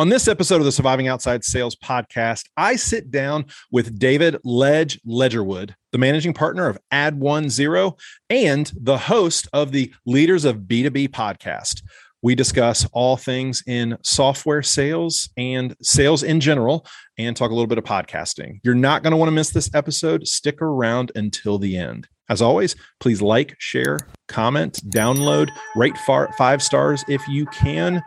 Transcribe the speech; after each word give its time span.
On 0.00 0.08
this 0.08 0.28
episode 0.28 0.56
of 0.56 0.64
the 0.64 0.72
Surviving 0.72 1.08
Outside 1.08 1.44
Sales 1.44 1.76
podcast, 1.76 2.44
I 2.56 2.76
sit 2.76 3.10
down 3.10 3.44
with 3.70 3.98
David 3.98 4.38
Ledge 4.44 4.98
Ledgerwood, 5.06 5.74
the 5.92 5.98
managing 5.98 6.32
partner 6.32 6.68
of 6.68 6.78
Ad10 6.90 7.98
and 8.30 8.72
the 8.80 8.96
host 8.96 9.46
of 9.52 9.72
the 9.72 9.92
Leaders 10.06 10.46
of 10.46 10.60
B2B 10.60 11.08
podcast. 11.08 11.82
We 12.22 12.34
discuss 12.34 12.88
all 12.94 13.18
things 13.18 13.62
in 13.66 13.98
software 14.02 14.62
sales 14.62 15.28
and 15.36 15.76
sales 15.82 16.22
in 16.22 16.40
general 16.40 16.86
and 17.18 17.36
talk 17.36 17.50
a 17.50 17.54
little 17.54 17.66
bit 17.66 17.76
of 17.76 17.84
podcasting. 17.84 18.60
You're 18.64 18.74
not 18.74 19.02
going 19.02 19.10
to 19.10 19.18
want 19.18 19.28
to 19.28 19.34
miss 19.34 19.50
this 19.50 19.68
episode. 19.74 20.26
Stick 20.26 20.62
around 20.62 21.12
until 21.14 21.58
the 21.58 21.76
end. 21.76 22.08
As 22.30 22.40
always, 22.40 22.74
please 23.00 23.20
like, 23.20 23.54
share, 23.58 23.98
comment, 24.28 24.80
download, 24.88 25.50
rate 25.76 25.98
five 25.98 26.62
stars 26.62 27.04
if 27.06 27.20
you 27.28 27.44
can. 27.44 28.02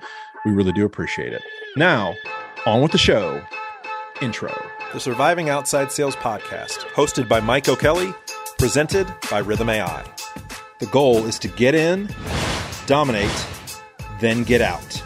We 0.46 0.52
really 0.52 0.74
do 0.74 0.84
appreciate 0.84 1.32
it. 1.32 1.42
Now, 1.78 2.16
on 2.66 2.82
with 2.82 2.92
the 2.92 2.98
show. 2.98 3.42
Intro. 4.22 4.54
The 4.92 5.00
Surviving 5.00 5.48
Outside 5.48 5.90
Sales 5.90 6.18
Podcast, 6.18 6.80
hosted 6.90 7.30
by 7.30 7.40
Mike 7.40 7.70
O'Kelly, 7.70 8.14
presented 8.60 9.08
by 9.32 9.42
Rithm 9.42 9.70
AI. 9.72 10.04
The 10.82 10.88
goal 10.88 11.26
is 11.28 11.40
to 11.40 11.48
get 11.48 11.76
in, 11.76 12.10
dominate, 12.88 13.32
then 14.20 14.44
get 14.44 14.60
out. 14.60 15.02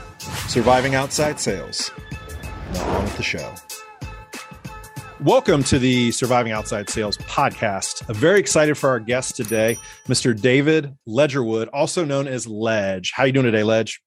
Surviving 0.48 0.96
Outside 0.96 1.40
Sales. 1.40 1.92
Now 2.74 2.98
on 2.98 3.04
with 3.04 3.18
the 3.18 3.22
show. 3.22 3.54
Welcome 5.20 5.64
to 5.66 5.78
the 5.78 6.10
Surviving 6.14 6.52
Outside 6.52 6.90
Sales 6.90 7.18
podcast. 7.18 8.10
I'm 8.10 8.16
very 8.16 8.40
excited 8.40 8.76
for 8.76 8.90
our 8.90 9.00
guest 9.00 9.36
today, 9.36 9.78
Mr. 10.08 10.40
David 10.40 10.96
Ledgerwood, 11.08 11.70
also 11.72 12.04
known 12.04 12.28
as 12.28 12.48
Ledge. 12.48 13.12
How 13.14 13.26
you 13.26 13.34
doing 13.34 13.46
today, 13.46 13.62
Ledge? 13.62 14.02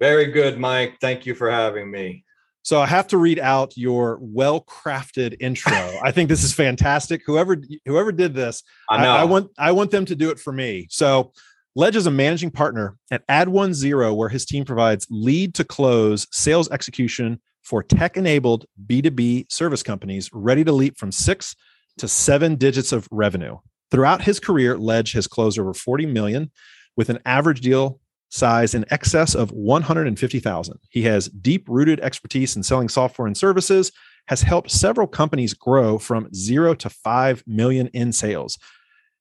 Very 0.00 0.26
good, 0.26 0.58
Mike. 0.58 0.98
Thank 1.00 1.26
you 1.26 1.34
for 1.34 1.50
having 1.50 1.90
me. 1.90 2.24
So 2.62 2.80
I 2.80 2.86
have 2.86 3.06
to 3.08 3.18
read 3.18 3.38
out 3.38 3.76
your 3.76 4.18
well-crafted 4.20 5.36
intro. 5.40 5.72
I 6.02 6.12
think 6.12 6.28
this 6.28 6.44
is 6.44 6.52
fantastic. 6.52 7.22
Whoever 7.24 7.56
whoever 7.86 8.12
did 8.12 8.34
this, 8.34 8.62
I, 8.90 9.02
know. 9.02 9.10
I, 9.10 9.20
I 9.22 9.24
want 9.24 9.50
I 9.58 9.72
want 9.72 9.90
them 9.90 10.04
to 10.04 10.14
do 10.14 10.30
it 10.30 10.38
for 10.38 10.52
me. 10.52 10.86
So 10.90 11.32
Ledge 11.74 11.96
is 11.96 12.06
a 12.06 12.10
managing 12.10 12.50
partner 12.50 12.96
at 13.10 13.26
Ad10, 13.28 14.16
where 14.16 14.28
his 14.28 14.44
team 14.44 14.64
provides 14.64 15.06
lead 15.10 15.54
to 15.54 15.64
close 15.64 16.26
sales 16.32 16.68
execution 16.70 17.40
for 17.62 17.82
tech-enabled 17.82 18.66
B2B 18.86 19.50
service 19.50 19.82
companies 19.82 20.30
ready 20.32 20.64
to 20.64 20.72
leap 20.72 20.98
from 20.98 21.12
six 21.12 21.54
to 21.98 22.08
seven 22.08 22.56
digits 22.56 22.92
of 22.92 23.08
revenue. 23.10 23.58
Throughout 23.90 24.22
his 24.22 24.40
career, 24.40 24.76
Ledge 24.76 25.12
has 25.12 25.26
closed 25.26 25.58
over 25.58 25.72
40 25.72 26.06
million 26.06 26.50
with 26.96 27.10
an 27.10 27.18
average 27.24 27.60
deal 27.60 28.00
size 28.30 28.74
in 28.74 28.84
excess 28.90 29.34
of 29.34 29.50
150,000. 29.52 30.78
He 30.90 31.02
has 31.02 31.28
deep 31.28 31.66
rooted 31.68 32.00
expertise 32.00 32.56
in 32.56 32.62
selling 32.62 32.88
software 32.88 33.26
and 33.26 33.36
services, 33.36 33.92
has 34.26 34.42
helped 34.42 34.70
several 34.70 35.06
companies 35.06 35.54
grow 35.54 35.98
from 35.98 36.32
0 36.34 36.74
to 36.74 36.90
5 36.90 37.44
million 37.46 37.88
in 37.88 38.12
sales. 38.12 38.58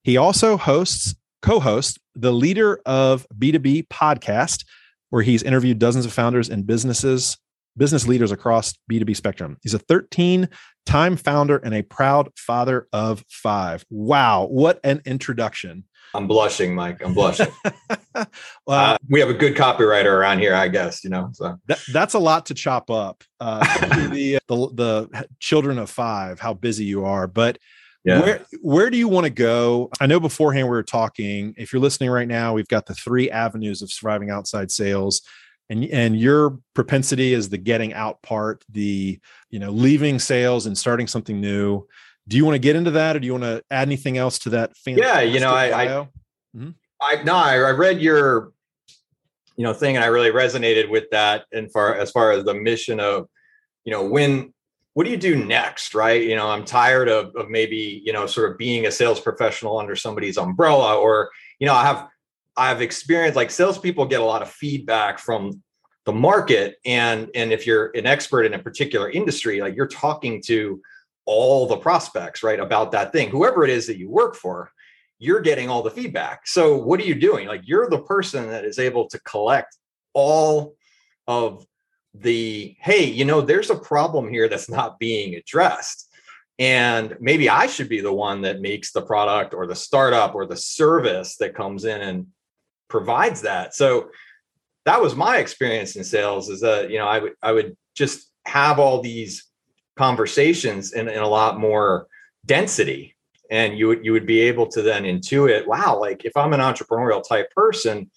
He 0.03 0.17
also 0.17 0.57
hosts 0.57 1.15
co-hosts 1.41 1.97
the 2.15 2.33
Leader 2.33 2.81
of 2.85 3.25
B2B 3.37 3.87
podcast 3.87 4.65
where 5.09 5.23
he's 5.23 5.43
interviewed 5.43 5.79
dozens 5.79 6.05
of 6.05 6.11
founders 6.11 6.49
and 6.49 6.67
businesses 6.67 7.37
business 7.77 8.07
leaders 8.07 8.31
across 8.31 8.73
B2B 8.91 9.15
spectrum. 9.15 9.57
He's 9.61 9.73
a 9.73 9.79
13 9.79 10.49
time 10.85 11.17
founder 11.17 11.57
and 11.57 11.73
a 11.73 11.83
proud 11.83 12.29
father 12.35 12.87
of 12.91 13.23
5. 13.29 13.85
Wow, 13.89 14.47
what 14.49 14.79
an 14.83 15.01
introduction. 15.05 15.83
I'm 16.13 16.27
blushing, 16.27 16.73
Mike. 16.73 17.03
I'm 17.03 17.13
blushing. 17.13 17.47
well, 18.15 18.27
uh, 18.67 18.97
we 19.09 19.19
have 19.19 19.29
a 19.29 19.33
good 19.33 19.55
copywriter 19.55 20.05
around 20.05 20.39
here, 20.39 20.55
I 20.55 20.67
guess. 20.69 21.03
You 21.03 21.09
know, 21.09 21.29
so 21.33 21.57
that, 21.67 21.79
that's 21.91 22.13
a 22.13 22.19
lot 22.19 22.45
to 22.47 22.53
chop 22.53 22.89
up. 22.89 23.23
Uh, 23.39 23.59
the, 24.09 24.39
the 24.47 24.55
the 24.73 25.27
children 25.39 25.77
of 25.77 25.89
five, 25.89 26.39
how 26.39 26.53
busy 26.53 26.85
you 26.85 27.05
are, 27.05 27.27
but. 27.27 27.57
Yeah. 28.05 28.21
Where 28.21 28.45
where 28.61 28.89
do 28.89 28.97
you 28.97 29.09
want 29.09 29.25
to 29.25 29.29
go? 29.29 29.89
I 29.99 30.05
know 30.05 30.21
beforehand 30.21 30.67
we 30.67 30.69
were 30.69 30.83
talking. 30.83 31.53
If 31.57 31.73
you're 31.73 31.81
listening 31.81 32.09
right 32.09 32.27
now, 32.27 32.53
we've 32.53 32.67
got 32.67 32.85
the 32.85 32.93
three 32.93 33.29
avenues 33.29 33.81
of 33.81 33.91
surviving 33.91 34.29
outside 34.29 34.71
sales 34.71 35.23
and 35.69 35.83
and 35.85 36.19
your 36.19 36.57
propensity 36.73 37.33
is 37.33 37.49
the 37.49 37.57
getting 37.57 37.93
out 37.93 38.21
part 38.21 38.63
the 38.69 39.19
you 39.49 39.59
know 39.59 39.69
leaving 39.69 40.19
sales 40.19 40.65
and 40.65 40.77
starting 40.77 41.07
something 41.07 41.39
new. 41.39 41.85
Do 42.27 42.35
you 42.35 42.45
want 42.45 42.55
to 42.55 42.59
get 42.59 42.75
into 42.75 42.91
that 42.91 43.15
or 43.15 43.19
do 43.19 43.25
you 43.25 43.33
want 43.33 43.45
to 43.45 43.63
add 43.71 43.87
anything 43.87 44.17
else 44.17 44.39
to 44.39 44.49
that 44.51 44.73
yeah 44.85 45.21
you 45.21 45.39
know 45.39 45.53
i 45.53 45.83
I, 45.83 45.87
mm-hmm. 45.87 46.71
I 47.01 47.23
no 47.23 47.35
I, 47.35 47.53
I 47.55 47.71
read 47.71 48.01
your 48.01 48.51
you 49.55 49.63
know 49.63 49.73
thing 49.73 49.95
and 49.95 50.03
i 50.03 50.07
really 50.07 50.31
resonated 50.31 50.89
with 50.89 51.09
that 51.11 51.45
and 51.53 51.71
far 51.71 51.95
as 51.95 52.11
far 52.11 52.31
as 52.31 52.43
the 52.43 52.53
mission 52.53 52.99
of 52.99 53.29
you 53.85 53.91
know 53.91 54.05
when 54.05 54.53
what 54.93 55.05
do 55.05 55.11
you 55.11 55.17
do 55.17 55.35
next 55.35 55.95
right? 55.95 56.23
You 56.23 56.35
know 56.35 56.49
i'm 56.49 56.65
tired 56.65 57.07
of, 57.07 57.33
of 57.35 57.49
maybe 57.49 58.01
you 58.05 58.11
know 58.11 58.25
sort 58.27 58.51
of 58.51 58.57
being 58.57 58.87
a 58.87 58.91
sales 58.91 59.21
professional 59.21 59.79
under 59.79 59.95
somebody's 59.95 60.37
umbrella 60.37 60.97
or 60.97 61.29
you 61.59 61.67
know 61.67 61.73
i 61.73 61.85
have 61.85 62.09
i've 62.57 62.81
experienced 62.81 63.35
like 63.35 63.51
salespeople 63.51 64.05
get 64.05 64.21
a 64.21 64.25
lot 64.25 64.41
of 64.41 64.49
feedback 64.49 65.19
from 65.19 65.61
the 66.05 66.13
market 66.13 66.77
and 66.85 67.29
and 67.35 67.51
if 67.51 67.67
you're 67.67 67.91
an 67.95 68.05
expert 68.05 68.43
in 68.43 68.53
a 68.53 68.59
particular 68.59 69.09
industry 69.09 69.61
like 69.61 69.75
you're 69.75 69.87
talking 69.87 70.41
to 70.41 70.81
all 71.27 71.67
the 71.67 71.77
prospects, 71.77 72.41
right, 72.41 72.59
about 72.59 72.93
that 72.93 73.11
thing, 73.11 73.29
whoever 73.29 73.63
it 73.63 73.69
is 73.69 73.85
that 73.85 73.97
you 73.97 74.09
work 74.09 74.33
for, 74.33 74.71
you're 75.19 75.41
getting 75.41 75.69
all 75.69 75.83
the 75.83 75.91
feedback. 75.91 76.47
So 76.47 76.77
what 76.77 76.99
are 76.99 77.05
you 77.05 77.15
doing? 77.15 77.47
Like 77.47 77.61
you're 77.65 77.89
the 77.89 78.01
person 78.01 78.47
that 78.47 78.65
is 78.65 78.79
able 78.79 79.07
to 79.09 79.19
collect 79.19 79.75
all 80.13 80.75
of 81.27 81.65
the, 82.13 82.75
hey, 82.79 83.03
you 83.03 83.25
know, 83.25 83.41
there's 83.41 83.69
a 83.69 83.75
problem 83.75 84.29
here 84.29 84.47
that's 84.47 84.69
not 84.69 84.99
being 84.99 85.35
addressed. 85.35 86.07
And 86.59 87.15
maybe 87.19 87.49
I 87.49 87.67
should 87.67 87.89
be 87.89 88.01
the 88.01 88.13
one 88.13 88.41
that 88.41 88.61
makes 88.61 88.91
the 88.91 89.01
product 89.01 89.53
or 89.53 89.67
the 89.67 89.75
startup 89.75 90.33
or 90.33 90.45
the 90.45 90.57
service 90.57 91.35
that 91.37 91.53
comes 91.53 91.85
in 91.85 92.01
and 92.01 92.27
provides 92.89 93.41
that. 93.41 93.75
So 93.75 94.09
that 94.85 95.01
was 95.01 95.15
my 95.15 95.37
experience 95.37 95.95
in 95.95 96.03
sales 96.03 96.49
is 96.49 96.61
that, 96.61 96.89
you 96.89 96.97
know, 96.97 97.07
I 97.07 97.19
would 97.19 97.33
I 97.41 97.51
would 97.51 97.77
just 97.95 98.29
have 98.45 98.79
all 98.79 99.01
these 99.01 99.45
conversations 99.97 100.93
in, 100.93 101.09
in 101.09 101.19
a 101.19 101.27
lot 101.27 101.59
more 101.59 102.07
density. 102.45 103.15
And 103.49 103.77
you 103.77 103.87
would 103.87 104.05
you 104.05 104.11
would 104.11 104.27
be 104.27 104.41
able 104.41 104.67
to 104.67 104.81
then 104.81 105.03
intuit 105.03 105.65
wow 105.65 105.97
like 105.97 106.25
if 106.25 106.35
i'm 106.35 106.51
an 106.51 106.59
entrepreneurial 106.59 107.25
type 107.25 107.49
person 107.51 108.11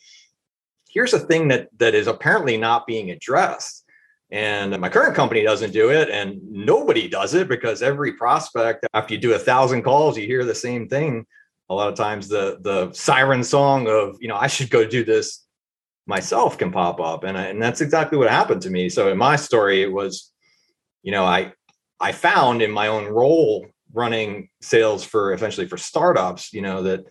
here's 0.90 1.14
a 1.14 1.18
thing 1.18 1.48
that 1.48 1.68
that 1.78 1.94
is 1.94 2.06
apparently 2.06 2.56
not 2.56 2.86
being 2.86 3.10
addressed. 3.10 3.84
And 4.32 4.78
my 4.78 4.88
current 4.88 5.16
company 5.16 5.42
doesn't 5.42 5.72
do 5.72 5.90
it 5.90 6.08
and 6.08 6.40
nobody 6.50 7.08
does 7.08 7.34
it 7.34 7.48
because 7.48 7.82
every 7.82 8.12
prospect 8.12 8.86
after 8.94 9.14
you 9.14 9.20
do 9.20 9.34
a 9.34 9.38
thousand 9.38 9.82
calls 9.82 10.16
you 10.16 10.24
hear 10.24 10.44
the 10.44 10.54
same 10.54 10.88
thing 10.88 11.26
a 11.70 11.74
lot 11.74 11.88
of 11.88 11.94
times 11.94 12.28
the 12.28 12.58
the 12.60 12.92
siren 12.92 13.42
song 13.42 13.88
of 13.88 14.16
you 14.20 14.28
know 14.28 14.36
i 14.36 14.46
should 14.46 14.68
go 14.68 14.86
do 14.86 15.02
this 15.04 15.46
myself 16.06 16.58
can 16.58 16.70
pop 16.70 17.00
up 17.00 17.24
and, 17.24 17.38
I, 17.38 17.44
and 17.44 17.62
that's 17.62 17.80
exactly 17.80 18.18
what 18.18 18.28
happened 18.28 18.60
to 18.62 18.70
me 18.70 18.88
so 18.90 19.10
in 19.10 19.16
my 19.16 19.36
story 19.36 19.82
it 19.82 19.92
was 19.92 20.32
you 21.02 21.12
know 21.12 21.24
i 21.24 21.52
I 22.00 22.12
found 22.12 22.62
in 22.62 22.70
my 22.70 22.88
own 22.88 23.06
role 23.06 23.66
running 23.92 24.48
sales 24.62 25.04
for 25.04 25.34
essentially 25.34 25.68
for 25.68 25.76
startups, 25.76 26.52
you 26.52 26.62
know, 26.62 26.82
that 26.82 27.04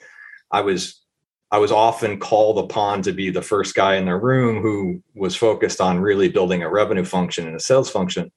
I 0.51 0.61
was 0.61 1.03
I 1.51 1.57
was 1.57 1.71
often 1.71 2.19
called 2.19 2.59
upon 2.59 3.01
to 3.03 3.11
be 3.11 3.29
the 3.29 3.41
first 3.41 3.73
guy 3.73 3.95
in 3.95 4.05
the 4.05 4.15
room 4.15 4.61
who 4.61 5.01
was 5.15 5.35
focused 5.35 5.81
on 5.81 5.99
really 5.99 6.29
building 6.29 6.61
a 6.61 6.69
revenue 6.69 7.03
function 7.03 7.47
and 7.47 7.55
a 7.55 7.59
sales 7.59 7.89
function. 7.89 8.31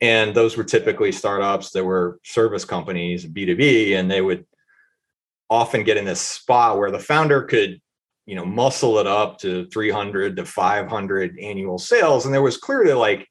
And 0.00 0.34
those 0.34 0.56
were 0.56 0.64
typically 0.64 1.12
startups 1.12 1.70
that 1.72 1.84
were 1.84 2.18
service 2.24 2.64
companies, 2.64 3.26
B2B, 3.26 3.96
and 3.96 4.10
they 4.10 4.22
would 4.22 4.46
often 5.52 5.84
get 5.84 5.98
in 5.98 6.04
this 6.06 6.20
spot 6.20 6.78
where 6.78 6.90
the 6.90 6.98
founder 6.98 7.42
could, 7.42 7.80
you 8.24 8.34
know, 8.34 8.44
muscle 8.44 8.98
it 8.98 9.06
up 9.06 9.38
to 9.40 9.66
300 9.66 10.36
to 10.36 10.46
500 10.46 11.38
annual 11.38 11.78
sales. 11.78 12.24
And 12.24 12.32
there 12.32 12.42
was 12.42 12.56
clearly 12.56 12.94
like 12.94 13.28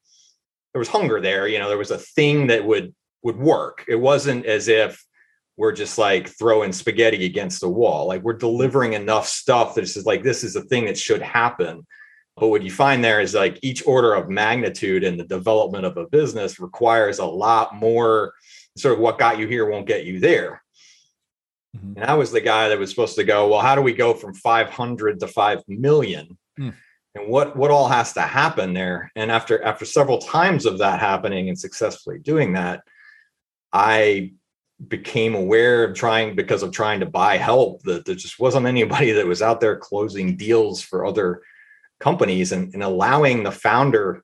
there 0.73 0.79
was 0.79 0.88
hunger 0.88 1.20
there 1.20 1.47
you 1.47 1.59
know 1.59 1.68
there 1.68 1.78
was 1.78 1.91
a 1.91 1.97
thing 1.97 2.47
that 2.47 2.64
would 2.64 2.94
would 3.23 3.38
work. 3.38 3.84
It 3.88 3.96
wasn't 3.96 4.46
as 4.46 4.68
if 4.68 5.03
we're 5.58 5.73
just 5.73 5.97
like 5.97 6.28
throwing 6.28 6.72
spaghetti 6.72 7.26
against 7.26 7.62
the 7.62 7.70
wall. 7.70 8.08
Like 8.08 8.23
we're 8.23 8.34
delivering 8.34 8.94
enough 8.94 9.28
stuff 9.28 9.76
that 9.76 9.82
it's 9.82 10.06
like 10.06 10.23
this 10.23 10.44
is 10.44 10.56
a 10.56 10.64
thing 10.64 10.85
that 10.85 10.97
should 10.97 11.22
happen. 11.22 11.85
But 12.38 12.47
what 12.47 12.64
you 12.64 12.72
find 12.72 13.03
there 13.03 13.20
is 13.20 13.35
like 13.35 13.59
each 13.62 13.85
order 13.85 14.14
of 14.14 14.29
magnitude 14.29 15.03
in 15.03 15.18
the 15.18 15.26
development 15.26 15.85
of 15.85 15.97
a 15.97 16.08
business 16.08 16.59
requires 16.59 17.20
a 17.20 17.26
lot 17.26 17.76
more. 17.76 18.34
Sort 18.78 18.96
of 18.96 19.02
what 19.02 19.20
got 19.20 19.38
you 19.38 19.47
here 19.47 19.70
won't 19.70 19.85
get 19.85 20.06
you 20.06 20.20
there 20.20 20.60
mm-hmm. 21.76 21.94
and 21.96 22.06
i 22.06 22.14
was 22.14 22.32
the 22.32 22.41
guy 22.41 22.70
that 22.70 22.79
was 22.79 22.90
supposed 22.90 23.16
to 23.16 23.23
go 23.23 23.47
well 23.47 23.62
how 23.62 23.76
do 23.76 23.82
we 23.82 23.94
go 23.94 24.14
from 24.14 24.34
500 24.34 25.20
to 25.20 25.28
5 25.28 25.64
million? 25.68 26.38
Mm 26.59 26.73
and 27.14 27.28
what 27.28 27.58
what 27.58 27.72
all 27.72 27.90
has 27.90 28.14
to 28.14 28.22
happen 28.22 28.73
there? 28.73 29.12
And 29.18 29.29
after 29.29 29.62
after 29.64 29.84
several 29.84 30.20
times 30.20 30.66
of 30.66 30.78
that 30.78 31.02
happening 31.02 31.50
and 31.50 31.59
successfully 31.59 32.20
doing 32.20 32.53
that 32.53 32.84
i 33.73 34.32
became 34.88 35.35
aware 35.35 35.84
of 35.84 35.96
trying 35.96 36.35
because 36.35 36.64
of 36.64 36.72
trying 36.72 37.00
to 37.00 37.06
buy 37.06 37.38
help 37.38 37.84
that 37.84 38.06
there 38.06 38.16
just 38.16 38.40
wasn't 38.40 38.66
anybody 38.66 39.12
that 39.12 39.28
was 39.28 39.41
out 39.41 39.62
there 39.62 39.78
closing 39.78 40.35
deals 40.35 40.82
for 40.82 41.06
other 41.06 41.41
companies 42.00 42.52
and, 42.52 42.73
and 42.73 42.82
allowing 42.82 43.44
the 43.44 43.52
founder 43.52 44.23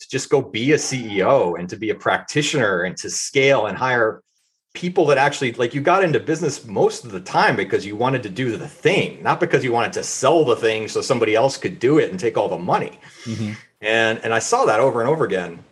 to 0.00 0.08
just 0.08 0.30
go 0.30 0.40
be 0.40 0.72
a 0.72 0.76
CEO 0.76 1.58
and 1.58 1.68
to 1.68 1.76
be 1.76 1.90
a 1.90 1.94
practitioner 1.94 2.82
and 2.82 2.96
to 2.96 3.10
scale 3.10 3.66
and 3.66 3.76
hire 3.76 4.22
people 4.72 5.06
that 5.06 5.18
actually 5.18 5.52
like 5.52 5.74
you 5.74 5.80
got 5.80 6.04
into 6.04 6.20
business 6.20 6.64
most 6.64 7.04
of 7.04 7.10
the 7.10 7.20
time 7.20 7.56
because 7.56 7.84
you 7.84 7.96
wanted 7.96 8.22
to 8.22 8.28
do 8.28 8.56
the 8.56 8.68
thing, 8.68 9.22
not 9.22 9.40
because 9.40 9.64
you 9.64 9.72
wanted 9.72 9.92
to 9.92 10.02
sell 10.02 10.44
the 10.44 10.56
thing 10.56 10.88
so 10.88 11.00
somebody 11.00 11.34
else 11.34 11.56
could 11.56 11.78
do 11.78 11.98
it 11.98 12.10
and 12.10 12.20
take 12.20 12.36
all 12.36 12.48
the 12.48 12.58
money. 12.58 12.98
Mm-hmm. 13.24 13.52
And 13.80 14.20
and 14.22 14.32
I 14.32 14.38
saw 14.38 14.66
that 14.66 14.80
over 14.80 15.00
and 15.00 15.08
over 15.08 15.24
again. 15.24 15.64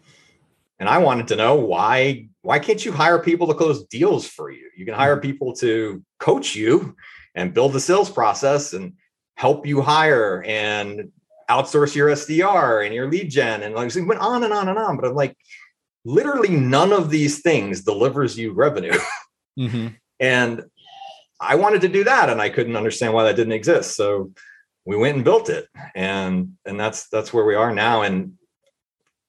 And 0.80 0.88
I 0.88 0.98
wanted 0.98 1.28
to 1.28 1.36
know 1.36 1.56
why 1.56 2.28
why 2.42 2.58
can't 2.58 2.84
you 2.84 2.92
hire 2.92 3.18
people 3.18 3.46
to 3.48 3.54
close 3.54 3.84
deals 3.84 4.26
for 4.26 4.50
you? 4.50 4.70
You 4.76 4.84
can 4.84 4.94
hire 4.94 5.16
mm-hmm. 5.16 5.22
people 5.22 5.52
to 5.56 6.02
coach 6.18 6.56
you 6.56 6.96
and 7.34 7.54
build 7.54 7.72
the 7.72 7.80
sales 7.80 8.10
process 8.10 8.72
and 8.72 8.94
help 9.36 9.66
you 9.66 9.80
hire 9.80 10.42
and 10.44 11.12
outsource 11.48 11.94
your 11.94 12.08
SDR 12.08 12.84
and 12.84 12.94
your 12.94 13.08
lead 13.08 13.30
gen 13.30 13.62
and 13.62 13.74
like 13.74 13.90
so 13.90 14.00
it 14.00 14.06
went 14.06 14.20
on 14.20 14.42
and 14.44 14.52
on 14.52 14.68
and 14.68 14.78
on. 14.78 14.96
But 14.96 15.06
I'm 15.06 15.14
like, 15.14 15.36
literally 16.08 16.48
none 16.48 16.92
of 16.92 17.10
these 17.10 17.40
things 17.42 17.82
delivers 17.82 18.36
you 18.38 18.52
revenue. 18.52 18.98
Mm-hmm. 19.58 19.88
and 20.20 20.62
I 21.40 21.56
wanted 21.56 21.80
to 21.80 21.88
do 21.88 22.04
that 22.04 22.30
and 22.30 22.40
I 22.40 22.48
couldn't 22.48 22.76
understand 22.76 23.12
why 23.12 23.24
that 23.24 23.34
didn't 23.34 23.54
exist. 23.54 23.96
So 23.96 24.30
we 24.86 24.96
went 24.96 25.16
and 25.16 25.24
built 25.24 25.50
it. 25.50 25.66
And 25.96 26.52
and 26.64 26.78
that's 26.78 27.08
that's 27.08 27.32
where 27.32 27.44
we 27.44 27.56
are 27.56 27.74
now. 27.74 28.02
And 28.02 28.34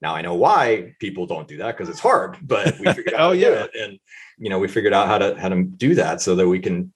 now 0.03 0.13
I 0.15 0.21
know 0.21 0.35
why 0.35 0.93
people 0.99 1.25
don't 1.25 1.47
do 1.47 1.57
that 1.57 1.75
because 1.75 1.89
it's 1.89 1.99
hard, 1.99 2.37
but 2.43 2.79
we 2.79 2.85
figured 2.93 3.15
out 3.15 3.29
oh, 3.29 3.31
yeah. 3.31 3.65
And 3.75 3.99
you 4.37 4.51
know, 4.51 4.59
we 4.59 4.67
figured 4.67 4.93
out 4.93 5.07
how 5.07 5.17
to 5.17 5.35
how 5.39 5.49
to 5.49 5.63
do 5.63 5.95
that 5.95 6.21
so 6.21 6.35
that 6.35 6.47
we 6.47 6.59
can 6.59 6.93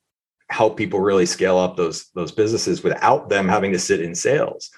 help 0.49 0.77
people 0.77 0.99
really 0.99 1.25
scale 1.25 1.57
up 1.57 1.75
those 1.75 2.09
those 2.13 2.31
businesses 2.31 2.83
without 2.83 3.29
them 3.29 3.49
having 3.49 3.71
to 3.71 3.79
sit 3.79 3.99
in 3.99 4.13
sales. 4.13 4.69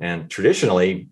And 0.00 0.30
traditionally, 0.30 1.10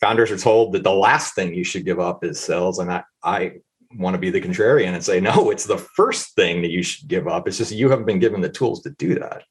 founders 0.00 0.30
are 0.30 0.38
told 0.38 0.72
that 0.72 0.82
the 0.82 0.92
last 0.92 1.34
thing 1.34 1.54
you 1.54 1.64
should 1.64 1.84
give 1.84 2.00
up 2.00 2.24
is 2.24 2.40
sales. 2.40 2.78
And 2.78 2.90
I, 2.90 3.04
I 3.22 3.52
want 3.96 4.14
to 4.14 4.18
be 4.18 4.30
the 4.30 4.40
contrarian 4.40 4.94
and 4.94 5.04
say, 5.04 5.20
no, 5.20 5.50
it's 5.50 5.66
the 5.66 5.78
first 5.78 6.34
thing 6.34 6.62
that 6.62 6.70
you 6.70 6.82
should 6.82 7.08
give 7.08 7.28
up. 7.28 7.48
It's 7.48 7.58
just 7.58 7.72
you 7.72 7.90
haven't 7.90 8.06
been 8.06 8.18
given 8.18 8.40
the 8.40 8.48
tools 8.48 8.82
to 8.82 8.90
do 8.90 9.14
that. 9.18 9.44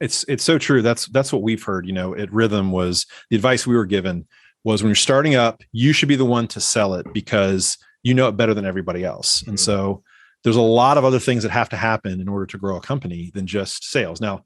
It's 0.00 0.24
it's 0.26 0.42
so 0.42 0.58
true. 0.58 0.82
That's 0.82 1.06
that's 1.06 1.32
what 1.32 1.42
we've 1.42 1.62
heard. 1.62 1.86
You 1.86 1.92
know, 1.92 2.14
at 2.16 2.28
Rithm 2.30 2.70
was 2.70 3.06
the 3.30 3.36
advice 3.36 3.66
we 3.66 3.76
were 3.76 3.86
given 3.86 4.26
was 4.64 4.82
when 4.82 4.88
you're 4.88 4.96
starting 4.96 5.34
up, 5.36 5.62
you 5.70 5.92
should 5.92 6.08
be 6.08 6.16
the 6.16 6.24
one 6.24 6.48
to 6.48 6.60
sell 6.60 6.94
it 6.94 7.06
because 7.12 7.78
you 8.02 8.14
know 8.14 8.28
it 8.28 8.36
better 8.36 8.54
than 8.54 8.66
everybody 8.66 9.04
else. 9.04 9.40
Mm-hmm. 9.40 9.50
And 9.50 9.60
so 9.60 10.02
there's 10.42 10.56
a 10.56 10.60
lot 10.60 10.98
of 10.98 11.04
other 11.04 11.20
things 11.20 11.42
that 11.44 11.50
have 11.50 11.68
to 11.68 11.76
happen 11.76 12.20
in 12.20 12.28
order 12.28 12.46
to 12.46 12.58
grow 12.58 12.76
a 12.76 12.80
company 12.80 13.30
than 13.32 13.46
just 13.46 13.84
sales. 13.84 14.20
Now, 14.20 14.44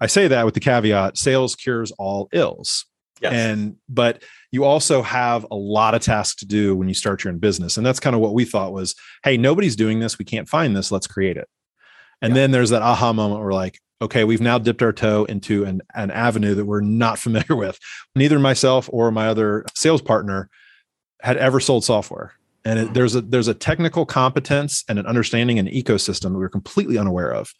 I 0.00 0.06
say 0.06 0.28
that 0.28 0.44
with 0.44 0.54
the 0.54 0.60
caveat 0.60 1.18
sales 1.18 1.54
cures 1.54 1.92
all 1.92 2.28
ills. 2.32 2.86
Yes. 3.20 3.32
And 3.32 3.76
but 3.88 4.22
you 4.50 4.64
also 4.64 5.02
have 5.02 5.46
a 5.50 5.56
lot 5.56 5.94
of 5.94 6.02
tasks 6.02 6.36
to 6.40 6.46
do 6.46 6.76
when 6.76 6.88
you 6.88 6.94
start 6.94 7.24
your 7.24 7.32
own 7.32 7.38
business. 7.38 7.76
And 7.76 7.86
that's 7.86 8.00
kind 8.00 8.14
of 8.14 8.20
what 8.20 8.34
we 8.34 8.44
thought 8.44 8.72
was, 8.72 8.94
hey, 9.24 9.36
nobody's 9.36 9.76
doing 9.76 10.00
this. 10.00 10.18
We 10.18 10.24
can't 10.24 10.48
find 10.48 10.76
this. 10.76 10.92
Let's 10.92 11.06
create 11.06 11.36
it. 11.36 11.48
And 12.22 12.30
yeah. 12.30 12.42
then 12.42 12.50
there's 12.50 12.70
that 12.70 12.82
aha 12.82 13.12
moment 13.12 13.40
where 13.40 13.52
like, 13.52 13.78
okay, 14.02 14.24
we've 14.24 14.40
now 14.40 14.58
dipped 14.58 14.82
our 14.82 14.92
toe 14.92 15.24
into 15.24 15.64
an, 15.64 15.80
an 15.94 16.10
avenue 16.10 16.54
that 16.54 16.66
we're 16.66 16.80
not 16.80 17.18
familiar 17.18 17.56
with. 17.56 17.78
Neither 18.14 18.38
myself 18.38 18.88
or 18.92 19.10
my 19.10 19.28
other 19.28 19.64
sales 19.74 20.02
partner 20.02 20.50
had 21.22 21.36
ever 21.36 21.60
sold 21.60 21.84
software. 21.84 22.32
And 22.64 22.78
it, 22.78 22.84
mm-hmm. 22.84 22.94
there's 22.94 23.14
a 23.14 23.20
there's 23.20 23.48
a 23.48 23.54
technical 23.54 24.04
competence 24.04 24.84
and 24.88 24.98
an 24.98 25.06
understanding 25.06 25.58
and 25.58 25.68
ecosystem 25.68 26.22
that 26.22 26.32
we 26.32 26.38
we're 26.38 26.48
completely 26.48 26.98
unaware 26.98 27.32
of. 27.32 27.52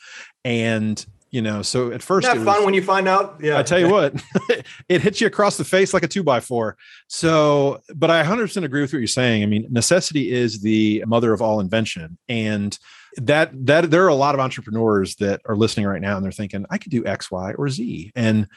And 0.44 1.05
you 1.37 1.43
know 1.43 1.61
so 1.61 1.93
at 1.93 2.00
1st 2.00 2.23
Isn't 2.23 2.44
that 2.44 2.55
fun 2.55 2.65
when 2.65 2.73
you 2.73 2.83
find 2.83 3.06
out? 3.06 3.38
Yeah. 3.43 3.59
I 3.59 3.62
tell 3.62 3.79
you 3.79 3.91
what 3.97 4.15
it 4.88 5.03
hits 5.03 5.21
you 5.21 5.27
across 5.27 5.59
the 5.59 5.65
face 5.65 5.93
like 5.93 6.03
a 6.03 6.09
two 6.09 6.23
by 6.23 6.41
four. 6.41 6.79
So 7.09 7.83
but 7.94 8.11
i 8.11 8.23
100% 8.23 8.65
agree 8.65 8.81
with 8.81 8.93
what 8.93 8.99
you're 9.00 9.06
saying. 9.06 9.43
I 9.43 9.47
mean 9.47 9.67
necessity 9.71 10.33
is 10.33 10.62
the 10.62 11.05
mother 11.06 11.35
of 11.35 11.43
all 11.43 11.61
invention. 11.61 12.17
And 12.27 12.77
that 13.19 13.50
that 13.67 13.91
there 13.91 14.05
are 14.05 14.09
a 14.09 14.15
lot 14.15 14.35
of 14.35 14.41
entrepreneurs 14.41 15.17
that 15.17 15.43
are 15.44 15.56
listening 15.56 15.87
right 15.87 16.00
now 16.00 16.17
and 16.17 16.25
they're 16.25 16.33
thinking 16.33 16.67
i 16.71 16.77
could 16.79 16.91
do 16.91 17.05
x 17.05 17.31
y 17.31 17.53
or 17.53 17.69
z. 17.69 18.12
And 18.17 18.49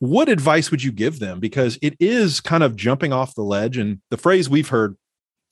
what 0.00 0.28
advice 0.28 0.70
would 0.70 0.82
you 0.82 0.92
give 0.92 1.18
them? 1.18 1.40
Because 1.40 1.78
it 1.82 1.96
is 1.98 2.40
kind 2.40 2.62
of 2.62 2.76
jumping 2.76 3.12
off 3.12 3.34
the 3.34 3.42
ledge. 3.42 3.76
And 3.78 4.00
the 4.10 4.16
phrase 4.18 4.48
we've 4.48 4.68
heard 4.68 4.96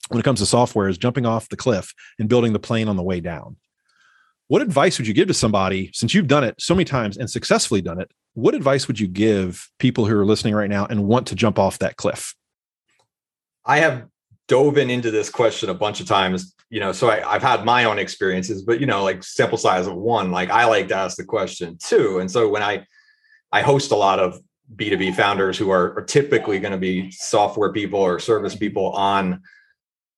when 0.09 0.19
it 0.19 0.23
comes 0.23 0.39
to 0.39 0.45
software 0.45 0.87
is 0.87 0.97
jumping 0.97 1.25
off 1.25 1.49
the 1.49 1.57
cliff 1.57 1.93
and 2.19 2.29
building 2.29 2.53
the 2.53 2.59
plane 2.59 2.87
on 2.87 2.95
the 2.95 3.03
way 3.03 3.19
down 3.19 3.57
what 4.47 4.61
advice 4.61 4.97
would 4.97 5.07
you 5.07 5.13
give 5.13 5.27
to 5.27 5.33
somebody 5.33 5.91
since 5.93 6.13
you've 6.13 6.27
done 6.27 6.43
it 6.43 6.55
so 6.59 6.73
many 6.73 6.85
times 6.85 7.17
and 7.17 7.29
successfully 7.29 7.81
done 7.81 7.99
it? 7.99 8.09
What 8.33 8.55
advice 8.55 8.87
would 8.87 8.99
you 8.99 9.07
give 9.07 9.69
people 9.79 10.05
who 10.05 10.17
are 10.17 10.25
listening 10.25 10.53
right 10.53 10.69
now 10.69 10.85
and 10.85 11.05
want 11.05 11.27
to 11.27 11.35
jump 11.35 11.59
off 11.59 11.79
that 11.79 11.97
cliff? 11.97 12.33
I 13.65 13.79
have 13.79 14.05
dove 14.47 14.77
in 14.77 14.89
into 14.89 15.11
this 15.11 15.29
question 15.29 15.69
a 15.69 15.73
bunch 15.73 15.99
of 15.99 16.07
times, 16.07 16.55
you 16.69 16.79
know, 16.79 16.93
so 16.93 17.09
I, 17.09 17.33
have 17.33 17.41
had 17.41 17.65
my 17.65 17.83
own 17.83 17.99
experiences, 17.99 18.61
but 18.61 18.79
you 18.79 18.85
know, 18.85 19.03
like 19.03 19.23
sample 19.23 19.57
size 19.57 19.87
of 19.87 19.95
one, 19.95 20.31
like 20.31 20.49
I 20.49 20.65
like 20.65 20.87
to 20.89 20.95
ask 20.95 21.17
the 21.17 21.25
question 21.25 21.77
too. 21.81 22.19
And 22.19 22.31
so 22.31 22.47
when 22.47 22.63
I 22.63 22.85
I 23.51 23.61
host 23.61 23.91
a 23.91 23.95
lot 23.95 24.19
of 24.19 24.39
B2B 24.75 25.15
founders 25.15 25.57
who 25.57 25.69
are, 25.69 25.97
are 25.97 26.03
typically 26.03 26.59
going 26.59 26.73
to 26.73 26.77
be 26.77 27.11
software 27.11 27.71
people 27.71 27.99
or 27.99 28.19
service 28.19 28.55
people 28.55 28.91
on 28.91 29.41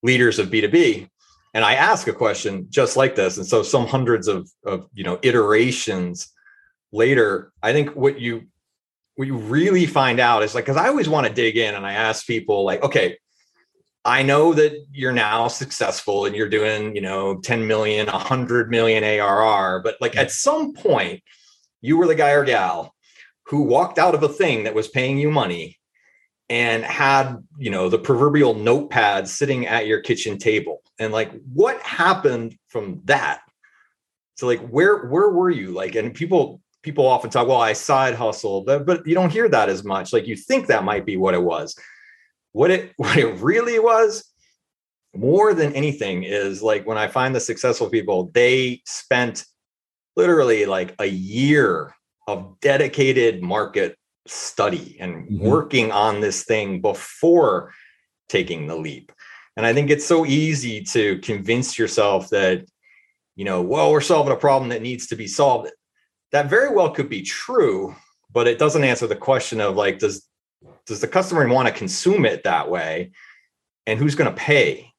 leaders 0.01 0.39
of 0.39 0.49
B2B 0.49 1.07
and 1.53 1.65
I 1.65 1.73
ask 1.75 2.07
a 2.07 2.13
question 2.13 2.67
just 2.69 2.95
like 2.95 3.15
this. 3.15 3.37
And 3.37 3.45
so 3.45 3.63
some 3.63 3.87
hundreds 3.87 4.27
of, 4.27 4.49
of 4.65 4.87
you 4.93 5.03
know 5.03 5.19
iterations 5.21 6.31
later, 6.91 7.51
I 7.63 7.73
think 7.73 7.95
what 7.95 8.19
you 8.19 8.47
what 9.15 9.27
you 9.27 9.37
really 9.37 9.85
find 9.85 10.19
out 10.19 10.43
is 10.43 10.55
like 10.55 10.65
because 10.65 10.77
I 10.77 10.87
always 10.87 11.09
want 11.09 11.27
to 11.27 11.33
dig 11.33 11.57
in 11.57 11.75
and 11.75 11.85
I 11.85 11.93
ask 11.93 12.25
people 12.25 12.63
like, 12.63 12.83
okay, 12.83 13.17
I 14.05 14.23
know 14.23 14.53
that 14.53 14.85
you're 14.93 15.11
now 15.11 15.47
successful 15.47 16.25
and 16.25 16.35
you're 16.35 16.49
doing, 16.49 16.95
you 16.95 17.01
know, 17.01 17.39
10 17.41 17.67
million, 17.67 18.07
100 18.07 18.69
million 18.69 19.03
ARR, 19.03 19.81
but 19.83 19.97
like 19.99 20.15
at 20.15 20.31
some 20.31 20.73
point, 20.73 21.21
you 21.81 21.97
were 21.97 22.07
the 22.07 22.15
guy 22.15 22.31
or 22.31 22.45
gal 22.45 22.93
who 23.47 23.63
walked 23.63 23.97
out 23.99 24.15
of 24.15 24.23
a 24.23 24.29
thing 24.29 24.63
that 24.63 24.75
was 24.75 24.87
paying 24.87 25.17
you 25.17 25.31
money 25.31 25.78
and 26.49 26.83
had 26.83 27.37
you 27.57 27.69
know 27.69 27.89
the 27.89 27.99
proverbial 27.99 28.53
notepad 28.55 29.27
sitting 29.27 29.67
at 29.67 29.87
your 29.87 30.01
kitchen 30.01 30.37
table. 30.37 30.81
And 30.99 31.13
like 31.13 31.31
what 31.53 31.79
happened 31.81 32.57
from 32.67 33.01
that? 33.05 33.41
So 34.35 34.47
like 34.47 34.61
where 34.67 35.05
where 35.07 35.29
were 35.29 35.49
you? 35.49 35.71
Like 35.71 35.95
and 35.95 36.13
people 36.13 36.61
people 36.81 37.05
often 37.05 37.29
talk 37.29 37.45
well 37.45 37.59
i 37.59 37.73
side 37.73 38.15
hustle 38.15 38.61
but, 38.61 38.85
but 38.85 39.05
you 39.05 39.13
don't 39.13 39.31
hear 39.31 39.49
that 39.49 39.69
as 39.69 39.83
much. 39.83 40.13
Like 40.13 40.27
you 40.27 40.35
think 40.35 40.67
that 40.67 40.83
might 40.83 41.05
be 41.05 41.17
what 41.17 41.33
it 41.33 41.43
was. 41.43 41.77
What 42.53 42.71
it 42.71 42.93
what 42.97 43.17
it 43.17 43.35
really 43.35 43.79
was 43.79 44.23
more 45.15 45.53
than 45.53 45.73
anything 45.73 46.23
is 46.23 46.61
like 46.61 46.85
when 46.85 46.97
i 46.97 47.07
find 47.07 47.33
the 47.33 47.39
successful 47.39 47.89
people 47.89 48.29
they 48.33 48.79
spent 48.85 49.43
literally 50.15 50.67
like 50.67 50.93
a 50.99 51.05
year 51.05 51.95
of 52.27 52.59
dedicated 52.59 53.41
market 53.41 53.97
study 54.29 54.97
and 54.99 55.25
mm-hmm. 55.25 55.39
working 55.39 55.91
on 55.91 56.19
this 56.19 56.43
thing 56.43 56.81
before 56.81 57.73
taking 58.27 58.67
the 58.67 58.75
leap. 58.75 59.11
And 59.57 59.65
I 59.65 59.73
think 59.73 59.89
it's 59.89 60.05
so 60.05 60.25
easy 60.25 60.81
to 60.83 61.19
convince 61.19 61.77
yourself 61.77 62.29
that, 62.29 62.65
you 63.35 63.45
know, 63.45 63.61
well, 63.61 63.91
we're 63.91 64.01
solving 64.01 64.33
a 64.33 64.37
problem 64.37 64.69
that 64.69 64.81
needs 64.81 65.07
to 65.07 65.15
be 65.15 65.27
solved. 65.27 65.71
That 66.31 66.49
very 66.49 66.73
well 66.73 66.91
could 66.91 67.09
be 67.09 67.23
true, 67.23 67.95
but 68.31 68.47
it 68.47 68.59
doesn't 68.59 68.83
answer 68.83 69.07
the 69.07 69.15
question 69.15 69.59
of 69.59 69.75
like, 69.75 69.99
does 69.99 70.25
does 70.85 71.01
the 71.01 71.07
customer 71.07 71.47
want 71.47 71.67
to 71.67 71.73
consume 71.73 72.25
it 72.25 72.43
that 72.43 72.69
way? 72.69 73.11
And 73.87 73.97
who's 73.97 74.15
going 74.15 74.29
to 74.29 74.35
pay? 74.35 74.91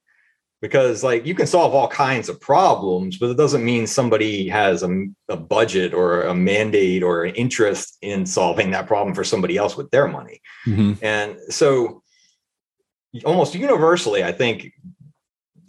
Because 0.61 1.03
like 1.03 1.25
you 1.25 1.35
can 1.35 1.47
solve 1.47 1.75
all 1.75 1.89
kinds 1.89 2.29
of 2.29 2.41
problems 2.41 3.19
but 3.19 3.31
it 3.31 3.37
doesn't 3.37 3.65
mean 3.65 3.87
somebody 3.87 4.49
has 4.49 4.83
a, 4.83 5.07
a, 5.29 5.37
budget 5.37 5.95
or 5.95 6.23
a 6.23 6.35
mandate 6.35 7.03
or 7.03 7.25
an 7.25 7.35
interest 7.35 7.97
in 8.03 8.27
solving 8.27 8.71
that 8.71 8.87
problem 8.87 9.15
for 9.15 9.25
somebody 9.25 9.57
else 9.57 9.77
with 9.77 9.91
their 9.91 10.09
money. 10.09 10.41
Mm-hmm. 10.67 11.05
and 11.05 11.37
so 11.49 12.03
almost 13.25 13.55
universally 13.55 14.23
i 14.23 14.33
think 14.33 14.73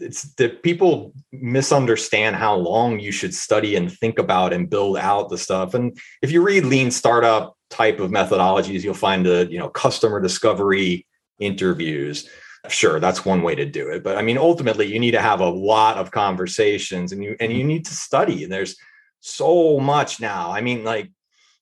it's 0.02 0.34
that 0.36 0.64
people 0.64 1.14
misunderstand 1.32 2.36
how 2.36 2.56
long 2.56 3.00
you 3.00 3.12
should 3.12 3.34
study 3.34 3.76
and 3.76 3.92
think 3.92 4.20
about 4.20 4.52
and 4.52 4.70
build 4.70 4.98
out 4.98 5.30
the 5.30 5.38
stuff. 5.38 5.76
And 5.76 5.98
if 6.22 6.32
you 6.32 6.42
read 6.42 6.66
lean 6.66 6.90
startup 6.90 7.56
type 7.70 8.00
of 8.00 8.12
methodologies 8.12 8.84
you'll 8.84 8.94
find 8.94 9.26
the 9.26 9.48
you 9.50 9.58
know 9.58 9.70
customer 9.70 10.20
discovery 10.20 11.08
interviews 11.40 12.30
sure 12.70 13.00
that's 13.00 13.26
one 13.26 13.42
way 13.42 13.56
to 13.56 13.66
do 13.66 13.90
it 13.90 14.04
but 14.04 14.18
i 14.18 14.22
mean 14.22 14.38
ultimately 14.38 14.86
you 14.86 15.00
need 15.00 15.12
to 15.12 15.22
have 15.22 15.40
a 15.40 15.50
lot 15.50 15.98
of 15.98 16.12
conversations 16.12 17.12
and 17.12 17.24
you 17.24 17.36
and 17.40 17.52
you 17.52 17.64
need 17.64 17.86
to 17.86 17.94
study 17.94 18.44
and 18.44 18.52
there's 18.52 18.76
so 19.24 19.80
much 19.80 20.20
now. 20.20 20.52
I 20.52 20.62
mean 20.62 20.84
like 20.84 21.12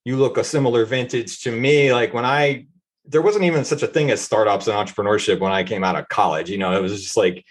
you 0.06 0.16
look 0.16 0.38
a 0.38 0.46
similar 0.46 0.86
vintage 0.86 1.42
to 1.42 1.52
me 1.52 1.92
like 1.92 2.14
when 2.14 2.24
i 2.24 2.66
there 3.06 3.22
wasn't 3.22 3.44
even 3.44 3.66
such 3.66 3.84
a 3.84 3.88
thing 3.88 4.12
as 4.12 4.22
startups 4.22 4.68
and 4.68 4.78
entrepreneurship 4.78 5.42
when 5.42 5.52
i 5.52 5.64
came 5.64 5.84
out 5.84 5.98
of 5.98 6.08
college 6.08 6.50
you 6.50 6.58
know 6.58 6.72
it 6.72 6.82
was 6.82 7.04
just 7.04 7.18
like 7.18 7.46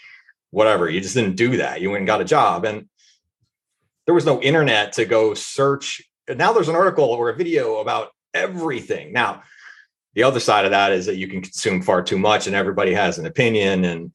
whatever 0.51 0.89
you 0.89 0.99
just 0.99 1.15
didn't 1.15 1.37
do 1.37 1.59
that 1.59 1.83
you 1.83 1.91
went 1.91 2.01
and 2.01 2.07
got 2.07 2.23
a 2.23 2.25
job 2.25 2.65
and 2.65 2.89
there 4.09 4.15
was 4.15 4.25
no 4.25 4.41
internet 4.41 4.95
to 4.95 5.05
go 5.05 5.35
search. 5.35 6.01
Now 6.35 6.55
there's 6.55 6.71
an 6.71 6.75
article 6.75 7.05
or 7.05 7.29
a 7.29 7.37
video 7.37 7.77
about 7.77 8.09
everything. 8.33 9.13
Now 9.13 9.43
the 10.15 10.23
other 10.23 10.41
side 10.41 10.65
of 10.65 10.71
that 10.71 10.93
is 10.93 11.07
that 11.07 11.17
you 11.17 11.29
can 11.29 11.43
consume 11.43 11.83
far 11.83 12.03
too 12.03 12.19
much 12.19 12.47
and 12.47 12.57
everybody 12.57 12.93
has 12.93 13.19
an 13.19 13.27
opinion 13.27 13.85
and 13.85 14.13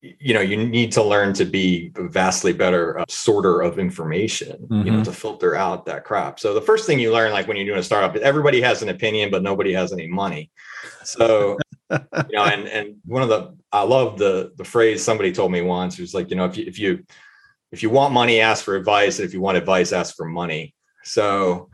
you 0.00 0.34
know 0.34 0.40
you 0.40 0.56
need 0.56 0.92
to 0.92 1.02
learn 1.02 1.32
to 1.32 1.44
be 1.44 1.90
a 1.96 2.06
vastly 2.08 2.52
better 2.52 2.98
uh, 2.98 3.04
sorter 3.08 3.60
of 3.60 3.78
information 3.78 4.56
mm-hmm. 4.62 4.86
you 4.86 4.92
know 4.92 4.98
mm-hmm. 4.98 5.02
to 5.02 5.12
filter 5.12 5.56
out 5.56 5.86
that 5.86 6.04
crap 6.04 6.38
so 6.38 6.54
the 6.54 6.60
first 6.60 6.86
thing 6.86 6.98
you 6.98 7.12
learn 7.12 7.32
like 7.32 7.48
when 7.48 7.56
you're 7.56 7.66
doing 7.66 7.78
a 7.78 7.82
startup 7.82 8.14
everybody 8.16 8.60
has 8.60 8.82
an 8.82 8.88
opinion 8.88 9.30
but 9.30 9.42
nobody 9.42 9.72
has 9.72 9.92
any 9.92 10.06
money 10.06 10.50
so 11.02 11.56
you 11.90 11.98
know 12.32 12.44
and 12.44 12.68
and 12.68 12.96
one 13.04 13.22
of 13.22 13.28
the 13.28 13.54
i 13.72 13.82
love 13.82 14.18
the 14.18 14.52
the 14.56 14.64
phrase 14.64 15.02
somebody 15.02 15.32
told 15.32 15.50
me 15.50 15.62
once 15.62 15.98
it 15.98 16.02
was 16.02 16.14
like 16.14 16.30
you 16.30 16.36
know 16.36 16.44
if 16.44 16.56
you 16.56 16.64
if 16.66 16.78
you 16.78 17.04
if 17.72 17.82
you 17.82 17.90
want 17.90 18.12
money 18.12 18.40
ask 18.40 18.64
for 18.64 18.76
advice 18.76 19.18
and 19.18 19.26
if 19.26 19.34
you 19.34 19.40
want 19.40 19.56
advice 19.56 19.92
ask 19.92 20.14
for 20.14 20.26
money 20.26 20.74
so 21.04 21.68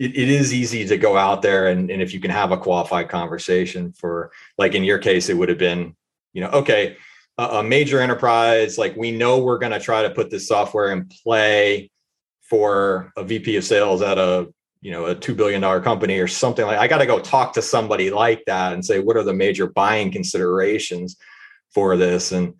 it, 0.00 0.16
it 0.16 0.28
is 0.28 0.52
easy 0.52 0.84
to 0.86 0.96
go 0.96 1.16
out 1.16 1.42
there 1.42 1.68
and, 1.68 1.90
and 1.90 2.02
if 2.02 2.12
you 2.12 2.18
can 2.18 2.32
have 2.32 2.50
a 2.50 2.58
qualified 2.58 3.08
conversation 3.08 3.92
for 3.92 4.32
like 4.58 4.74
in 4.74 4.82
your 4.82 4.98
case 4.98 5.28
it 5.28 5.36
would 5.36 5.48
have 5.48 5.58
been 5.58 5.94
you 6.32 6.40
know 6.40 6.50
okay 6.50 6.96
a 7.40 7.62
major 7.62 8.00
enterprise, 8.00 8.76
like 8.76 8.96
we 8.96 9.10
know 9.10 9.38
we're 9.38 9.58
going 9.58 9.72
to 9.72 9.80
try 9.80 10.02
to 10.02 10.10
put 10.10 10.30
this 10.30 10.46
software 10.46 10.92
in 10.92 11.06
play 11.06 11.90
for 12.42 13.12
a 13.16 13.24
VP 13.24 13.56
of 13.56 13.64
sales 13.64 14.02
at 14.02 14.18
a 14.18 14.48
you 14.82 14.90
know 14.90 15.06
a 15.06 15.14
two 15.14 15.34
billion 15.34 15.60
dollar 15.60 15.80
company 15.80 16.18
or 16.18 16.28
something 16.28 16.66
like. 16.66 16.78
I 16.78 16.88
got 16.88 16.98
to 16.98 17.06
go 17.06 17.18
talk 17.18 17.54
to 17.54 17.62
somebody 17.62 18.10
like 18.10 18.44
that 18.46 18.72
and 18.72 18.84
say 18.84 18.98
what 18.98 19.16
are 19.16 19.22
the 19.22 19.32
major 19.32 19.68
buying 19.68 20.10
considerations 20.10 21.16
for 21.72 21.96
this 21.96 22.32
and 22.32 22.54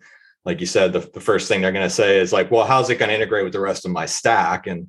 like 0.45 0.59
you 0.59 0.65
said 0.65 0.93
the, 0.93 0.99
the 1.13 1.19
first 1.19 1.47
thing 1.47 1.61
they're 1.61 1.71
going 1.71 1.87
to 1.87 1.89
say 1.89 2.19
is 2.19 2.31
like 2.31 2.49
well 2.49 2.65
how's 2.65 2.89
it 2.89 2.95
going 2.95 3.09
to 3.09 3.15
integrate 3.15 3.43
with 3.43 3.53
the 3.53 3.59
rest 3.59 3.85
of 3.85 3.91
my 3.91 4.05
stack 4.05 4.67
and 4.67 4.87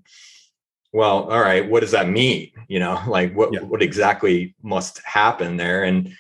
well 0.93 1.31
all 1.31 1.41
right 1.41 1.69
what 1.71 1.81
does 1.81 1.91
that 1.91 2.09
mean 2.09 2.51
you 2.69 2.79
know 2.79 3.01
like 3.09 3.35
what 3.35 3.53
yeah. 3.53 3.61
what 3.61 3.83
exactly 3.83 4.55
must 4.63 5.01
happen 5.05 5.57
there 5.57 5.85
and 5.85 6.15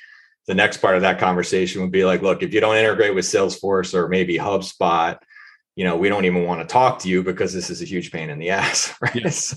the 0.46 0.54
next 0.54 0.78
part 0.78 0.96
of 0.96 1.02
that 1.02 1.18
conversation 1.18 1.80
would 1.82 1.92
be 1.92 2.04
like, 2.04 2.22
look, 2.22 2.42
if 2.42 2.52
you 2.52 2.60
don't 2.60 2.76
integrate 2.76 3.14
with 3.14 3.24
Salesforce 3.24 3.94
or 3.94 4.08
maybe 4.08 4.38
HubSpot, 4.38 5.18
you 5.76 5.84
know, 5.84 5.96
we 5.96 6.08
don't 6.08 6.24
even 6.24 6.44
want 6.44 6.60
to 6.60 6.66
talk 6.66 6.98
to 7.00 7.08
you 7.08 7.22
because 7.22 7.52
this 7.52 7.70
is 7.70 7.80
a 7.80 7.84
huge 7.84 8.10
pain 8.10 8.28
in 8.28 8.38
the 8.38 8.50
ass. 8.58 8.94
Right. 9.00 9.14
Yes. 9.14 9.44
So. 9.44 9.56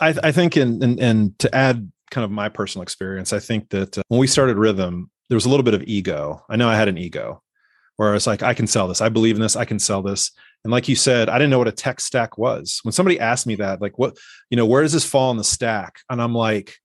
I, 0.00 0.14
I 0.22 0.32
think, 0.32 0.56
and, 0.56 0.82
and, 0.82 1.00
and 1.00 1.38
to 1.40 1.54
add 1.54 1.90
kind 2.10 2.24
of 2.24 2.30
my 2.30 2.48
personal 2.48 2.82
experience, 2.82 3.32
I 3.32 3.38
think 3.38 3.70
that 3.70 3.98
uh, 3.98 4.02
when 4.08 4.20
we 4.20 4.26
started 4.26 4.56
Rithm, 4.56 5.08
there 5.28 5.36
was 5.36 5.46
a 5.46 5.48
little 5.48 5.64
bit 5.64 5.74
of 5.74 5.82
ego. 5.84 6.44
I 6.48 6.56
know 6.56 6.68
I 6.68 6.76
had 6.76 6.88
an 6.88 6.98
ego 6.98 7.42
where 7.96 8.14
it's 8.14 8.26
like, 8.26 8.42
I 8.42 8.54
can 8.54 8.66
sell 8.66 8.88
this. 8.88 9.00
I 9.00 9.08
believe 9.08 9.36
in 9.36 9.42
this. 9.42 9.56
I 9.56 9.64
can 9.64 9.78
sell 9.78 10.02
this. 10.02 10.32
And 10.64 10.70
like 10.70 10.88
you 10.88 10.96
said, 10.96 11.28
I 11.28 11.38
didn't 11.38 11.50
know 11.50 11.58
what 11.58 11.68
a 11.68 11.72
tech 11.72 12.00
stack 12.00 12.36
was. 12.36 12.80
When 12.82 12.92
somebody 12.92 13.18
asked 13.18 13.46
me 13.46 13.54
that, 13.56 13.80
like, 13.80 13.98
what, 13.98 14.16
you 14.50 14.56
know, 14.56 14.66
where 14.66 14.82
does 14.82 14.92
this 14.92 15.06
fall 15.06 15.30
in 15.30 15.36
the 15.36 15.44
stack? 15.44 16.00
And 16.10 16.20
I'm 16.20 16.34
like, 16.34 16.76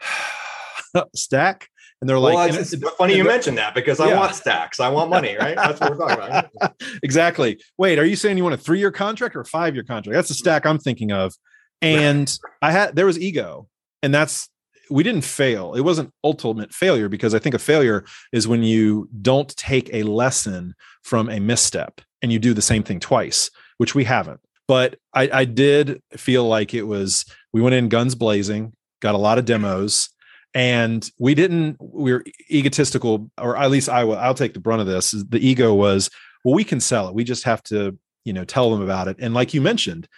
stack? 1.14 1.68
And 2.00 2.08
they're 2.08 2.20
well, 2.20 2.34
like, 2.34 2.52
it's, 2.52 2.74
funny 2.98 3.16
you 3.16 3.24
mentioned 3.24 3.56
that 3.56 3.74
because 3.74 3.98
I 3.98 4.14
want 4.14 4.34
stacks. 4.34 4.78
I 4.78 4.88
want 4.88 5.08
money, 5.08 5.36
right? 5.36 5.56
That's 5.56 5.80
what 5.80 5.96
we're 5.96 6.08
talking 6.08 6.24
about. 6.24 6.74
exactly. 7.02 7.58
Wait, 7.78 7.98
are 7.98 8.04
you 8.04 8.16
saying 8.16 8.36
you 8.36 8.42
want 8.42 8.54
a 8.54 8.58
three 8.58 8.78
year 8.78 8.90
contract 8.90 9.34
or 9.36 9.40
a 9.40 9.44
five 9.46 9.74
year 9.74 9.84
contract? 9.84 10.14
That's 10.14 10.28
the 10.28 10.34
stack 10.34 10.66
I'm 10.66 10.78
thinking 10.78 11.12
of. 11.12 11.34
And 11.80 12.36
I 12.60 12.72
had, 12.72 12.96
there 12.96 13.06
was 13.06 13.18
ego. 13.18 13.68
And 14.02 14.12
that's, 14.12 14.50
we 14.90 15.02
didn't 15.02 15.22
fail. 15.22 15.74
It 15.74 15.80
wasn't 15.80 16.12
ultimate 16.22 16.74
failure 16.74 17.08
because 17.08 17.34
I 17.34 17.38
think 17.38 17.54
a 17.54 17.58
failure 17.58 18.04
is 18.32 18.46
when 18.46 18.62
you 18.62 19.08
don't 19.22 19.48
take 19.56 19.88
a 19.94 20.02
lesson 20.02 20.74
from 21.02 21.30
a 21.30 21.40
misstep 21.40 22.02
and 22.24 22.32
you 22.32 22.38
do 22.38 22.54
the 22.54 22.62
same 22.62 22.82
thing 22.82 22.98
twice, 22.98 23.50
which 23.76 23.94
we 23.94 24.04
haven't. 24.04 24.40
But 24.66 24.98
I, 25.12 25.28
I 25.30 25.44
did 25.44 26.02
feel 26.16 26.48
like 26.48 26.72
it 26.72 26.84
was, 26.84 27.26
we 27.52 27.60
went 27.60 27.74
in 27.74 27.90
guns 27.90 28.14
blazing, 28.14 28.72
got 29.00 29.14
a 29.14 29.18
lot 29.18 29.36
of 29.36 29.44
demos 29.44 30.08
and 30.54 31.10
we 31.18 31.34
didn't 31.34 31.76
we 31.80 32.12
are 32.12 32.24
egotistical 32.50 33.30
or 33.38 33.56
at 33.56 33.70
least 33.70 33.88
i 33.88 34.04
will 34.04 34.16
i'll 34.16 34.34
take 34.34 34.54
the 34.54 34.60
brunt 34.60 34.80
of 34.80 34.86
this 34.86 35.10
the 35.28 35.46
ego 35.46 35.74
was 35.74 36.08
well 36.44 36.54
we 36.54 36.64
can 36.64 36.80
sell 36.80 37.08
it 37.08 37.14
we 37.14 37.24
just 37.24 37.42
have 37.42 37.62
to 37.62 37.98
you 38.24 38.32
know 38.32 38.44
tell 38.44 38.70
them 38.70 38.80
about 38.80 39.08
it 39.08 39.16
and 39.18 39.34
like 39.34 39.52
you 39.52 39.60
mentioned 39.60 40.08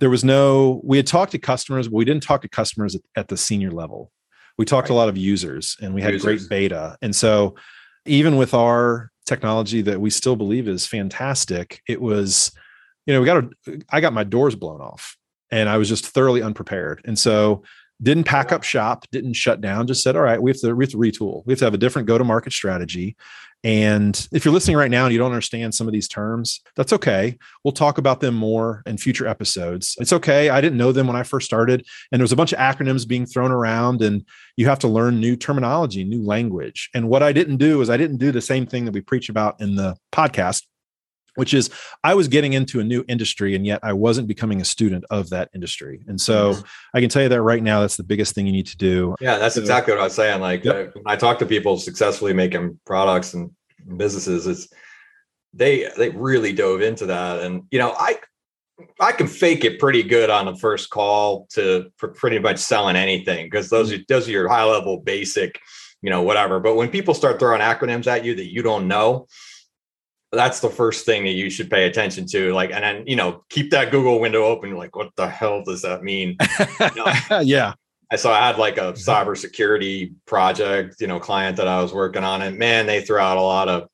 there 0.00 0.10
was 0.10 0.24
no 0.24 0.80
we 0.84 0.96
had 0.96 1.06
talked 1.06 1.30
to 1.32 1.38
customers 1.38 1.88
but 1.88 1.96
we 1.96 2.04
didn't 2.04 2.24
talk 2.24 2.42
to 2.42 2.48
customers 2.48 2.96
at, 2.96 3.02
at 3.16 3.28
the 3.28 3.36
senior 3.36 3.70
level 3.70 4.10
we 4.58 4.64
talked 4.64 4.84
right. 4.84 4.88
to 4.88 4.92
a 4.94 4.96
lot 4.96 5.08
of 5.08 5.16
users 5.16 5.76
and 5.80 5.94
we 5.94 6.02
had 6.02 6.12
users. 6.12 6.46
great 6.46 6.48
beta 6.48 6.96
and 7.00 7.14
so 7.14 7.54
even 8.04 8.36
with 8.36 8.52
our 8.52 9.10
technology 9.26 9.82
that 9.82 10.00
we 10.00 10.10
still 10.10 10.36
believe 10.36 10.68
is 10.68 10.86
fantastic. 10.86 11.82
It 11.88 12.00
was 12.00 12.52
you 13.06 13.12
know 13.12 13.20
we 13.20 13.26
got 13.26 13.44
i 13.90 14.00
got 14.00 14.14
my 14.14 14.24
doors 14.24 14.54
blown 14.54 14.80
off 14.80 15.18
and 15.50 15.68
i 15.68 15.76
was 15.76 15.88
just 15.88 16.06
thoroughly 16.06 16.42
unprepared. 16.42 17.02
And 17.04 17.18
so 17.18 17.62
didn't 18.04 18.24
pack 18.24 18.52
up 18.52 18.62
shop, 18.62 19.06
didn't 19.10 19.32
shut 19.32 19.60
down, 19.60 19.86
just 19.86 20.02
said, 20.02 20.14
all 20.14 20.22
right, 20.22 20.40
we 20.40 20.50
have 20.50 20.60
to, 20.60 20.74
we 20.74 20.84
have 20.84 20.92
to 20.92 20.98
retool. 20.98 21.42
We 21.46 21.52
have 21.52 21.58
to 21.60 21.64
have 21.64 21.74
a 21.74 21.78
different 21.78 22.06
go 22.06 22.18
to 22.18 22.24
market 22.24 22.52
strategy. 22.52 23.16
And 23.64 24.28
if 24.30 24.44
you're 24.44 24.52
listening 24.52 24.76
right 24.76 24.90
now 24.90 25.04
and 25.04 25.12
you 25.12 25.18
don't 25.18 25.32
understand 25.32 25.74
some 25.74 25.86
of 25.86 25.94
these 25.94 26.06
terms, 26.06 26.60
that's 26.76 26.92
okay. 26.92 27.38
We'll 27.64 27.72
talk 27.72 27.96
about 27.96 28.20
them 28.20 28.34
more 28.34 28.82
in 28.84 28.98
future 28.98 29.26
episodes. 29.26 29.96
It's 29.98 30.12
okay. 30.12 30.50
I 30.50 30.60
didn't 30.60 30.76
know 30.76 30.92
them 30.92 31.06
when 31.06 31.16
I 31.16 31.22
first 31.22 31.46
started, 31.46 31.86
and 32.12 32.20
there 32.20 32.24
was 32.24 32.32
a 32.32 32.36
bunch 32.36 32.52
of 32.52 32.58
acronyms 32.58 33.08
being 33.08 33.24
thrown 33.24 33.50
around, 33.50 34.02
and 34.02 34.22
you 34.56 34.66
have 34.66 34.80
to 34.80 34.88
learn 34.88 35.18
new 35.18 35.34
terminology, 35.34 36.04
new 36.04 36.22
language. 36.22 36.90
And 36.94 37.08
what 37.08 37.22
I 37.22 37.32
didn't 37.32 37.56
do 37.56 37.80
is 37.80 37.88
I 37.88 37.96
didn't 37.96 38.18
do 38.18 38.32
the 38.32 38.42
same 38.42 38.66
thing 38.66 38.84
that 38.84 38.92
we 38.92 39.00
preach 39.00 39.30
about 39.30 39.58
in 39.62 39.76
the 39.76 39.96
podcast 40.12 40.64
which 41.36 41.54
is 41.54 41.70
I 42.02 42.14
was 42.14 42.28
getting 42.28 42.52
into 42.52 42.80
a 42.80 42.84
new 42.84 43.04
industry 43.08 43.54
and 43.54 43.66
yet 43.66 43.80
I 43.82 43.92
wasn't 43.92 44.28
becoming 44.28 44.60
a 44.60 44.64
student 44.64 45.04
of 45.10 45.30
that 45.30 45.50
industry. 45.54 46.02
And 46.06 46.20
so 46.20 46.52
mm-hmm. 46.52 46.62
I 46.94 47.00
can 47.00 47.08
tell 47.08 47.22
you 47.22 47.28
that 47.28 47.42
right 47.42 47.62
now, 47.62 47.80
that's 47.80 47.96
the 47.96 48.04
biggest 48.04 48.34
thing 48.34 48.46
you 48.46 48.52
need 48.52 48.66
to 48.66 48.76
do. 48.76 49.14
Yeah, 49.20 49.38
that's 49.38 49.56
exactly 49.56 49.92
what 49.92 50.00
I 50.00 50.04
was 50.04 50.14
saying. 50.14 50.40
Like 50.40 50.64
yep. 50.64 50.92
uh, 50.96 51.00
I 51.06 51.16
talk 51.16 51.38
to 51.40 51.46
people 51.46 51.78
successfully 51.78 52.32
making 52.32 52.78
products 52.84 53.34
and 53.34 53.50
businesses, 53.96 54.46
it's 54.46 54.68
they 55.52 55.88
they 55.96 56.10
really 56.10 56.52
dove 56.52 56.82
into 56.82 57.06
that. 57.06 57.40
And 57.40 57.64
you 57.70 57.78
know, 57.78 57.94
I 57.96 58.18
I 59.00 59.12
can 59.12 59.26
fake 59.26 59.64
it 59.64 59.78
pretty 59.78 60.02
good 60.02 60.30
on 60.30 60.46
the 60.46 60.56
first 60.56 60.90
call 60.90 61.46
to 61.52 61.90
for 61.96 62.08
pretty 62.08 62.38
much 62.38 62.58
selling 62.58 62.96
anything 62.96 63.46
because 63.46 63.70
those 63.70 63.92
mm-hmm. 63.92 64.00
are 64.00 64.04
those 64.08 64.28
are 64.28 64.32
your 64.32 64.48
high 64.48 64.64
level 64.64 64.98
basic, 64.98 65.60
you 66.02 66.10
know, 66.10 66.22
whatever. 66.22 66.60
But 66.60 66.76
when 66.76 66.88
people 66.88 67.14
start 67.14 67.38
throwing 67.38 67.60
acronyms 67.60 68.06
at 68.06 68.24
you 68.24 68.34
that 68.34 68.52
you 68.52 68.62
don't 68.62 68.88
know, 68.88 69.26
that's 70.34 70.60
the 70.60 70.70
first 70.70 71.06
thing 71.06 71.24
that 71.24 71.32
you 71.32 71.50
should 71.50 71.70
pay 71.70 71.86
attention 71.86 72.26
to 72.26 72.52
like 72.52 72.70
and 72.72 72.84
then 72.84 73.06
you 73.06 73.16
know 73.16 73.44
keep 73.48 73.70
that 73.70 73.90
google 73.90 74.20
window 74.20 74.44
open 74.44 74.74
like 74.76 74.94
what 74.96 75.10
the 75.16 75.28
hell 75.28 75.62
does 75.64 75.82
that 75.82 76.02
mean 76.02 76.36
you 76.80 77.04
know, 77.04 77.40
yeah 77.40 77.74
I 78.14 78.16
saw 78.16 78.32
I 78.32 78.46
had 78.46 78.58
like 78.58 78.76
a 78.76 78.92
mm-hmm. 78.92 79.10
cybersecurity 79.10 80.14
project, 80.24 81.00
you 81.00 81.08
know, 81.08 81.18
client 81.18 81.56
that 81.56 81.66
I 81.66 81.82
was 81.82 81.92
working 81.92 82.22
on, 82.22 82.42
and 82.42 82.58
man, 82.58 82.86
they 82.86 83.00
threw 83.00 83.18
out 83.18 83.38
a 83.38 83.42
lot 83.42 83.68
of 83.68 83.88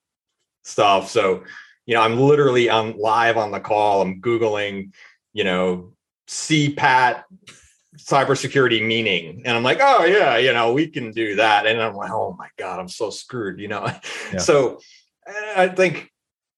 stuff. 0.62 1.08
So, 1.08 1.44
you 1.86 1.94
know, 1.94 2.02
I'm 2.02 2.18
literally 2.18 2.68
on 2.68 2.98
live 2.98 3.38
on 3.38 3.50
the 3.50 3.60
call. 3.60 4.02
I'm 4.02 4.20
googling, 4.20 4.92
you 5.32 5.44
know, 5.44 5.94
CPAT 6.28 7.24
cybersecurity 7.96 8.86
meaning, 8.86 9.42
and 9.46 9.56
I'm 9.56 9.62
like, 9.62 9.78
oh 9.80 10.04
yeah, 10.04 10.36
you 10.36 10.52
know, 10.52 10.74
we 10.74 10.88
can 10.88 11.12
do 11.12 11.36
that. 11.36 11.64
And 11.66 11.80
I'm 11.80 11.94
like, 11.94 12.10
oh 12.10 12.36
my 12.38 12.48
god, 12.58 12.78
I'm 12.78 12.88
so 12.88 13.08
screwed, 13.08 13.58
you 13.58 13.68
know. 13.68 13.90
Yeah. 14.32 14.38
So, 14.38 14.80
I 15.56 15.68
think 15.68 16.10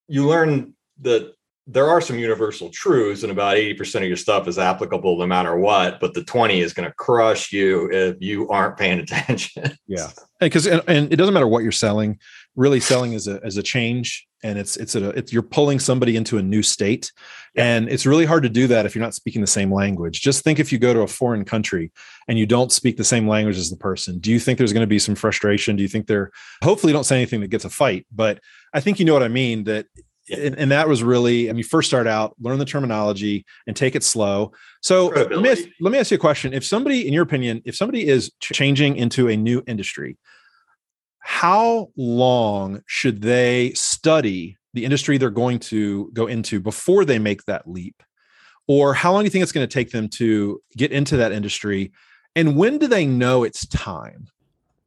you 0.07 0.27
learn 0.27 0.73
that 1.01 1.33
there 1.65 1.87
are 1.87 2.01
some 2.01 2.19
universal 2.19 2.69
truths 2.69 3.23
and 3.23 3.31
about 3.31 3.55
80% 3.55 4.01
of 4.01 4.03
your 4.03 4.17
stuff 4.17 4.47
is 4.47 4.59
applicable 4.59 5.17
no 5.17 5.25
matter 5.25 5.57
what 5.57 5.99
but 6.01 6.13
the 6.13 6.23
20 6.23 6.59
is 6.59 6.73
going 6.73 6.87
to 6.87 6.93
crush 6.95 7.53
you 7.53 7.89
if 7.91 8.17
you 8.19 8.49
aren't 8.49 8.77
paying 8.77 8.99
attention. 8.99 9.77
Yeah. 9.87 10.09
Because 10.39 10.67
and, 10.67 10.81
and, 10.87 11.13
it 11.13 11.15
doesn't 11.15 11.33
matter 11.33 11.47
what 11.47 11.63
you're 11.63 11.71
selling 11.71 12.19
really 12.55 12.79
selling 12.79 13.13
is 13.13 13.27
a 13.27 13.39
as 13.43 13.57
a 13.57 13.63
change 13.63 14.27
and 14.43 14.59
it's 14.59 14.77
it's 14.77 14.93
a 14.93 15.09
it's 15.11 15.33
you're 15.33 15.41
pulling 15.41 15.79
somebody 15.79 16.15
into 16.15 16.37
a 16.37 16.43
new 16.43 16.61
state 16.61 17.11
yeah. 17.55 17.63
and 17.63 17.89
it's 17.89 18.05
really 18.05 18.25
hard 18.25 18.43
to 18.43 18.49
do 18.49 18.67
that 18.67 18.85
if 18.85 18.93
you're 18.93 19.03
not 19.03 19.15
speaking 19.15 19.41
the 19.41 19.47
same 19.47 19.73
language. 19.73 20.21
Just 20.21 20.43
think 20.43 20.59
if 20.59 20.71
you 20.71 20.77
go 20.77 20.93
to 20.93 21.01
a 21.01 21.07
foreign 21.07 21.45
country 21.45 21.91
and 22.27 22.37
you 22.37 22.45
don't 22.45 22.71
speak 22.71 22.97
the 22.97 23.03
same 23.03 23.27
language 23.27 23.57
as 23.57 23.69
the 23.69 23.77
person 23.77 24.19
do 24.19 24.31
you 24.31 24.39
think 24.39 24.57
there's 24.57 24.73
going 24.73 24.81
to 24.81 24.87
be 24.87 24.99
some 24.99 25.15
frustration? 25.15 25.75
Do 25.75 25.81
you 25.81 25.89
think 25.89 26.07
they're 26.07 26.29
hopefully 26.63 26.93
don't 26.93 27.05
say 27.05 27.15
anything 27.15 27.39
that 27.39 27.49
gets 27.49 27.65
a 27.65 27.69
fight 27.69 28.05
but 28.11 28.39
i 28.73 28.79
think 28.79 28.99
you 28.99 29.05
know 29.05 29.13
what 29.13 29.23
i 29.23 29.27
mean 29.27 29.63
that 29.63 29.85
and, 30.29 30.55
and, 30.57 30.71
that 30.71 30.87
was 30.87 31.03
really, 31.03 31.49
I 31.49 31.53
mean, 31.53 31.63
first 31.63 31.89
start 31.89 32.07
out, 32.07 32.35
learn 32.39 32.59
the 32.59 32.65
terminology 32.65 33.45
and 33.67 33.75
take 33.75 33.95
it 33.95 34.03
slow. 34.03 34.53
So 34.81 35.07
let 35.07 35.41
me, 35.41 35.49
ask, 35.49 35.63
let 35.81 35.91
me 35.91 35.97
ask 35.97 36.11
you 36.11 36.15
a 36.15 36.19
question. 36.19 36.53
If 36.53 36.63
somebody, 36.63 37.07
in 37.07 37.13
your 37.13 37.23
opinion, 37.23 37.61
if 37.65 37.75
somebody 37.75 38.07
is 38.07 38.31
changing 38.39 38.95
into 38.95 39.27
a 39.27 39.35
new 39.35 39.63
industry, 39.67 40.17
how 41.19 41.89
long 41.97 42.81
should 42.85 43.21
they 43.21 43.71
study 43.73 44.57
the 44.73 44.85
industry 44.85 45.17
they're 45.17 45.29
going 45.29 45.59
to 45.59 46.09
go 46.13 46.27
into 46.27 46.59
before 46.59 47.05
they 47.05 47.19
make 47.19 47.43
that 47.45 47.67
leap? 47.67 48.01
Or 48.67 48.93
how 48.93 49.11
long 49.11 49.23
do 49.23 49.25
you 49.25 49.29
think 49.29 49.43
it's 49.43 49.51
going 49.51 49.67
to 49.67 49.73
take 49.73 49.91
them 49.91 50.07
to 50.09 50.61
get 50.77 50.91
into 50.91 51.17
that 51.17 51.31
industry? 51.31 51.91
And 52.35 52.55
when 52.55 52.77
do 52.77 52.87
they 52.87 53.05
know 53.05 53.43
it's 53.43 53.65
time? 53.67 54.27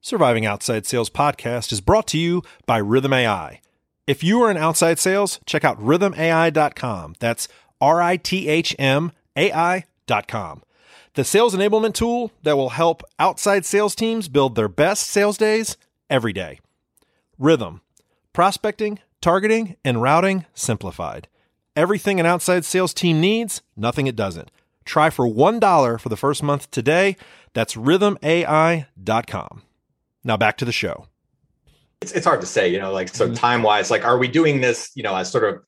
Surviving 0.01 0.47
Outside 0.47 0.87
Sales 0.87 1.11
podcast 1.11 1.73
is 1.73 1.81
brought 1.81 2.07
to 2.09 2.19
you 2.19 2.43
by 2.67 2.81
Rithm 2.81 3.15
AI. 3.15 3.61
If 4.07 4.23
you 4.23 4.41
are 4.43 4.51
in 4.51 4.57
outside 4.57 4.99
sales, 4.99 5.41
check 5.47 5.65
out 5.65 5.81
rithmai.com. 5.81 7.15
That's 7.19 7.49
R 7.81 8.01
I 8.01 8.17
T 8.17 8.49
H 8.49 8.75
M 8.79 9.13
A 9.37 9.53
I.com. 9.53 10.63
the 11.15 11.25
sales 11.25 11.55
enablement 11.55 11.95
tool 11.95 12.31
that 12.43 12.57
will 12.57 12.71
help 12.71 13.03
outside 13.19 13.65
sales 13.65 13.95
teams 13.95 14.29
build 14.29 14.55
their 14.55 14.69
best 14.69 15.07
sales 15.09 15.39
days 15.39 15.77
every 16.09 16.33
day. 16.33 16.61
Rithm, 17.41 17.81
prospecting, 18.33 19.01
targeting, 19.21 19.77
and 19.85 20.01
routing 20.03 20.45
simplified. 20.55 21.27
Everything 21.75 22.21
an 22.21 22.27
outside 22.27 22.65
sales 22.65 22.95
team 22.95 23.21
needs, 23.21 23.61
nothing 23.77 24.07
it 24.07 24.17
doesn't. 24.17 24.51
Try 24.85 25.11
for 25.11 25.27
$1 25.27 26.01
for 26.01 26.09
the 26.09 26.17
first 26.17 26.43
month 26.43 26.71
today. 26.71 27.17
That's 27.55 27.75
rithmai.com. 27.75 29.63
Now 30.25 30.37
back 30.37 30.57
to 30.59 30.65
the 30.65 30.73
show. 30.73 31.07
It's, 32.03 32.13
it's 32.13 32.27
hard 32.27 32.41
to 32.41 32.47
say, 32.47 32.69
you 32.69 32.79
know, 32.79 32.93
like, 32.93 33.09
so 33.09 33.27
mm-hmm. 33.27 33.35
time 33.35 33.63
wise, 33.63 33.91
like, 33.91 34.05
are 34.05 34.19
we 34.19 34.29
doing 34.29 34.61
this, 34.61 34.91
you 34.95 35.03
know, 35.03 35.15
as 35.17 35.31
sort 35.31 35.45
of 35.45 35.63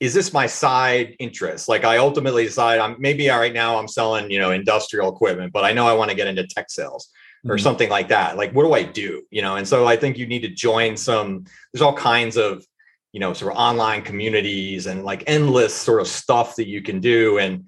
is 0.00 0.12
this 0.12 0.32
my 0.32 0.46
side 0.46 1.16
interest? 1.18 1.68
Like 1.68 1.84
I 1.84 1.98
ultimately 1.98 2.44
decide 2.44 2.80
I'm 2.80 2.96
maybe 2.98 3.28
right 3.28 3.52
now 3.52 3.78
I'm 3.78 3.88
selling, 3.88 4.30
you 4.30 4.38
know, 4.38 4.50
industrial 4.50 5.08
equipment, 5.12 5.52
but 5.52 5.64
I 5.64 5.72
know 5.72 5.86
I 5.86 5.94
want 5.94 6.10
to 6.10 6.16
get 6.16 6.26
into 6.26 6.46
tech 6.46 6.70
sales 6.70 7.08
or 7.44 7.56
mm-hmm. 7.56 7.62
something 7.62 7.88
like 7.88 8.08
that. 8.08 8.36
Like, 8.36 8.52
what 8.52 8.64
do 8.64 8.74
I 8.74 8.82
do? 8.82 9.22
You 9.30 9.42
know, 9.42 9.56
and 9.56 9.66
so 9.66 9.86
I 9.86 9.96
think 9.96 10.18
you 10.18 10.26
need 10.26 10.42
to 10.42 10.48
join 10.48 10.96
some, 10.96 11.44
there's 11.72 11.82
all 11.82 11.94
kinds 11.94 12.36
of, 12.36 12.66
you 13.12 13.20
know, 13.20 13.32
sort 13.32 13.52
of 13.52 13.58
online 13.58 14.02
communities 14.02 14.86
and 14.86 15.04
like 15.04 15.24
endless 15.26 15.74
sort 15.74 16.02
of 16.02 16.08
stuff 16.08 16.56
that 16.56 16.68
you 16.68 16.82
can 16.82 17.00
do. 17.00 17.38
And 17.38 17.64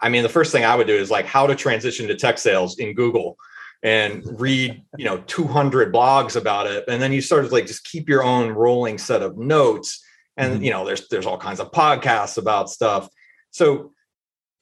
I 0.00 0.08
mean, 0.08 0.22
the 0.22 0.28
first 0.30 0.52
thing 0.52 0.64
I 0.64 0.74
would 0.74 0.86
do 0.86 0.96
is 0.96 1.10
like 1.10 1.26
how 1.26 1.46
to 1.46 1.54
transition 1.54 2.08
to 2.08 2.14
tech 2.14 2.38
sales 2.38 2.78
in 2.78 2.94
Google 2.94 3.36
and 3.82 4.24
read, 4.40 4.82
you 4.96 5.04
know, 5.04 5.22
200 5.26 5.92
blogs 5.92 6.36
about 6.36 6.66
it. 6.66 6.84
And 6.88 7.00
then 7.00 7.12
you 7.12 7.20
sort 7.20 7.44
of 7.44 7.52
like 7.52 7.66
just 7.66 7.84
keep 7.84 8.08
your 8.08 8.24
own 8.24 8.50
rolling 8.50 8.98
set 8.98 9.22
of 9.22 9.38
notes 9.38 10.02
and 10.38 10.54
mm-hmm. 10.54 10.62
you 10.62 10.70
know 10.70 10.86
there's 10.86 11.06
there's 11.08 11.26
all 11.26 11.36
kinds 11.36 11.60
of 11.60 11.70
podcasts 11.70 12.38
about 12.38 12.70
stuff 12.70 13.08
so 13.50 13.92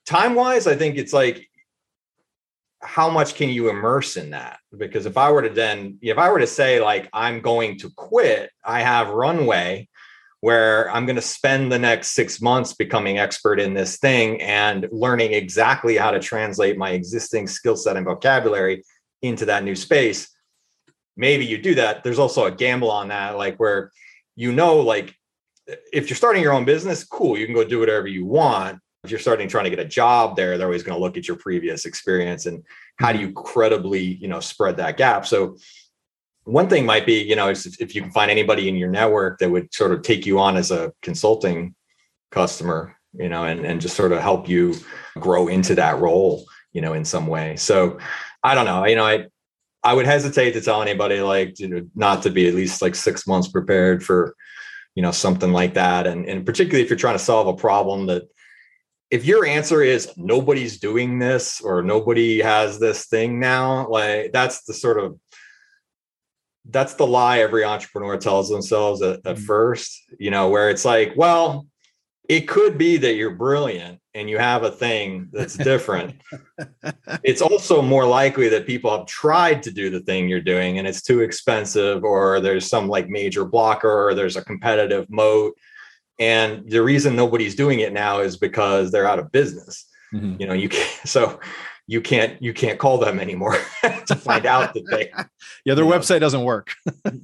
time 0.05 0.35
wise 0.35 0.67
i 0.67 0.75
think 0.75 0.97
it's 0.97 1.13
like 1.13 1.49
how 2.83 3.09
much 3.09 3.35
can 3.35 3.49
you 3.49 3.71
immerse 3.71 4.17
in 4.17 4.31
that 4.31 4.59
because 4.77 5.07
if 5.07 5.17
i 5.17 5.31
were 5.31 5.43
to 5.43 5.51
then 5.51 5.99
if 6.03 6.19
i 6.19 6.31
were 6.31 6.41
to 6.41 6.47
say 6.47 6.81
like 6.81 7.09
i'm 7.13 7.41
going 7.41 7.79
to 7.79 7.91
quit 7.91 8.51
i 8.65 8.81
have 8.81 9.09
runway 9.11 9.89
where 10.41 10.91
i'm 10.91 11.07
going 11.07 11.17
to 11.17 11.23
spend 11.23 11.71
the 11.71 11.79
next 11.79 12.09
six 12.09 12.41
months 12.41 12.75
becoming 12.75 13.19
expert 13.19 13.59
in 13.59 13.75
this 13.75 13.99
thing 13.99 14.41
and 14.41 14.89
learning 14.93 15.33
exactly 15.33 15.97
how 15.97 16.11
to 16.11 16.21
translate 16.21 16.77
my 16.77 16.91
existing 16.91 17.47
skill 17.47 17.77
set 17.77 17.97
and 17.97 18.07
vocabulary 18.07 18.83
into 19.23 19.47
that 19.47 19.65
new 19.65 19.75
space 19.75 20.29
maybe 21.17 21.45
you 21.45 21.59
do 21.59 21.75
that 21.75 22.05
there's 22.05 22.19
also 22.19 22.45
a 22.45 22.51
gamble 22.51 22.91
on 22.91 23.09
that 23.09 23.37
like 23.37 23.57
where 23.57 23.91
you 24.35 24.53
know 24.53 24.81
like 24.81 25.15
if 25.93 26.09
you're 26.09 26.17
starting 26.17 26.43
your 26.43 26.53
own 26.53 26.65
business, 26.65 27.05
cool, 27.05 27.37
you 27.37 27.47
can 27.47 27.55
go 27.55 27.65
do 27.65 27.81
whatever 27.81 28.07
you 28.07 28.25
want. 28.25 28.79
If 29.05 29.11
you're 29.11 29.21
starting 29.21 29.49
trying 29.49 29.65
to 29.65 29.71
get 29.71 29.79
a 29.79 29.85
job 29.85 30.37
there, 30.37 30.59
they're 30.59 30.67
always 30.67 30.83
going 30.83 30.97
to 30.97 31.03
look 31.03 31.17
at 31.17 31.29
your 31.29 31.37
previous 31.37 31.87
experience 31.87 32.47
and 32.47 32.65
how 32.97 33.13
do 33.13 33.19
you 33.19 33.33
credibly, 33.33 34.03
you 34.03 34.29
know, 34.29 34.41
spread 34.41 34.77
that 34.79 34.97
gap. 34.97 35.27
So 35.27 35.57
one 36.45 36.69
thing 36.69 36.87
might 36.87 37.07
be, 37.07 37.23
you 37.23 37.37
know, 37.37 37.49
if, 37.49 37.81
if 37.81 37.95
you 37.95 38.03
can 38.03 38.11
find 38.11 38.31
anybody 38.31 38.69
in 38.69 38.77
your 38.77 38.91
network 38.91 39.39
that 39.39 39.51
would 39.51 39.73
sort 39.73 39.93
of 39.93 40.03
take 40.03 40.27
you 40.27 40.39
on 40.39 40.57
as 40.57 40.71
a 40.71 40.93
consulting 41.03 41.75
customer, 42.31 42.97
you 43.13 43.29
know, 43.29 43.45
and, 43.45 43.65
and 43.65 43.81
just 43.81 43.97
sort 43.97 44.13
of 44.13 44.21
help 44.21 44.49
you 44.49 44.75
grow 45.19 45.49
into 45.49 45.75
that 45.77 45.99
role, 45.99 46.45
you 46.73 46.81
know, 46.81 46.93
in 46.93 47.05
some 47.05 47.27
way. 47.27 47.57
So 47.57 47.99
I 48.47 48.55
don't 48.55 48.67
know, 48.67 48.87
you 48.87 48.97
know, 48.97 49.05
I, 49.05 49.27
I 49.83 49.95
would 49.95 50.07
hesitate 50.07 50.53
to 50.53 50.61
tell 50.61 50.83
anybody 50.83 51.21
like, 51.21 51.59
you 51.59 51.69
know, 51.69 51.87
not 51.95 52.23
to 52.23 52.31
be 52.31 52.49
at 52.49 52.55
least 52.55 52.83
like 52.83 52.95
six 52.95 53.27
months 53.27 53.49
prepared 53.49 54.05
for, 54.05 54.35
you 54.97 55.03
know 55.03 55.13
something 55.13 55.53
like 55.53 55.75
that 55.75 56.09
and, 56.09 56.27
and 56.27 56.45
particularly 56.45 56.83
if 56.83 56.91
you're 56.91 56.99
trying 56.99 57.15
to 57.15 57.23
solve 57.23 57.47
a 57.47 57.55
problem 57.55 58.07
that 58.07 58.23
if 59.11 59.25
your 59.25 59.47
answer 59.47 59.83
is 59.83 60.11
nobody's 60.17 60.81
doing 60.81 61.21
this 61.21 61.61
or 61.61 61.83
nobody 61.83 62.41
has 62.41 62.81
this 62.81 63.07
thing 63.07 63.39
now 63.39 63.87
like 63.89 64.33
that's 64.33 64.65
the 64.65 64.75
sort 64.75 64.99
of 64.99 65.21
that's 66.71 66.95
the 66.95 67.07
lie 67.07 67.39
every 67.39 67.63
entrepreneur 67.63 68.17
tells 68.17 68.49
themselves 68.49 69.01
at, 69.03 69.19
at 69.19 69.37
mm-hmm. 69.37 69.45
first 69.45 70.03
you 70.19 70.31
know 70.31 70.49
where 70.49 70.71
it's 70.71 70.85
like 70.85 71.13
well 71.15 71.67
it 72.29 72.49
could 72.49 72.77
be 72.77 72.97
that 72.99 73.15
you're 73.15 73.35
brilliant 73.35 74.01
and 74.15 74.29
you 74.29 74.39
have 74.39 74.63
a 74.63 74.71
thing 74.71 75.29
that's 75.33 75.57
different. 75.57 76.21
it's 77.23 77.43
also 77.43 77.83
more 77.83 78.07
likely 78.07 78.49
that 78.49 78.67
people 78.67 78.97
have 78.97 79.07
tried 79.07 79.63
to 79.63 79.71
do 79.71 79.91
the 79.91 80.01
thing 80.01 80.29
you're 80.29 80.41
doing 80.41 80.79
and 80.79 80.89
it's 80.89 81.03
too 81.03 81.21
expensive, 81.21 82.03
or 82.03 82.41
there's 82.41 82.69
some 82.69 82.89
like 82.89 83.09
major 83.09 83.45
blocker, 83.45 84.09
or 84.09 84.15
there's 84.15 84.37
a 84.37 84.45
competitive 84.45 85.09
moat. 85.11 85.55
And 86.19 86.69
the 86.71 86.83
reason 86.83 87.15
nobody's 87.15 87.55
doing 87.55 87.81
it 87.81 87.93
now 87.93 88.21
is 88.21 88.37
because 88.37 88.91
they're 88.91 89.07
out 89.07 89.19
of 89.19 89.31
business. 89.33 89.87
Mm-hmm. 90.15 90.37
You 90.41 90.47
know, 90.47 90.55
you 90.55 90.69
can't, 90.69 90.91
so 91.09 91.39
you 91.87 92.01
can't 92.01 92.43
you 92.43 92.53
can't 92.53 92.79
call 92.79 92.99
them 92.99 93.21
anymore 93.21 93.57
to 94.07 94.17
find 94.17 94.45
out 94.45 94.75
that 94.75 94.85
they 94.91 95.13
yeah 95.65 95.75
their 95.75 95.85
website 95.85 96.17
know, 96.17 96.21
doesn't 96.21 96.43
work 96.43 96.73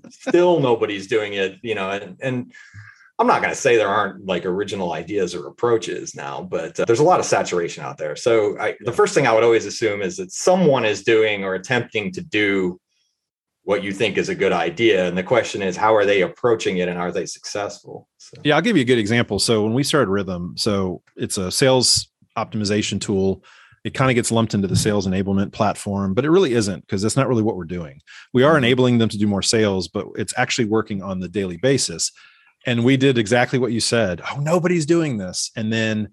still 0.09 0.61
nobody's 0.61 1.09
doing 1.09 1.33
it 1.33 1.59
you 1.63 1.75
know 1.75 1.91
and 1.91 2.17
and 2.21 2.53
I'm 3.23 3.29
not 3.29 3.41
going 3.41 3.55
to 3.55 3.61
say 3.61 3.77
there 3.77 3.87
aren't 3.87 4.27
like 4.27 4.45
original 4.45 4.93
ideas 4.93 5.33
or 5.33 5.47
approaches 5.47 6.17
now, 6.17 6.43
but 6.43 6.81
uh, 6.81 6.85
there's 6.87 6.99
a 6.99 7.05
lot 7.05 7.21
of 7.21 7.25
saturation 7.25 7.85
out 7.85 7.97
there. 7.97 8.17
So 8.17 8.59
I, 8.59 8.75
the 8.81 8.91
first 8.91 9.15
thing 9.15 9.29
I 9.29 9.33
would 9.33 9.45
always 9.45 9.65
assume 9.65 10.03
is 10.03 10.17
that 10.17 10.33
someone 10.33 10.85
is 10.85 11.05
doing 11.05 11.45
or 11.45 11.55
attempting 11.55 12.11
to 12.15 12.21
do 12.21 12.81
what 13.63 13.85
you 13.85 13.93
think 13.93 14.19
is 14.19 14.29
a 14.29 14.35
good 14.35 14.51
idea. 14.51 15.07
And 15.07 15.17
the 15.17 15.23
question 15.23 15.63
is, 15.63 15.77
how 15.77 15.95
are 15.95 16.05
they 16.05 16.23
approaching 16.23 16.79
it 16.79 16.89
and 16.89 16.99
are 16.99 17.13
they 17.13 17.25
successful? 17.25 18.09
So. 18.19 18.39
Yeah, 18.43 18.57
I'll 18.57 18.61
give 18.61 18.77
you 18.77 18.83
a 18.83 18.87
good 18.87 18.99
example. 18.99 19.39
So 19.39 19.63
when 19.63 19.73
we 19.73 19.85
started 19.85 20.11
Rithm, 20.11 20.59
so 20.59 21.01
it's 21.15 21.39
a 21.39 21.53
sales 21.53 22.11
optimization 22.37 23.01
tool. 23.01 23.45
It 23.85 23.95
kind 23.95 24.11
of 24.11 24.17
gets 24.17 24.33
lumped 24.33 24.55
into 24.55 24.67
the 24.67 24.75
sales 24.75 25.07
enablement 25.07 25.53
platform, 25.53 26.15
but 26.15 26.25
it 26.25 26.31
really 26.31 26.55
isn't 26.55 26.81
because 26.81 27.03
that's 27.03 27.17
not 27.17 27.29
really 27.29 27.43
what 27.43 27.57
we're 27.57 27.65
doing. 27.65 28.01
We 28.33 28.43
are 28.43 28.55
mm-hmm. 28.55 28.65
enabling 28.65 28.99
them 28.99 29.09
to 29.11 29.19
do 29.19 29.29
more 29.29 29.43
sales, 29.43 29.87
but 29.87 30.07
it's 30.17 30.35
actually 30.37 30.65
working 30.65 31.03
on 31.05 31.21
the 31.21 31.29
daily 31.29 31.57
basis 31.57 32.11
and 32.67 32.85
we 32.85 32.97
did 32.97 33.19
exactly 33.19 33.59
what 33.59 33.73
you 33.73 33.81
said 33.81 34.21
oh 34.31 34.39
nobody's 34.41 34.87
doing 34.87 35.19
this 35.19 35.51
and 35.57 35.73
then 35.73 36.09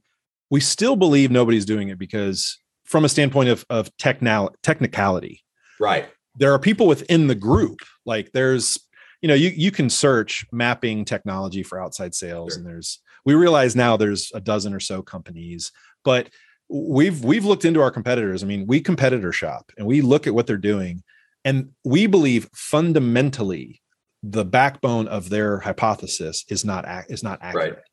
we 0.49 0.59
still 0.59 0.95
believe 0.95 1.31
nobody's 1.31 1.65
doing 1.65 1.89
it 1.89 1.99
because 1.99 2.57
from 2.89 3.05
a 3.05 3.09
standpoint 3.09 3.49
of 3.49 3.65
of 3.69 3.95
technal- 3.97 4.55
technicality. 4.63 5.43
Right. 5.79 6.09
There 6.35 6.53
are 6.53 6.59
people 6.59 6.87
within 6.87 7.27
the 7.27 7.35
group 7.35 7.79
like 8.05 8.31
there's 8.33 8.79
you 9.21 9.27
know 9.27 9.35
you 9.35 9.49
you 9.49 9.71
can 9.71 9.89
search 9.89 10.45
mapping 10.51 11.05
technology 11.05 11.63
for 11.63 11.81
outside 11.81 12.15
sales 12.15 12.53
sure. 12.53 12.59
and 12.59 12.67
there's 12.67 12.99
we 13.25 13.33
realize 13.35 13.75
now 13.75 13.95
there's 13.95 14.31
a 14.33 14.39
dozen 14.39 14.73
or 14.73 14.79
so 14.79 15.01
companies 15.01 15.71
but 16.03 16.29
we've 16.69 17.23
we've 17.23 17.45
looked 17.45 17.65
into 17.65 17.81
our 17.81 17.91
competitors. 17.91 18.43
I 18.43 18.47
mean 18.47 18.65
we 18.65 18.81
competitor 18.81 19.31
shop 19.31 19.71
and 19.77 19.85
we 19.85 20.01
look 20.01 20.27
at 20.27 20.33
what 20.33 20.47
they're 20.47 20.57
doing 20.57 21.03
and 21.45 21.69
we 21.83 22.07
believe 22.07 22.49
fundamentally 22.53 23.81
the 24.23 24.45
backbone 24.45 25.07
of 25.07 25.29
their 25.29 25.59
hypothesis 25.59 26.45
is 26.49 26.65
not 26.65 26.85
is 27.09 27.23
not 27.23 27.39
accurate. 27.41 27.75
Right. 27.75 27.83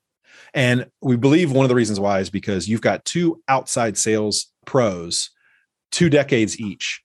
And 0.55 0.87
we 1.01 1.17
believe 1.17 1.53
one 1.53 1.65
of 1.65 1.69
the 1.69 1.75
reasons 1.75 2.01
why 2.01 2.21
is 2.21 2.31
because 2.31 2.69
you've 2.69 2.81
got 2.81 3.05
two 3.05 3.43
outside 3.49 3.97
sales 3.97 4.53
pros, 4.65 5.31
two 5.93 6.09
decades 6.09 6.59
each, 6.59 7.03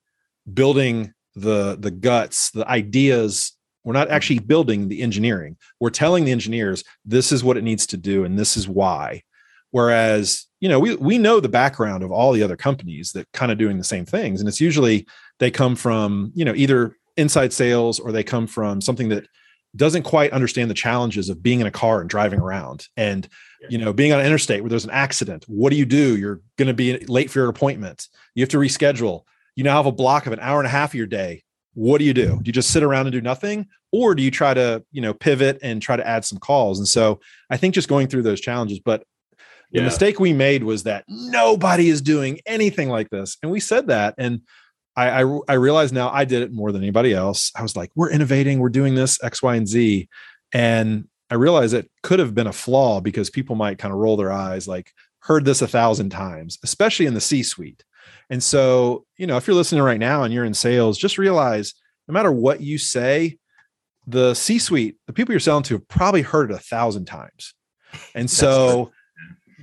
building 0.51 1.13
the 1.35 1.77
the 1.79 1.91
guts, 1.91 2.51
the 2.51 2.67
ideas. 2.67 3.53
We're 3.83 3.93
not 3.93 4.11
actually 4.11 4.39
building 4.39 4.89
the 4.89 5.01
engineering. 5.01 5.57
We're 5.79 5.89
telling 5.89 6.25
the 6.25 6.31
engineers 6.31 6.83
this 7.03 7.31
is 7.31 7.43
what 7.43 7.57
it 7.57 7.63
needs 7.63 7.87
to 7.87 7.97
do 7.97 8.23
and 8.23 8.37
this 8.37 8.55
is 8.55 8.67
why. 8.67 9.23
Whereas, 9.71 10.45
you 10.59 10.69
know, 10.69 10.79
we 10.79 10.95
we 10.95 11.17
know 11.17 11.39
the 11.39 11.49
background 11.49 12.03
of 12.03 12.11
all 12.11 12.33
the 12.33 12.43
other 12.43 12.57
companies 12.57 13.13
that 13.13 13.31
kind 13.33 13.51
of 13.51 13.57
doing 13.57 13.77
the 13.77 13.83
same 13.83 14.05
things. 14.05 14.39
And 14.39 14.47
it's 14.47 14.61
usually 14.61 15.07
they 15.39 15.49
come 15.49 15.75
from, 15.75 16.31
you 16.35 16.45
know, 16.45 16.53
either 16.53 16.95
inside 17.21 17.53
sales 17.53 17.99
or 17.99 18.11
they 18.11 18.23
come 18.23 18.47
from 18.47 18.81
something 18.81 19.09
that 19.09 19.27
doesn't 19.75 20.03
quite 20.03 20.33
understand 20.33 20.69
the 20.69 20.75
challenges 20.75 21.29
of 21.29 21.41
being 21.41 21.61
in 21.61 21.67
a 21.67 21.71
car 21.71 22.01
and 22.01 22.09
driving 22.09 22.39
around. 22.39 22.87
And 22.97 23.27
you 23.69 23.77
know 23.77 23.93
being 23.93 24.11
on 24.11 24.19
an 24.19 24.25
interstate 24.25 24.61
where 24.61 24.69
there's 24.69 24.85
an 24.85 24.91
accident 24.91 25.45
what 25.47 25.69
do 25.69 25.75
you 25.75 25.85
do? 25.85 26.17
You're 26.17 26.41
going 26.57 26.67
to 26.67 26.73
be 26.73 26.97
late 27.05 27.29
for 27.29 27.39
your 27.39 27.49
appointment. 27.49 28.07
You 28.35 28.41
have 28.41 28.49
to 28.49 28.57
reschedule. 28.57 29.21
You 29.55 29.63
now 29.63 29.77
have 29.77 29.85
a 29.85 29.91
block 29.91 30.25
of 30.25 30.33
an 30.33 30.39
hour 30.39 30.59
and 30.59 30.67
a 30.67 30.71
half 30.71 30.91
of 30.91 30.95
your 30.95 31.07
day. 31.07 31.43
What 31.73 31.99
do 31.99 32.05
you 32.05 32.13
do? 32.13 32.37
Do 32.37 32.41
you 32.45 32.53
just 32.53 32.71
sit 32.71 32.83
around 32.83 33.05
and 33.05 33.13
do 33.13 33.21
nothing? 33.21 33.67
Or 33.91 34.15
do 34.15 34.23
you 34.23 34.31
try 34.31 34.53
to 34.53 34.83
you 34.91 35.01
know 35.01 35.13
pivot 35.13 35.59
and 35.61 35.81
try 35.81 35.95
to 35.95 36.07
add 36.07 36.25
some 36.25 36.39
calls? 36.39 36.79
And 36.79 36.87
so 36.87 37.19
i 37.49 37.57
think 37.57 37.75
just 37.75 37.87
going 37.87 38.07
through 38.07 38.23
those 38.23 38.41
challenges 38.41 38.79
but 38.79 39.03
the 39.71 39.79
yeah. 39.79 39.85
mistake 39.85 40.19
we 40.19 40.33
made 40.33 40.63
was 40.63 40.83
that 40.83 41.05
nobody 41.07 41.87
is 41.87 42.01
doing 42.01 42.39
anything 42.45 42.89
like 42.89 43.09
this. 43.09 43.37
And 43.41 43.51
we 43.51 43.61
said 43.61 43.87
that 43.87 44.15
and 44.17 44.41
I, 44.95 45.23
I, 45.23 45.39
I 45.47 45.53
realize 45.53 45.91
now 45.91 46.09
I 46.09 46.25
did 46.25 46.41
it 46.41 46.51
more 46.51 46.71
than 46.71 46.81
anybody 46.81 47.13
else. 47.13 47.51
I 47.55 47.61
was 47.61 47.75
like, 47.75 47.91
we're 47.95 48.11
innovating, 48.11 48.59
we're 48.59 48.69
doing 48.69 48.95
this 48.95 49.21
X, 49.23 49.41
Y, 49.41 49.55
and 49.55 49.67
Z, 49.67 50.09
and 50.53 51.07
I 51.29 51.35
realized 51.35 51.73
it 51.73 51.89
could 52.03 52.19
have 52.19 52.35
been 52.35 52.47
a 52.47 52.53
flaw 52.53 52.99
because 52.99 53.29
people 53.29 53.55
might 53.55 53.77
kind 53.77 53.93
of 53.93 53.99
roll 53.99 54.17
their 54.17 54.31
eyes, 54.33 54.67
like 54.67 54.91
heard 55.19 55.45
this 55.45 55.61
a 55.61 55.67
thousand 55.67 56.09
times, 56.09 56.57
especially 56.63 57.05
in 57.05 57.13
the 57.13 57.21
C-suite. 57.21 57.85
And 58.29 58.43
so, 58.43 59.05
you 59.17 59.27
know, 59.27 59.37
if 59.37 59.47
you're 59.47 59.55
listening 59.55 59.81
right 59.81 59.99
now 59.99 60.23
and 60.23 60.33
you're 60.33 60.45
in 60.45 60.53
sales, 60.53 60.97
just 60.97 61.17
realize 61.17 61.73
no 62.07 62.13
matter 62.13 62.31
what 62.31 62.59
you 62.59 62.77
say, 62.77 63.37
the 64.07 64.33
C-suite, 64.33 64.97
the 65.07 65.13
people 65.13 65.31
you're 65.31 65.39
selling 65.39 65.63
to, 65.63 65.75
have 65.75 65.87
probably 65.87 66.21
heard 66.21 66.51
it 66.51 66.55
a 66.55 66.59
thousand 66.59 67.05
times. 67.05 67.53
And 68.15 68.29
so 68.29 68.91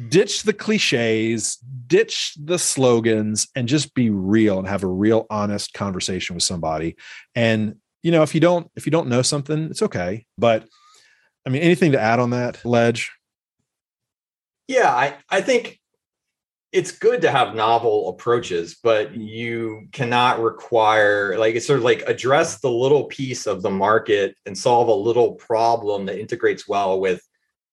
ditch 0.09 0.43
the 0.43 0.53
cliches, 0.53 1.57
ditch 1.87 2.35
the 2.43 2.59
slogans, 2.59 3.49
and 3.55 3.69
just 3.69 3.95
be 3.95 4.11
real 4.11 4.59
and 4.59 4.69
have 4.69 4.83
a 4.85 4.89
real 4.89 5.27
honest 5.31 5.75
conversation 5.75 6.35
with 6.35 6.43
somebody. 6.43 6.97
And 7.35 7.77
you 8.03 8.13
know, 8.13 8.23
if 8.23 8.35
you 8.35 8.41
don't 8.41 8.71
if 8.77 8.87
you 8.87 8.93
don't 8.93 9.09
know 9.09 9.23
something, 9.23 9.65
it's 9.71 9.83
okay. 9.83 10.25
But 10.37 10.67
I 11.47 11.51
mean, 11.51 11.63
anything 11.63 11.93
to 11.93 12.01
add 12.01 12.21
on 12.21 12.31
that, 12.31 12.65
Ledge? 12.65 13.11
Yeah, 14.69 14.91
I 14.91 15.17
I 15.31 15.41
think 15.41 15.81
it's 16.71 16.93
good 16.93 17.23
to 17.23 17.31
have 17.31 17.55
novel 17.55 18.11
approaches, 18.11 18.79
but 18.83 19.15
you 19.15 19.89
cannot 19.93 20.41
require 20.41 21.39
like 21.39 21.55
it's 21.55 21.67
sort 21.67 21.79
of 21.79 21.85
like 21.85 22.03
address 22.03 22.61
the 22.61 22.71
little 22.71 23.05
piece 23.05 23.47
of 23.47 23.63
the 23.63 23.71
market 23.71 24.37
and 24.45 24.57
solve 24.57 24.89
a 24.89 24.93
little 24.93 25.33
problem 25.33 26.07
that 26.07 26.21
integrates 26.21 26.69
well 26.69 27.01
with 27.01 27.23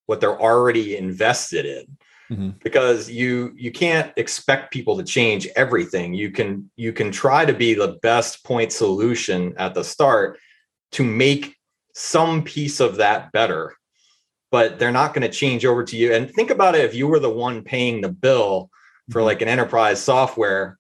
what 0.06 0.22
they're 0.22 0.40
already 0.40 0.96
invested 0.96 1.66
in. 1.66 1.98
Mm-hmm. 2.32 2.52
Because 2.64 3.10
you 3.10 3.54
you 3.56 3.72
can't 3.72 4.12
expect 4.18 4.74
people 4.74 4.98
to 4.98 5.04
change 5.04 5.48
everything. 5.56 6.14
You 6.14 6.32
can 6.32 6.72
you 6.76 6.92
can 6.92 7.12
try 7.12 7.46
to 7.46 7.54
be 7.54 7.76
the 7.76 8.00
best 8.02 8.44
point 8.44 8.72
solution 8.72 9.54
at 9.58 9.76
the 9.76 9.84
start 9.84 10.40
to 10.94 11.04
make 11.04 11.56
some 11.94 12.44
piece 12.44 12.80
of 12.80 12.98
that 12.98 13.32
better, 13.32 13.76
but 14.52 14.80
they're 14.80 14.92
not 14.92 15.14
going 15.14 15.30
to 15.30 15.38
change 15.38 15.66
over 15.66 15.84
to 15.84 15.96
you. 15.96 16.14
And 16.14 16.32
think 16.32 16.50
about 16.50 16.76
it 16.76 16.86
if 16.86 16.96
you 16.96 17.08
were 17.08 17.20
the 17.20 17.30
one 17.30 17.64
paying 17.64 18.02
the 18.02 18.10
bill 18.10 18.70
for 19.12 19.20
mm-hmm. 19.20 19.26
like 19.26 19.42
an 19.42 19.48
enterprise 19.48 20.02
software, 20.02 20.78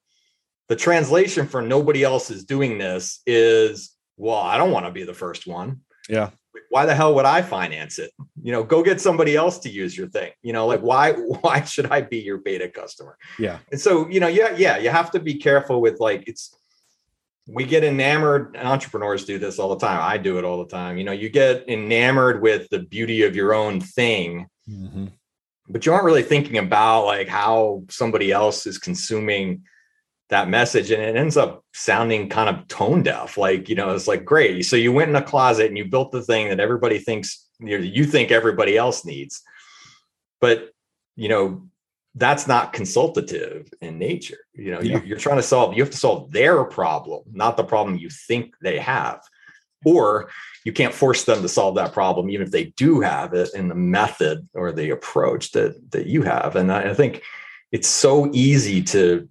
the 0.67 0.75
translation 0.75 1.47
for 1.47 1.61
nobody 1.61 2.03
else 2.03 2.31
is 2.31 2.43
doing 2.43 2.77
this 2.77 3.21
is, 3.25 3.91
well, 4.17 4.39
I 4.39 4.57
don't 4.57 4.71
want 4.71 4.85
to 4.85 4.91
be 4.91 5.03
the 5.03 5.13
first 5.13 5.47
one. 5.47 5.81
Yeah. 6.09 6.31
Why 6.69 6.85
the 6.85 6.95
hell 6.95 7.15
would 7.15 7.25
I 7.25 7.41
finance 7.41 7.99
it? 7.99 8.11
You 8.41 8.51
know, 8.51 8.63
go 8.63 8.83
get 8.83 9.01
somebody 9.01 9.35
else 9.35 9.59
to 9.59 9.69
use 9.69 9.97
your 9.97 10.07
thing. 10.07 10.31
You 10.41 10.53
know, 10.53 10.67
like 10.67 10.81
why 10.81 11.11
why 11.41 11.63
should 11.63 11.91
I 11.91 12.01
be 12.01 12.19
your 12.19 12.37
beta 12.37 12.69
customer? 12.69 13.17
Yeah. 13.39 13.59
And 13.71 13.79
so, 13.79 14.07
you 14.09 14.19
know, 14.19 14.27
yeah, 14.27 14.55
yeah, 14.55 14.77
you 14.77 14.89
have 14.89 15.11
to 15.11 15.19
be 15.19 15.35
careful 15.35 15.81
with 15.81 15.99
like 15.99 16.23
it's 16.27 16.55
we 17.47 17.63
get 17.63 17.83
enamored 17.83 18.57
entrepreneurs 18.57 19.23
do 19.23 19.37
this 19.37 19.59
all 19.59 19.69
the 19.69 19.77
time 19.77 19.99
i 20.01 20.17
do 20.17 20.39
it 20.39 20.43
all 20.43 20.57
the 20.57 20.67
time 20.67 20.97
you 20.97 21.03
know 21.03 21.11
you 21.11 21.29
get 21.29 21.63
enamored 21.69 22.41
with 22.41 22.67
the 22.71 22.79
beauty 22.79 23.21
of 23.21 23.35
your 23.35 23.53
own 23.53 23.79
thing 23.79 24.47
mm-hmm 24.67 25.05
but 25.69 25.85
you 25.85 25.93
aren't 25.93 26.05
really 26.05 26.23
thinking 26.23 26.57
about 26.57 27.05
like 27.05 27.27
how 27.27 27.83
somebody 27.89 28.31
else 28.31 28.67
is 28.67 28.77
consuming 28.77 29.63
that 30.29 30.49
message 30.49 30.89
and 30.89 31.01
it 31.03 31.15
ends 31.15 31.37
up 31.37 31.63
sounding 31.73 32.27
kind 32.29 32.49
of 32.49 32.67
tone 32.67 33.03
deaf 33.03 33.37
like 33.37 33.69
you 33.69 33.75
know 33.75 33.93
it's 33.93 34.07
like 34.07 34.25
great 34.25 34.65
so 34.65 34.75
you 34.75 34.91
went 34.91 35.09
in 35.09 35.15
a 35.15 35.21
closet 35.21 35.67
and 35.67 35.77
you 35.77 35.85
built 35.85 36.11
the 36.11 36.21
thing 36.21 36.49
that 36.49 36.59
everybody 36.59 36.97
thinks 36.97 37.45
you 37.59 38.05
think 38.05 38.31
everybody 38.31 38.77
else 38.77 39.05
needs. 39.05 39.41
But 40.41 40.71
you 41.15 41.29
know 41.29 41.67
that's 42.17 42.47
not 42.47 42.71
consultative 42.71 43.69
in 43.81 43.99
nature 43.99 44.37
you 44.53 44.71
know 44.71 44.79
yeah. 44.79 45.01
you're 45.03 45.17
trying 45.17 45.35
to 45.35 45.43
solve 45.43 45.73
you 45.75 45.83
have 45.83 45.91
to 45.91 45.97
solve 45.97 46.31
their 46.31 46.63
problem 46.63 47.21
not 47.33 47.57
the 47.57 47.63
problem 47.63 47.97
you 47.97 48.09
think 48.09 48.55
they 48.61 48.79
have. 48.79 49.21
Or 49.85 50.31
you 50.63 50.73
can't 50.73 50.95
force 50.95 51.25
them 51.25 51.43
to 51.43 51.47
solve 51.47 51.75
that 51.75 51.93
problem 51.93 52.29
even 52.29 52.45
if 52.45 52.51
they 52.51 52.65
do 52.75 53.01
have 53.01 53.33
it 53.33 53.49
in 53.53 53.67
the 53.67 53.75
method 53.75 54.47
or 54.53 54.71
the 54.71 54.89
approach 54.89 55.51
that 55.51 55.91
that 55.91 56.07
you 56.07 56.23
have. 56.23 56.55
And 56.55 56.71
i, 56.71 56.89
I 56.89 56.93
think 56.93 57.21
it's 57.71 57.87
so 57.87 58.29
easy 58.33 58.81
to 58.83 59.27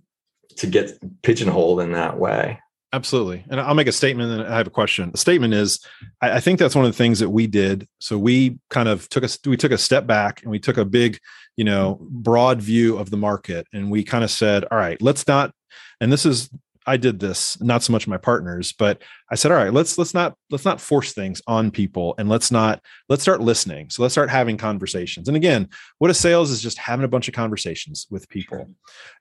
to 0.57 0.67
get 0.67 0.99
pigeonholed 1.23 1.81
in 1.81 1.93
that 1.93 2.19
way 2.19 2.59
absolutely 2.93 3.45
and 3.51 3.61
i'll 3.61 3.75
make 3.75 3.89
a 3.89 3.93
statement 3.93 4.31
and 4.31 4.43
i 4.53 4.57
have 4.57 4.67
a 4.67 4.71
question 4.71 5.11
the 5.11 5.19
statement 5.19 5.53
is 5.53 5.85
I, 6.21 6.33
I, 6.37 6.41
think 6.41 6.59
that's 6.59 6.75
one 6.75 6.85
of 6.85 6.93
the 6.93 6.97
things 6.97 7.19
that 7.19 7.31
we 7.31 7.47
did 7.47 7.89
so 7.99 8.19
we 8.19 8.59
kind 8.71 8.89
of 8.89 9.09
took 9.09 9.25
us 9.25 9.39
we 9.45 9.57
took 9.57 9.73
a 9.73 9.79
step 9.79 10.07
back 10.07 10.43
and 10.43 10.51
we 10.51 10.59
took 10.59 10.77
a 10.77 10.85
big 10.85 11.19
you 11.57 11.65
know 11.65 11.99
broad 12.01 12.63
view 12.63 12.97
of 12.97 13.11
the 13.11 13.17
market 13.17 13.67
and 13.73 13.91
we 13.91 14.05
kind 14.05 14.23
of 14.23 14.31
said 14.31 14.65
all 14.71 14.79
right 14.79 15.01
let's 15.03 15.27
not 15.27 15.53
and 16.01 16.13
this 16.13 16.25
is 16.25 16.51
I 16.87 16.97
did 16.97 17.19
this, 17.19 17.61
not 17.61 17.83
so 17.83 17.93
much 17.93 18.07
my 18.07 18.19
partners, 18.19 18.73
but 18.73 19.01
I 19.31 19.37
said, 19.37 19.51
all 19.51 19.57
right, 19.57 19.73
let's 19.73 19.97
let's 19.97 20.13
not 20.13 20.37
let's 20.51 20.65
not 20.65 20.81
force 20.81 21.13
things 21.13 21.41
on 21.47 21.71
people 21.71 22.15
and 22.19 22.29
let's 22.29 22.51
not 22.51 22.83
let's 23.09 23.23
start 23.23 23.41
listening. 23.41 23.91
So 23.91 24.03
let's 24.03 24.15
start 24.15 24.31
having 24.31 24.57
conversations. 24.57 25.29
And 25.29 25.37
again, 25.37 25.69
what 25.99 26.11
a 26.11 26.15
sales 26.15 26.51
is 26.51 26.63
just 26.63 26.79
having 26.79 27.05
a 27.05 27.09
bunch 27.09 27.29
of 27.29 27.35
conversations 27.35 28.07
with 28.11 28.29
people. 28.29 28.71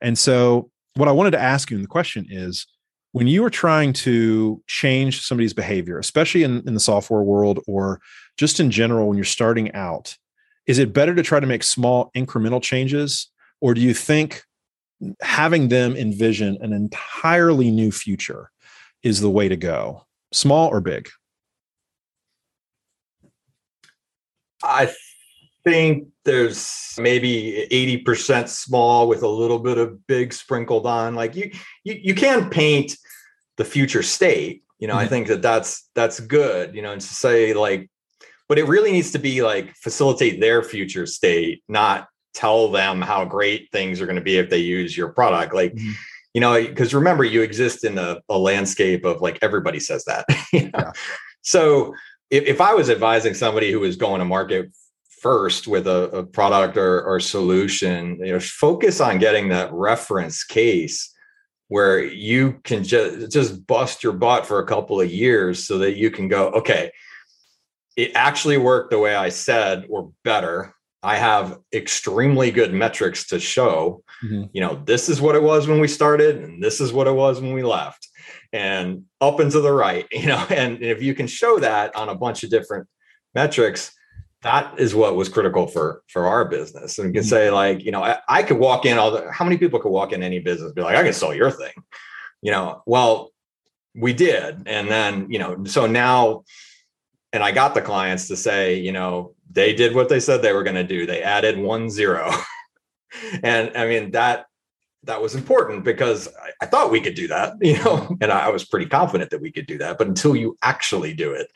And 0.02 0.17
so 0.17 0.69
what 0.95 1.10
I 1.10 1.12
wanted 1.12 1.32
to 1.32 1.41
ask 1.41 1.69
you, 1.71 1.77
and 1.77 1.84
the 1.84 1.89
question 1.89 2.25
is, 2.29 2.67
when 3.12 3.27
you 3.27 3.45
are 3.45 3.49
trying 3.49 3.93
to 3.93 4.62
change 4.67 5.21
somebody's 5.21 5.53
behavior, 5.53 5.99
especially 5.99 6.43
in, 6.43 6.67
in 6.67 6.73
the 6.73 6.79
software 6.79 7.21
world 7.21 7.60
or 7.67 7.99
just 8.38 8.60
in 8.60 8.71
general 8.71 9.08
when 9.08 9.17
you're 9.17 9.23
starting 9.23 9.71
out, 9.73 10.17
is 10.65 10.79
it 10.79 10.93
better 10.93 11.13
to 11.13 11.21
try 11.21 11.39
to 11.39 11.45
make 11.45 11.62
small 11.62 12.10
incremental 12.15 12.62
changes? 12.62 13.29
Or 13.62 13.73
do 13.73 13.82
you 13.82 13.93
think 13.93 14.43
having 15.21 15.67
them 15.67 15.95
envision 15.95 16.58
an 16.62 16.73
entirely 16.73 17.71
new 17.71 17.91
future 17.91 18.49
is 19.03 19.19
the 19.19 19.29
way 19.29 19.47
to 19.49 19.58
go 19.58 20.06
small 20.32 20.69
or 20.69 20.82
big 20.82 21.10
i 24.63 24.91
think 25.63 26.08
there's 26.26 26.95
maybe 26.99 27.67
80% 27.71 28.47
small 28.47 29.08
with 29.08 29.23
a 29.23 29.28
little 29.28 29.60
bit 29.60 29.78
of 29.78 30.06
big 30.08 30.34
sprinkled 30.34 30.86
on 30.86 31.15
like 31.15 31.36
you 31.36 31.52
you, 31.84 31.99
you 32.02 32.15
can 32.15 32.49
paint 32.49 32.97
the 33.58 33.65
future 33.65 34.04
state 34.04 34.63
you 34.80 34.88
know 34.88 34.95
mm-hmm. 34.95 35.06
i 35.06 35.08
think 35.08 35.28
that 35.28 35.41
that's 35.41 35.89
that's 35.95 36.19
good 36.19 36.76
you 36.76 36.82
know 36.82 36.91
and 36.91 37.02
to 37.02 37.08
say 37.08 37.54
like 37.54 37.89
but 38.49 38.60
it 38.60 38.67
really 38.67 38.91
needs 38.91 39.12
to 39.12 39.19
be 39.19 39.41
like 39.41 39.73
facilitate 39.76 40.39
their 40.39 40.63
future 40.63 41.06
state 41.06 41.63
not 41.67 42.08
tell 42.34 42.69
them 42.69 43.02
how 43.02 43.23
great 43.23 43.69
things 43.71 44.02
are 44.02 44.06
going 44.06 44.17
to 44.17 44.21
be 44.21 44.38
if 44.38 44.49
they 44.49 44.58
use 44.58 44.97
your 44.97 45.10
product 45.10 45.54
like 45.54 45.73
mm-hmm. 45.73 45.91
you 46.34 46.41
know 46.41 46.62
because 46.62 46.93
remember 46.93 47.23
you 47.23 47.41
exist 47.41 47.86
in 47.86 47.97
a, 47.97 48.19
a, 48.30 48.38
landscape 48.38 49.06
of 49.06 49.21
like 49.21 49.38
everybody 49.41 49.80
says 49.80 50.04
that 50.06 50.26
you 50.54 50.63
know? 50.63 50.71
yeah. 50.76 50.91
so 51.41 51.93
if, 52.30 52.43
if 52.45 52.62
i 52.62 52.73
was 52.73 52.89
advising 52.89 53.34
somebody 53.34 53.71
who 53.71 53.80
was 53.80 53.95
going 53.95 54.19
to 54.19 54.26
market 54.26 54.71
first 55.23 55.67
with 55.67 55.88
a, 55.88 56.03
a 56.12 56.23
product 56.23 56.77
or, 56.77 57.01
or 57.03 57.19
solution 57.19 58.17
you 58.19 58.33
know 58.33 58.39
focus 58.39 58.99
on 58.99 59.17
getting 59.17 59.49
that 59.49 59.71
reference 59.73 60.43
case 60.43 61.12
where 61.69 62.03
you 62.03 62.59
can 62.65 62.83
just 62.83 63.31
just 63.31 63.65
bust 63.65 64.03
your 64.03 64.13
butt 64.13 64.45
for 64.45 64.59
a 64.59 64.67
couple 64.67 64.99
of 65.01 65.09
years 65.09 65.65
so 65.65 65.77
that 65.79 65.95
you 65.95 66.12
can 66.12 66.27
go 66.27 66.49
okay 66.49 66.91
it 67.95 68.12
actually 68.13 68.57
worked 68.57 68.91
the 68.91 68.99
way 68.99 69.15
i 69.15 69.29
said 69.29 69.86
or 69.89 70.12
better. 70.23 70.75
I 71.05 71.17
have 71.17 71.59
extremely 71.73 72.49
good 72.49 72.73
metrics 72.73 73.27
to 73.27 73.38
show, 73.38 74.03
mm-hmm. 74.23 74.43
you 74.53 74.62
know, 74.62 74.81
this 74.86 75.09
is 75.09 75.19
what 75.19 75.36
it 75.36 75.43
was 75.43 75.67
when 75.67 75.81
we 75.81 75.88
started 75.89 76.38
and 76.38 76.63
this 76.63 76.79
is 76.79 76.93
what 76.93 77.07
it 77.07 77.12
was 77.12 77.41
when 77.41 77.51
we 77.51 77.62
left. 77.62 78.07
And 78.53 79.03
up 79.19 79.41
and 79.41 79.51
to 79.51 79.59
the 79.59 79.73
right, 79.73 80.07
you 80.13 80.27
know, 80.27 80.45
and 80.49 80.81
if 80.81 81.03
you 81.03 81.13
can 81.13 81.27
show 81.27 81.59
that 81.59 81.93
on 81.97 82.07
a 82.07 82.15
bunch 82.15 82.43
of 82.43 82.49
different 82.49 82.88
metrics, 83.36 83.91
that 84.43 84.77
is 84.77 84.93
what 84.93 85.15
was 85.15 85.29
critical 85.29 85.67
for 85.67 86.03
for 86.08 86.27
our 86.27 86.45
business. 86.45 86.99
And 86.99 87.08
you 87.08 87.13
can 87.13 87.23
say 87.27 87.49
like, 87.49 87.84
you 87.84 87.91
know, 87.91 88.03
I, 88.03 88.19
I 88.27 88.43
could 88.43 88.60
walk 88.60 88.86
in 88.86 88.97
all 88.97 89.12
the, 89.12 89.32
how 89.32 89.45
many 89.45 89.58
people 89.58 89.79
could 89.79 89.89
walk 89.89 90.12
in 90.12 90.21
any 90.21 90.39
business 90.39 90.73
be 90.73 90.82
like, 90.82 90.95
I 90.95 91.03
can 91.03 91.13
sell 91.13 91.34
your 91.34 91.49
thing, 91.49 91.73
you 92.41 92.51
know, 92.51 92.84
well, 92.86 93.32
we 93.95 94.13
did. 94.13 94.63
And 94.67 94.89
then, 94.89 95.27
you 95.29 95.39
know, 95.39 95.63
so 95.65 95.88
now, 95.88 96.43
and 97.32 97.43
I 97.43 97.51
got 97.51 97.73
the 97.73 97.82
clients 97.82 98.27
to 98.27 98.38
say, 98.38 98.75
you 98.75 98.91
know, 98.91 99.34
they 99.49 99.73
did 99.73 99.95
what 99.95 100.10
they 100.10 100.19
said 100.19 100.41
they 100.41 100.53
were 100.53 100.63
going 100.63 100.75
to 100.75 100.84
do. 100.84 101.06
They 101.06 101.21
added 101.23 101.58
one 101.58 101.89
zero. 101.89 102.32
and 103.43 103.75
I 103.75 103.88
mean, 103.88 104.12
that 104.12 104.45
that 105.06 105.21
was 105.21 105.36
important 105.36 105.84
because 105.84 106.27
I, 106.27 106.51
I, 106.62 106.65
thought 106.65 106.89
we 106.89 107.01
could 107.01 107.15
do 107.15 107.27
that, 107.27 107.56
you 107.62 107.77
know, 107.84 108.15
and 108.21 108.32
I, 108.32 108.47
I 108.47 108.49
was 108.49 108.63
pretty 108.63 108.86
confident 108.86 109.32
that 109.32 109.41
we 109.41 109.51
could 109.51 109.67
do 109.67 109.77
that. 109.79 109.97
But 109.97 110.08
until 110.08 110.36
you 110.36 110.58
actually 110.63 111.13
do 111.13 111.34
it, 111.34 111.47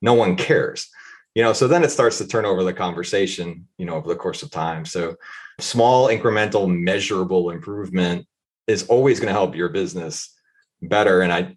no 0.00 0.14
one 0.14 0.36
cares, 0.36 0.88
you 1.34 1.42
know. 1.42 1.52
So 1.52 1.68
then 1.68 1.84
it 1.84 1.90
starts 1.90 2.18
to 2.18 2.26
turn 2.26 2.44
over 2.44 2.62
the 2.62 2.72
conversation, 2.72 3.66
you 3.78 3.86
know, 3.86 3.94
over 3.94 4.08
the 4.08 4.16
course 4.16 4.42
of 4.42 4.50
time. 4.50 4.84
So 4.84 5.16
small, 5.60 6.08
incremental, 6.08 6.68
measurable 6.68 7.50
improvement 7.50 8.26
is 8.66 8.86
always 8.86 9.20
going 9.20 9.28
to 9.28 9.38
help 9.38 9.54
your 9.54 9.68
business 9.68 10.34
better. 10.82 11.20
And 11.20 11.32
I 11.32 11.56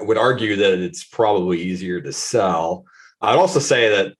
would 0.00 0.18
argue 0.18 0.56
that 0.56 0.78
it's 0.78 1.04
probably 1.04 1.60
easier 1.60 2.00
to 2.00 2.12
sell. 2.12 2.84
I'd 3.20 3.38
also 3.38 3.58
say 3.58 3.88
that 3.90 4.14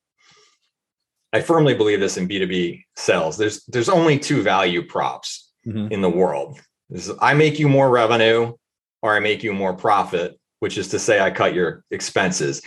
I 1.32 1.40
firmly 1.40 1.74
believe 1.74 2.00
this 2.00 2.16
in 2.16 2.28
B2B 2.28 2.84
sales. 2.96 3.36
There's 3.36 3.64
there's 3.64 3.88
only 3.88 4.18
two 4.18 4.42
value 4.42 4.86
props 4.86 5.50
mm-hmm. 5.66 5.92
in 5.92 6.00
the 6.00 6.10
world. 6.10 6.60
Is 6.90 7.10
I 7.20 7.34
make 7.34 7.58
you 7.58 7.68
more 7.68 7.90
revenue 7.90 8.52
or 9.02 9.16
I 9.16 9.20
make 9.20 9.42
you 9.42 9.52
more 9.52 9.74
profit, 9.74 10.38
which 10.60 10.78
is 10.78 10.88
to 10.88 10.98
say 10.98 11.20
I 11.20 11.30
cut 11.30 11.54
your 11.54 11.84
expenses. 11.90 12.62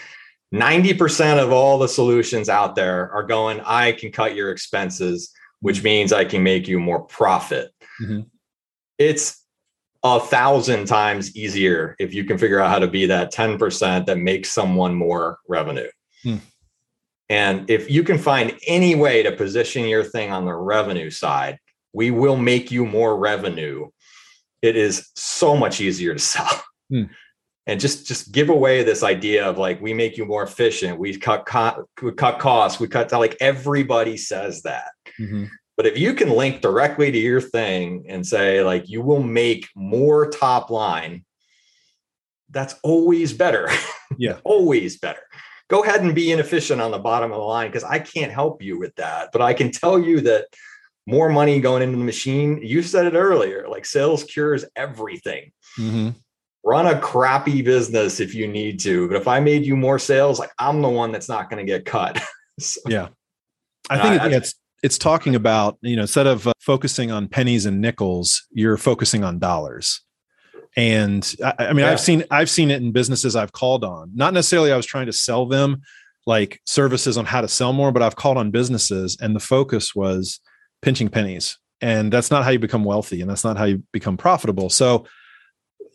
90% 0.54 1.44
of 1.44 1.52
all 1.52 1.78
the 1.78 1.88
solutions 1.88 2.50
out 2.50 2.76
there 2.76 3.12
are 3.12 3.24
going, 3.24 3.62
I 3.66 3.92
can 3.92 4.12
cut 4.12 4.36
your 4.36 4.52
expenses, 4.52 5.32
which 5.60 5.78
mm-hmm. 5.78 5.86
means 5.86 6.14
I 6.14 6.26
can 6.26 6.44
make 6.44 6.68
you 6.68 6.80
more 6.80 7.02
profit. 7.02 7.74
Mm-hmm. 8.02 8.22
It's 8.98 9.44
a 10.04 10.20
thousand 10.20 10.86
times 10.86 11.36
easier 11.36 11.96
if 12.00 12.14
you 12.14 12.24
can 12.24 12.38
figure 12.38 12.60
out 12.60 12.70
how 12.70 12.80
to 12.80 12.88
be 12.88 13.08
that 13.08 13.34
10% 13.34 14.06
that 14.06 14.18
makes 14.18 14.50
someone 14.52 14.96
more 14.96 15.40
revenue. 15.48 15.90
Mm. 16.24 16.40
And 17.30 17.70
if 17.70 17.92
you 17.92 18.04
can 18.04 18.18
find 18.18 18.58
any 18.66 18.96
way 18.96 19.24
to 19.24 19.32
position 19.34 19.86
your 19.86 20.04
thing 20.04 20.32
on 20.32 20.46
the 20.46 20.54
revenue 20.54 21.10
side, 21.10 21.60
we 21.94 22.12
will 22.12 22.38
make 22.38 22.72
you 22.72 22.86
more 22.86 23.18
revenue, 23.18 23.88
it 24.62 24.76
is 24.76 25.10
so 25.16 25.58
much 25.58 25.82
easier 25.82 26.14
to 26.14 26.20
sell. 26.20 26.64
Hmm. 26.90 27.04
And 27.67 27.80
just 27.80 28.08
just 28.08 28.32
give 28.32 28.49
away 28.49 28.84
this 28.84 29.03
idea 29.03 29.45
of 29.47 29.58
like 29.58 29.82
we 29.82 29.93
make 29.93 30.17
you 30.17 30.25
more 30.25 30.43
efficient, 30.43 30.97
we 30.97 31.17
cut 31.17 31.45
co- 31.45 31.86
we 32.01 32.13
cut 32.13 32.39
costs, 32.39 32.80
we 32.80 32.88
cut 32.88 33.12
like 33.12 33.36
everybody 33.41 34.15
says 34.15 34.62
that. 34.63 34.91
Mm-hmm. 35.19 35.45
But 35.75 35.86
if 35.86 35.97
you 35.97 36.13
can 36.13 36.30
link 36.30 36.62
directly 36.62 37.12
to 37.12 37.17
your 37.17 37.41
thing 37.41 38.06
and 38.08 38.25
say 38.25 38.63
like 38.63 38.89
you 38.89 39.01
will 39.01 39.21
make 39.21 39.67
more 39.75 40.30
top 40.30 40.69
line, 40.69 41.25
that's 42.49 42.75
always 42.84 43.34
better. 43.34 43.69
Yeah, 44.17 44.38
always 44.45 44.97
better. 44.97 45.19
Go 45.69 45.84
ahead 45.84 46.01
and 46.01 46.15
be 46.15 46.32
inefficient 46.32 46.80
on 46.80 46.91
the 46.91 46.97
bottom 46.97 47.34
of 47.34 47.38
the 47.38 47.43
line 47.43 47.67
because 47.67 47.84
I 47.84 47.99
can't 47.99 48.32
help 48.32 48.63
you 48.63 48.80
with 48.80 48.95
that. 48.95 49.32
But 49.34 49.41
I 49.41 49.53
can 49.53 49.69
tell 49.69 49.99
you 49.99 50.21
that 50.21 50.47
more 51.06 51.30
money 51.30 51.60
going 51.60 51.84
into 51.84 51.97
the 51.97 52.06
machine. 52.06 52.62
You 52.63 52.84
said 52.84 53.06
it 53.06 53.15
earlier, 53.15 53.67
like 53.67 53.86
sales 53.86 54.23
cures 54.23 54.63
everything. 54.77 55.51
Mm-hmm. 55.77 56.10
Run 56.67 56.86
a 56.86 56.99
crappy 56.99 57.62
business 57.62 58.19
if 58.19 58.36
you 58.36 58.45
need 58.45 58.82
to, 58.82 59.08
but 59.08 59.15
if 59.15 59.25
I 59.25 59.39
made 59.39 59.65
you 59.65 59.77
more 59.77 59.97
sales, 59.97 60.38
like 60.38 60.51
I'm 60.60 60.82
the 60.82 60.89
one 60.89 61.13
that's 61.13 61.30
not 61.30 61.49
going 61.49 61.65
to 61.65 61.71
get 61.71 61.86
cut. 61.86 62.21
so, 62.60 62.82
yeah, 62.89 63.08
I 63.89 64.01
think 64.01 64.21
I, 64.21 64.36
it's 64.36 64.53
it's 64.84 64.97
talking 64.97 65.36
about 65.36 65.77
you 65.82 65.95
know 65.95 66.01
instead 66.01 66.27
of 66.27 66.45
uh, 66.45 66.53
focusing 66.60 67.10
on 67.10 67.30
pennies 67.30 67.65
and 67.65 67.80
nickels, 67.80 68.45
you're 68.51 68.75
focusing 68.75 69.23
on 69.23 69.39
dollars. 69.39 70.01
And 70.75 71.34
I, 71.41 71.53
I 71.67 71.67
mean, 71.69 71.86
yeah. 71.86 71.91
I've 71.91 72.01
seen 72.01 72.25
I've 72.30 72.49
seen 72.49 72.69
it 72.69 72.82
in 72.82 72.91
businesses 72.91 73.38
I've 73.38 73.53
called 73.53 73.86
on. 73.86 74.12
Not 74.13 74.34
necessarily 74.34 74.73
I 74.73 74.77
was 74.77 74.86
trying 74.86 75.06
to 75.06 75.13
sell 75.13 75.45
them 75.45 75.82
like 76.25 76.60
services 76.65 77.17
on 77.17 77.23
how 77.23 77.39
to 77.39 77.47
sell 77.47 77.71
more, 77.71 77.93
but 77.93 78.01
I've 78.01 78.17
called 78.17 78.38
on 78.38 78.51
businesses, 78.51 79.17
and 79.21 79.34
the 79.34 79.39
focus 79.39 79.95
was 79.95 80.41
pinching 80.82 81.08
pennies 81.08 81.58
and 81.82 82.12
that's 82.12 82.32
not 82.32 82.43
how 82.43 82.49
you 82.49 82.60
become 82.60 82.84
wealthy 82.84 83.21
and 83.21 83.30
that's 83.30 83.43
not 83.43 83.58
how 83.58 83.65
you 83.65 83.84
become 83.91 84.17
profitable 84.17 84.69
so 84.69 85.06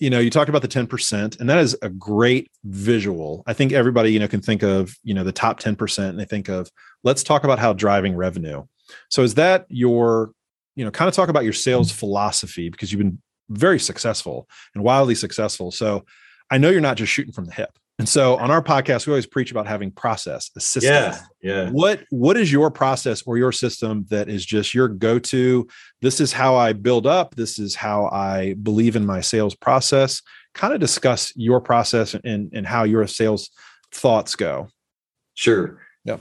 you 0.02 0.10
know 0.10 0.18
you 0.18 0.30
talked 0.30 0.48
about 0.48 0.62
the 0.62 0.68
10% 0.68 1.38
and 1.38 1.48
that 1.48 1.58
is 1.58 1.76
a 1.80 1.88
great 1.88 2.50
visual. 2.64 3.44
I 3.46 3.52
think 3.52 3.72
everybody 3.72 4.12
you 4.12 4.18
know 4.18 4.26
can 4.26 4.42
think 4.42 4.62
of 4.64 4.96
you 5.04 5.14
know 5.14 5.22
the 5.22 5.32
top 5.32 5.60
10% 5.60 6.08
and 6.08 6.18
they 6.18 6.24
think 6.24 6.48
of 6.48 6.68
let's 7.04 7.22
talk 7.22 7.44
about 7.44 7.60
how 7.60 7.72
driving 7.72 8.16
revenue. 8.16 8.64
So 9.10 9.22
is 9.22 9.34
that 9.34 9.64
your 9.68 10.32
you 10.74 10.84
know 10.84 10.90
kind 10.90 11.08
of 11.08 11.14
talk 11.14 11.28
about 11.28 11.44
your 11.44 11.52
sales 11.52 11.88
mm-hmm. 11.88 11.98
philosophy 11.98 12.68
because 12.68 12.90
you've 12.90 12.98
been 12.98 13.22
very 13.48 13.78
successful 13.78 14.48
and 14.74 14.82
wildly 14.82 15.14
successful. 15.14 15.70
So 15.70 16.04
i 16.50 16.58
know 16.58 16.68
you're 16.68 16.80
not 16.80 16.96
just 16.96 17.12
shooting 17.12 17.32
from 17.32 17.44
the 17.44 17.52
hip 17.52 17.78
and 17.98 18.08
so 18.08 18.36
on 18.38 18.50
our 18.50 18.62
podcast, 18.62 19.06
we 19.06 19.12
always 19.12 19.26
preach 19.26 19.50
about 19.50 19.66
having 19.66 19.90
process, 19.90 20.50
a 20.56 20.60
system. 20.60 20.92
Yeah, 20.92 21.18
yeah. 21.42 21.70
What 21.70 22.04
what 22.10 22.36
is 22.36 22.50
your 22.50 22.70
process 22.70 23.22
or 23.22 23.36
your 23.36 23.52
system 23.52 24.06
that 24.10 24.28
is 24.28 24.44
just 24.44 24.74
your 24.74 24.88
go-to? 24.88 25.68
This 26.00 26.20
is 26.20 26.32
how 26.32 26.56
I 26.56 26.72
build 26.72 27.06
up. 27.06 27.34
This 27.34 27.58
is 27.58 27.74
how 27.74 28.06
I 28.06 28.54
believe 28.54 28.96
in 28.96 29.04
my 29.04 29.20
sales 29.20 29.54
process. 29.54 30.22
Kind 30.54 30.74
of 30.74 30.80
discuss 30.80 31.32
your 31.36 31.60
process 31.60 32.14
and, 32.24 32.50
and 32.52 32.66
how 32.66 32.84
your 32.84 33.06
sales 33.06 33.50
thoughts 33.92 34.36
go. 34.36 34.68
Sure. 35.34 35.80
Yeah. 36.04 36.18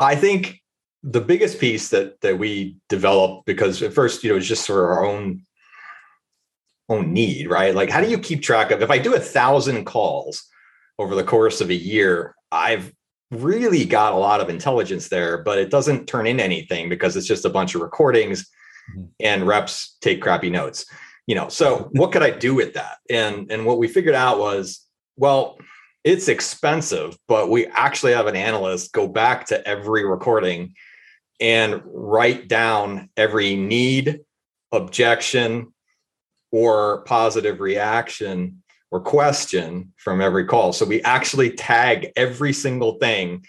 I 0.00 0.16
think 0.16 0.60
the 1.02 1.20
biggest 1.20 1.60
piece 1.60 1.88
that 1.90 2.20
that 2.20 2.38
we 2.38 2.76
developed 2.88 3.46
because 3.46 3.80
at 3.82 3.92
first, 3.92 4.24
you 4.24 4.30
know, 4.30 4.36
it's 4.36 4.46
just 4.46 4.66
for 4.66 4.92
our 4.92 5.06
own 5.06 5.42
own 6.88 7.12
need, 7.12 7.48
right? 7.48 7.74
Like, 7.74 7.90
how 7.90 8.00
do 8.00 8.08
you 8.08 8.18
keep 8.18 8.42
track 8.42 8.70
of 8.70 8.82
if 8.82 8.90
I 8.90 8.98
do 8.98 9.14
a 9.14 9.20
thousand 9.20 9.84
calls 9.84 10.44
over 10.98 11.14
the 11.14 11.24
course 11.24 11.60
of 11.60 11.70
a 11.70 11.74
year, 11.74 12.34
I've 12.50 12.92
really 13.30 13.84
got 13.84 14.14
a 14.14 14.18
lot 14.18 14.40
of 14.40 14.48
intelligence 14.48 15.08
there, 15.08 15.42
but 15.42 15.58
it 15.58 15.70
doesn't 15.70 16.06
turn 16.06 16.26
in 16.26 16.40
anything 16.40 16.88
because 16.88 17.16
it's 17.16 17.26
just 17.26 17.44
a 17.44 17.50
bunch 17.50 17.74
of 17.74 17.82
recordings 17.82 18.48
mm-hmm. 18.90 19.04
and 19.20 19.46
reps 19.46 19.96
take 20.00 20.22
crappy 20.22 20.50
notes. 20.50 20.86
You 21.26 21.34
know, 21.34 21.48
so 21.48 21.88
what 21.92 22.12
could 22.12 22.22
I 22.22 22.30
do 22.30 22.54
with 22.54 22.74
that? 22.74 22.98
And 23.10 23.50
and 23.50 23.66
what 23.66 23.78
we 23.78 23.88
figured 23.88 24.14
out 24.14 24.38
was, 24.38 24.80
well, 25.16 25.58
it's 26.04 26.28
expensive, 26.28 27.18
but 27.26 27.50
we 27.50 27.66
actually 27.66 28.12
have 28.12 28.28
an 28.28 28.36
analyst 28.36 28.92
go 28.92 29.06
back 29.06 29.46
to 29.46 29.68
every 29.68 30.04
recording 30.04 30.74
and 31.40 31.82
write 31.84 32.48
down 32.48 33.10
every 33.16 33.56
need, 33.56 34.20
objection, 34.72 35.72
or 36.50 37.02
positive 37.02 37.60
reaction 37.60 38.62
or 38.90 39.00
question 39.00 39.92
from 39.96 40.20
every 40.20 40.46
call. 40.46 40.72
So 40.72 40.86
we 40.86 41.02
actually 41.02 41.50
tag 41.50 42.12
every 42.16 42.52
single 42.52 42.94
thing 42.94 43.44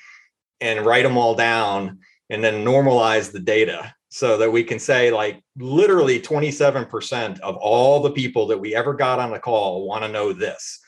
and 0.60 0.86
write 0.86 1.04
them 1.04 1.18
all 1.18 1.36
down 1.36 2.00
and 2.30 2.44
then 2.44 2.66
normalize 2.66 3.32
the 3.32 3.40
data 3.40 3.94
so 4.10 4.38
that 4.38 4.52
we 4.52 4.64
can 4.64 4.80
say 4.80 5.12
like 5.12 5.42
literally 5.58 6.20
27% 6.20 7.40
of 7.40 7.56
all 7.58 8.02
the 8.02 8.12
people 8.12 8.48
that 8.48 8.60
we 8.60 8.76
ever 8.76 8.94
got 8.94 9.20
on 9.20 9.34
a 9.34 9.40
call 9.40 9.88
want 9.88 10.04
to 10.04 10.10
know 10.10 10.34
this. 10.34 10.80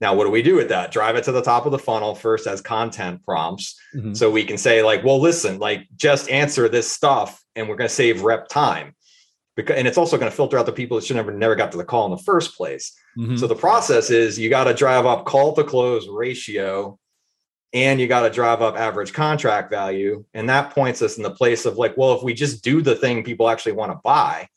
Now, 0.00 0.14
what 0.14 0.24
do 0.24 0.30
we 0.30 0.42
do 0.42 0.54
with 0.54 0.68
that? 0.68 0.92
Drive 0.92 1.16
it 1.16 1.24
to 1.24 1.32
the 1.32 1.42
top 1.42 1.66
of 1.66 1.72
the 1.72 1.78
funnel 1.78 2.14
first 2.14 2.46
as 2.46 2.62
content 2.62 3.22
prompts. 3.22 3.78
Mm-hmm. 3.94 4.14
So 4.14 4.30
we 4.30 4.44
can 4.44 4.56
say, 4.56 4.82
like, 4.82 5.04
well, 5.04 5.20
listen, 5.20 5.58
like, 5.58 5.86
just 5.94 6.30
answer 6.30 6.70
this 6.70 6.90
stuff 6.90 7.42
and 7.54 7.68
we're 7.68 7.76
going 7.76 7.88
to 7.88 7.94
save 7.94 8.22
rep 8.22 8.48
time 8.48 8.94
because 9.62 9.76
and 9.76 9.86
it's 9.86 9.98
also 9.98 10.16
going 10.16 10.30
to 10.30 10.36
filter 10.36 10.58
out 10.58 10.66
the 10.66 10.72
people 10.72 10.98
that 10.98 11.06
should 11.06 11.16
never 11.16 11.32
never 11.32 11.54
got 11.54 11.72
to 11.72 11.78
the 11.78 11.84
call 11.84 12.06
in 12.06 12.10
the 12.10 12.22
first 12.22 12.56
place. 12.56 12.94
Mm-hmm. 13.16 13.36
So 13.36 13.46
the 13.46 13.54
process 13.54 14.10
is 14.10 14.38
you 14.38 14.50
got 14.50 14.64
to 14.64 14.74
drive 14.74 15.06
up 15.06 15.24
call 15.26 15.54
to 15.54 15.64
close 15.64 16.08
ratio 16.08 16.98
and 17.72 18.00
you 18.00 18.08
got 18.08 18.22
to 18.22 18.30
drive 18.30 18.62
up 18.62 18.76
average 18.76 19.12
contract 19.12 19.70
value 19.70 20.24
and 20.34 20.48
that 20.48 20.74
points 20.74 21.02
us 21.02 21.16
in 21.16 21.22
the 21.22 21.30
place 21.30 21.66
of 21.66 21.76
like 21.76 21.96
well 21.96 22.14
if 22.14 22.22
we 22.22 22.34
just 22.34 22.64
do 22.64 22.82
the 22.82 22.94
thing 22.94 23.22
people 23.22 23.48
actually 23.48 23.72
want 23.72 23.92
to 23.92 24.00
buy 24.02 24.48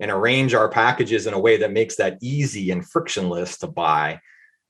and 0.00 0.10
arrange 0.10 0.54
our 0.54 0.68
packages 0.68 1.26
in 1.26 1.34
a 1.34 1.38
way 1.38 1.56
that 1.56 1.72
makes 1.72 1.96
that 1.96 2.18
easy 2.20 2.70
and 2.70 2.88
frictionless 2.88 3.58
to 3.58 3.66
buy 3.66 4.20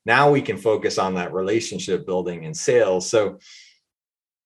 now 0.06 0.30
we 0.30 0.40
can 0.40 0.56
focus 0.56 0.98
on 0.98 1.14
that 1.14 1.32
relationship 1.32 2.06
building 2.06 2.44
and 2.44 2.56
sales 2.56 3.08
so 3.08 3.38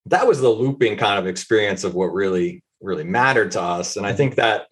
that 0.06 0.26
was 0.26 0.40
the 0.40 0.48
looping 0.48 0.96
kind 0.96 1.18
of 1.18 1.26
experience 1.26 1.84
of 1.84 1.94
what 1.94 2.06
really 2.06 2.62
really 2.80 3.04
mattered 3.04 3.50
to 3.50 3.60
us 3.60 3.96
and 3.96 4.06
i 4.06 4.12
think 4.12 4.34
that 4.36 4.66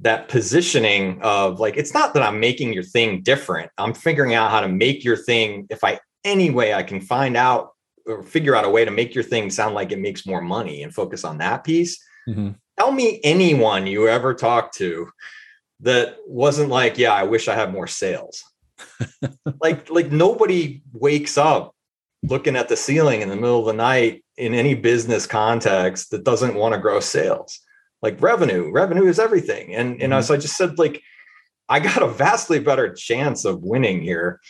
that 0.00 0.28
positioning 0.28 1.20
of 1.22 1.60
like 1.60 1.76
it's 1.76 1.94
not 1.94 2.14
that 2.14 2.22
i'm 2.22 2.40
making 2.40 2.72
your 2.72 2.82
thing 2.82 3.22
different. 3.22 3.70
I'm 3.78 3.94
figuring 3.94 4.34
out 4.34 4.50
how 4.50 4.60
to 4.60 4.68
make 4.68 5.04
your 5.04 5.16
thing 5.16 5.66
if 5.70 5.84
i 5.84 6.00
any 6.24 6.50
way 6.50 6.74
i 6.74 6.82
can 6.82 7.00
find 7.00 7.36
out 7.36 7.70
or 8.06 8.22
figure 8.22 8.54
out 8.56 8.64
a 8.64 8.70
way 8.70 8.84
to 8.84 8.90
make 8.90 9.14
your 9.14 9.24
thing 9.24 9.50
sound 9.50 9.74
like 9.74 9.92
it 9.92 10.00
makes 10.00 10.26
more 10.26 10.42
money 10.42 10.82
and 10.82 10.94
focus 10.94 11.24
on 11.24 11.38
that 11.38 11.64
piece. 11.64 12.02
Mm-hmm. 12.28 12.50
tell 12.78 12.90
me 12.90 13.20
anyone 13.22 13.86
you 13.86 14.08
ever 14.08 14.32
talked 14.32 14.76
to 14.78 15.10
that 15.80 16.16
wasn't 16.26 16.70
like 16.70 16.96
yeah 16.96 17.12
i 17.12 17.22
wish 17.22 17.48
i 17.48 17.54
had 17.54 17.72
more 17.72 17.86
sales. 17.86 18.42
Like 19.60 19.88
like 19.88 20.10
nobody 20.10 20.82
wakes 20.92 21.38
up 21.38 21.74
looking 22.22 22.56
at 22.56 22.68
the 22.68 22.76
ceiling 22.76 23.20
in 23.20 23.28
the 23.28 23.36
middle 23.36 23.60
of 23.60 23.66
the 23.66 23.72
night 23.72 24.24
in 24.36 24.54
any 24.54 24.74
business 24.74 25.26
context 25.26 26.10
that 26.10 26.24
doesn't 26.24 26.54
want 26.54 26.74
to 26.74 26.80
grow 26.80 27.00
sales 27.00 27.60
like 28.04 28.20
revenue 28.20 28.70
revenue 28.70 29.06
is 29.06 29.18
everything. 29.18 29.74
And 29.74 29.98
you 29.98 30.08
know 30.08 30.20
so 30.20 30.34
i 30.34 30.36
just 30.36 30.58
said 30.58 30.78
like 30.78 31.02
i 31.70 31.80
got 31.80 32.02
a 32.02 32.06
vastly 32.24 32.60
better 32.60 32.92
chance 32.92 33.46
of 33.46 33.62
winning 33.62 34.02
here 34.02 34.40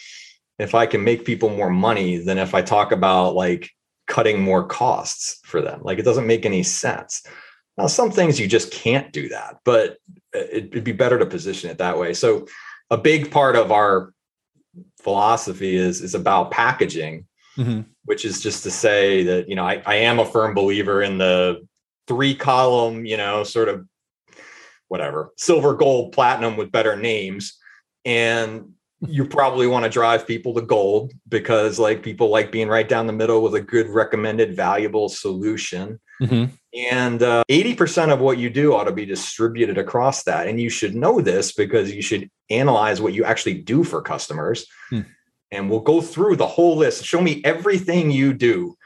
if 0.59 0.75
i 0.75 0.85
can 0.87 1.05
make 1.05 1.25
people 1.25 1.49
more 1.49 1.71
money 1.71 2.19
than 2.19 2.37
if 2.37 2.53
i 2.53 2.61
talk 2.61 2.91
about 2.91 3.37
like 3.37 3.71
cutting 4.07 4.43
more 4.43 4.67
costs 4.67 5.41
for 5.45 5.63
them. 5.63 5.81
Like 5.83 5.99
it 5.99 6.05
doesn't 6.05 6.27
make 6.27 6.45
any 6.45 6.63
sense. 6.63 7.23
Now 7.79 7.87
some 7.87 8.11
things 8.11 8.39
you 8.39 8.47
just 8.47 8.73
can't 8.73 9.13
do 9.13 9.29
that 9.29 9.61
but 9.65 9.99
it'd 10.35 10.85
be 10.85 10.93
better 10.93 11.19
to 11.19 11.27
position 11.27 11.71
it 11.71 11.79
that 11.79 11.97
way. 11.97 12.13
So 12.13 12.47
a 12.91 12.99
big 12.99 13.31
part 13.31 13.55
of 13.55 13.71
our 13.71 14.13
philosophy 15.01 15.77
is 15.77 16.01
is 16.01 16.17
about 16.17 16.51
packaging 16.51 17.27
mm-hmm. 17.57 17.83
which 18.05 18.25
is 18.25 18.43
just 18.43 18.65
to 18.65 18.71
say 18.71 19.23
that 19.23 19.49
you 19.49 19.55
know 19.55 19.65
I, 19.65 19.81
I 19.87 19.97
am 20.11 20.19
a 20.19 20.27
firm 20.35 20.55
believer 20.55 21.03
in 21.03 21.19
the 21.19 21.65
three 22.07 22.35
column, 22.35 23.07
you 23.07 23.17
know, 23.17 23.45
sort 23.45 23.69
of 23.69 23.87
whatever, 24.89 25.31
silver, 25.37 25.75
gold, 25.75 26.13
platinum 26.13 26.57
with 26.57 26.73
better 26.73 26.97
names. 26.97 27.59
And 28.05 28.75
you 29.09 29.27
probably 29.27 29.67
want 29.67 29.85
to 29.85 29.91
drive 29.91 30.27
people 30.27 30.55
to 30.55 30.63
gold 30.63 31.13
because 31.29 31.79
like 31.79 32.03
people 32.03 32.29
like 32.29 32.51
being 32.51 32.69
right 32.69 32.89
down 32.89 33.07
the 33.07 33.13
middle 33.13 33.43
with 33.43 33.55
a 33.55 33.61
good 33.61 33.89
recommended 33.89 34.57
valuable 34.57 35.09
solution 35.09 36.01
mm-hmm. 36.23 36.45
and 36.75 37.23
uh, 37.23 37.45
80% 37.51 38.13
of 38.13 38.21
what 38.21 38.39
you 38.39 38.51
do 38.51 38.75
ought 38.75 38.85
to 38.85 38.93
be 38.93 39.05
distributed 39.05 39.79
across 39.79 40.25
that 40.25 40.47
and 40.47 40.61
you 40.61 40.71
should 40.71 40.95
know 40.95 41.21
this 41.21 41.53
because 41.53 41.93
you 41.93 42.03
should 42.03 42.31
analyze 42.51 43.01
what 43.01 43.15
you 43.15 43.25
actually 43.25 43.55
do 43.55 43.85
for 43.85 44.01
customers 44.01 44.67
mm. 44.91 45.05
and 45.51 45.69
we'll 45.69 45.81
go 45.81 46.01
through 46.01 46.37
the 46.37 46.47
whole 46.47 46.77
list 46.77 47.05
show 47.05 47.21
me 47.21 47.43
everything 47.45 48.11
you 48.11 48.33
do 48.33 48.77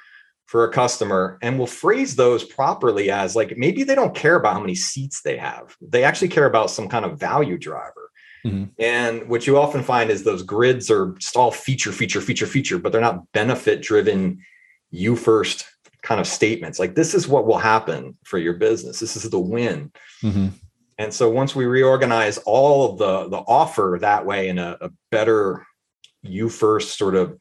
for 0.49 0.65
a 0.65 0.73
customer 0.73 1.39
and 1.43 1.59
we'll 1.59 1.67
phrase 1.67 2.17
those 2.17 2.43
properly 2.43 3.11
as 3.11 3.37
like 3.37 3.59
maybe 3.59 3.85
they 3.85 3.95
don't 3.95 4.15
care 4.15 4.35
about 4.35 4.55
how 4.55 4.61
many 4.61 4.75
seats 4.75 5.21
they 5.21 5.37
have. 5.37 5.77
They 5.83 6.05
actually 6.05 6.29
care 6.29 6.47
about 6.47 6.71
some 6.71 6.89
kind 6.89 7.05
of 7.05 7.21
value 7.21 7.59
driver. 7.59 8.11
Mm-hmm. 8.47 8.65
and 8.79 9.29
what 9.29 9.49
you 9.49 9.59
often 9.59 9.83
find 9.83 10.11
is 10.11 10.23
those 10.23 10.45
grids 10.45 10.93
are 10.93 11.13
just 11.19 11.37
all 11.37 11.51
feature 11.51 11.91
feature 11.91 12.21
feature 12.21 12.47
feature 12.47 12.79
but 12.79 12.93
they're 12.93 13.01
not 13.01 13.31
benefit 13.33 13.83
driven 13.83 14.39
you 14.93 15.17
first 15.17 15.67
kind 16.03 16.21
of 16.21 16.27
statements. 16.27 16.79
Like 16.79 16.95
this 16.95 17.15
is 17.15 17.27
what 17.27 17.47
will 17.47 17.59
happen 17.59 18.17
for 18.25 18.39
your 18.39 18.55
business. 18.55 19.01
This 19.01 19.17
is 19.17 19.29
the 19.29 19.41
win. 19.41 19.91
Mm-hmm. 20.23 20.49
and 20.99 21.13
so 21.13 21.29
once 21.29 21.55
we 21.55 21.67
reorganize 21.67 22.39
all 22.39 22.91
of 22.91 22.99
the 22.99 23.29
the 23.29 23.45
offer 23.47 23.99
that 24.01 24.25
way 24.25 24.49
in 24.49 24.59
a, 24.59 24.79
a 24.81 24.91
better 25.11 25.67
you 26.23 26.49
first 26.49 26.97
sort 26.97 27.17
of 27.17 27.37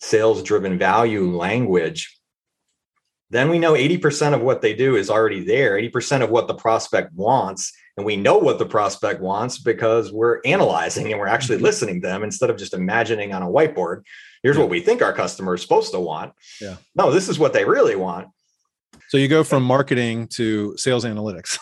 sales 0.00 0.42
driven 0.42 0.78
value 0.78 1.36
language 1.36 2.18
then 3.32 3.48
we 3.48 3.58
know 3.58 3.72
80% 3.72 4.34
of 4.34 4.42
what 4.42 4.60
they 4.60 4.74
do 4.74 4.94
is 4.94 5.08
already 5.08 5.42
there. 5.42 5.72
80% 5.72 6.22
of 6.22 6.30
what 6.30 6.48
the 6.48 6.54
prospect 6.54 7.12
wants 7.14 7.72
and 7.96 8.06
we 8.06 8.16
know 8.16 8.38
what 8.38 8.58
the 8.58 8.66
prospect 8.66 9.20
wants 9.20 9.58
because 9.58 10.12
we're 10.12 10.40
analyzing 10.44 11.10
and 11.10 11.20
we're 11.20 11.26
actually 11.26 11.56
mm-hmm. 11.56 11.66
listening 11.66 12.00
to 12.00 12.06
them 12.06 12.22
instead 12.22 12.50
of 12.50 12.56
just 12.56 12.74
imagining 12.74 13.34
on 13.34 13.42
a 13.42 13.46
whiteboard 13.46 14.02
here's 14.42 14.56
yeah. 14.56 14.62
what 14.62 14.70
we 14.70 14.80
think 14.80 15.02
our 15.02 15.12
customer 15.12 15.54
is 15.54 15.62
supposed 15.62 15.92
to 15.92 16.00
want. 16.00 16.32
Yeah. 16.60 16.76
No 16.94 17.10
this 17.10 17.28
is 17.28 17.38
what 17.38 17.52
they 17.52 17.64
really 17.64 17.96
want. 17.96 18.28
So 19.08 19.18
you 19.18 19.28
go 19.28 19.44
from 19.44 19.62
marketing 19.62 20.28
to 20.28 20.76
sales 20.76 21.04
analytics 21.04 21.58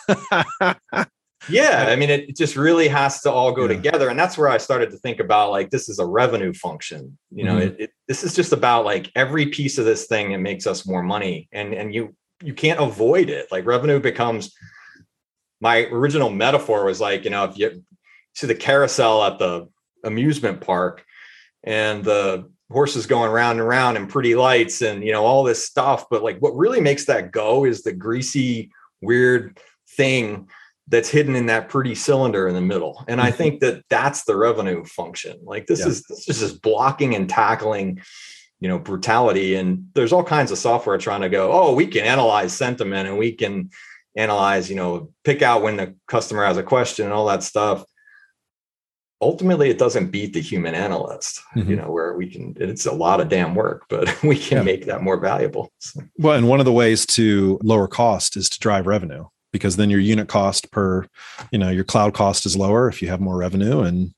yeah 1.49 1.85
i 1.89 1.95
mean 1.95 2.09
it 2.09 2.35
just 2.35 2.55
really 2.55 2.87
has 2.87 3.21
to 3.21 3.31
all 3.31 3.51
go 3.51 3.63
yeah. 3.63 3.75
together 3.75 4.09
and 4.09 4.19
that's 4.19 4.37
where 4.37 4.49
i 4.49 4.57
started 4.57 4.91
to 4.91 4.97
think 4.97 5.19
about 5.19 5.51
like 5.51 5.69
this 5.69 5.89
is 5.89 5.99
a 5.99 6.05
revenue 6.05 6.53
function 6.53 7.17
you 7.31 7.43
know 7.43 7.55
mm-hmm. 7.55 7.73
it, 7.73 7.79
it, 7.79 7.91
this 8.07 8.23
is 8.23 8.35
just 8.35 8.53
about 8.53 8.85
like 8.85 9.11
every 9.15 9.47
piece 9.47 9.77
of 9.77 9.85
this 9.85 10.05
thing 10.05 10.31
that 10.31 10.37
makes 10.37 10.67
us 10.67 10.87
more 10.87 11.01
money 11.01 11.47
and 11.51 11.73
and 11.73 11.93
you 11.93 12.15
you 12.43 12.53
can't 12.53 12.79
avoid 12.79 13.29
it 13.29 13.47
like 13.51 13.65
revenue 13.65 13.99
becomes 13.99 14.55
my 15.61 15.83
original 15.91 16.29
metaphor 16.29 16.83
was 16.83 16.99
like, 16.99 17.23
you 17.23 17.29
know, 17.29 17.45
if 17.45 17.57
you 17.57 17.83
see 18.33 18.47
the 18.47 18.55
carousel 18.55 19.23
at 19.23 19.39
the 19.39 19.69
amusement 20.03 20.59
park 20.59 21.05
and 21.63 22.03
the 22.03 22.49
horses 22.71 23.05
going 23.05 23.31
round 23.31 23.59
and 23.59 23.67
round 23.67 23.95
and 23.95 24.09
pretty 24.09 24.33
lights 24.33 24.81
and 24.81 25.03
you 25.03 25.11
know 25.11 25.25
all 25.25 25.43
this 25.43 25.65
stuff 25.65 26.05
but 26.09 26.23
like 26.23 26.39
what 26.39 26.55
really 26.55 26.79
makes 26.79 27.03
that 27.05 27.29
go 27.29 27.65
is 27.65 27.83
the 27.83 27.91
greasy 27.91 28.71
weird 29.01 29.59
thing 29.97 30.47
that's 30.87 31.09
hidden 31.09 31.35
in 31.35 31.45
that 31.45 31.69
pretty 31.69 31.95
cylinder 31.95 32.47
in 32.47 32.55
the 32.55 32.61
middle 32.61 33.03
and 33.07 33.21
i 33.21 33.27
mm-hmm. 33.29 33.37
think 33.37 33.59
that 33.59 33.83
that's 33.89 34.23
the 34.23 34.35
revenue 34.35 34.83
function 34.83 35.37
like 35.43 35.67
this 35.67 35.79
yeah. 35.81 35.87
is 35.87 36.03
this 36.03 36.27
is 36.27 36.39
just 36.39 36.61
blocking 36.61 37.15
and 37.15 37.29
tackling 37.29 38.01
you 38.59 38.67
know 38.67 38.79
brutality 38.79 39.55
and 39.55 39.87
there's 39.93 40.13
all 40.13 40.23
kinds 40.23 40.51
of 40.51 40.57
software 40.57 40.97
trying 40.97 41.21
to 41.21 41.29
go 41.29 41.51
oh 41.51 41.73
we 41.73 41.87
can 41.87 42.03
analyze 42.03 42.53
sentiment 42.53 43.07
and 43.07 43.17
we 43.17 43.31
can 43.31 43.69
analyze, 44.15 44.69
you 44.69 44.75
know, 44.75 45.11
pick 45.23 45.41
out 45.41 45.63
when 45.63 45.77
the 45.77 45.95
customer 46.07 46.45
has 46.45 46.57
a 46.57 46.63
question 46.63 47.05
and 47.05 47.13
all 47.13 47.27
that 47.27 47.43
stuff. 47.43 47.83
Ultimately, 49.21 49.69
it 49.69 49.77
doesn't 49.77 50.09
beat 50.09 50.33
the 50.33 50.41
human 50.41 50.73
analyst, 50.73 51.41
mm-hmm. 51.55 51.69
you 51.69 51.75
know, 51.75 51.91
where 51.91 52.15
we 52.15 52.27
can, 52.27 52.55
it's 52.59 52.87
a 52.87 52.91
lot 52.91 53.21
of 53.21 53.29
damn 53.29 53.53
work, 53.53 53.85
but 53.87 54.21
we 54.23 54.37
can 54.37 54.59
yeah. 54.59 54.63
make 54.63 54.85
that 54.85 55.03
more 55.03 55.19
valuable. 55.19 55.71
So. 55.77 56.01
Well, 56.17 56.33
and 56.33 56.47
one 56.47 56.59
of 56.59 56.65
the 56.65 56.73
ways 56.73 57.05
to 57.07 57.59
lower 57.61 57.87
cost 57.87 58.35
is 58.35 58.49
to 58.49 58.59
drive 58.59 58.87
revenue 58.87 59.25
because 59.51 59.75
then 59.75 59.89
your 59.89 59.99
unit 59.99 60.27
cost 60.27 60.71
per, 60.71 61.05
you 61.51 61.59
know, 61.59 61.69
your 61.69 61.83
cloud 61.83 62.13
cost 62.13 62.45
is 62.45 62.55
lower 62.55 62.87
if 62.87 63.01
you 63.01 63.09
have 63.09 63.19
more 63.19 63.37
revenue 63.37 63.81
and, 63.81 64.13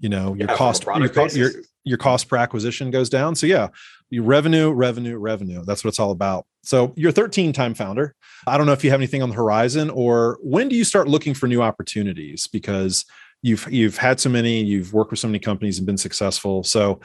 you 0.00 0.08
know, 0.08 0.34
your 0.34 0.48
yeah, 0.48 0.56
cost, 0.56 0.84
your, 0.84 1.28
your, 1.28 1.50
your 1.84 1.98
cost 1.98 2.28
per 2.28 2.36
acquisition 2.36 2.90
goes 2.90 3.08
down. 3.08 3.34
So 3.34 3.46
yeah, 3.46 3.68
you 4.10 4.22
revenue, 4.22 4.70
revenue, 4.70 5.16
revenue. 5.18 5.64
That's 5.64 5.84
what 5.84 5.88
it's 5.88 5.98
all 5.98 6.10
about. 6.10 6.46
So 6.62 6.92
you're 6.96 7.12
13 7.12 7.52
time 7.52 7.74
founder. 7.74 8.14
I 8.46 8.56
don't 8.56 8.66
know 8.66 8.72
if 8.72 8.84
you 8.84 8.90
have 8.90 9.00
anything 9.00 9.22
on 9.22 9.30
the 9.30 9.34
horizon 9.34 9.90
or 9.90 10.38
when 10.42 10.68
do 10.68 10.76
you 10.76 10.84
start 10.84 11.08
looking 11.08 11.34
for 11.34 11.46
new 11.46 11.62
opportunities 11.62 12.46
because 12.46 13.04
you've 13.42 13.66
you've 13.70 13.96
had 13.96 14.20
so 14.20 14.30
many, 14.30 14.62
you've 14.62 14.92
worked 14.92 15.10
with 15.10 15.20
so 15.20 15.28
many 15.28 15.38
companies 15.38 15.78
and 15.78 15.86
been 15.86 15.98
successful. 15.98 16.62
So 16.64 17.00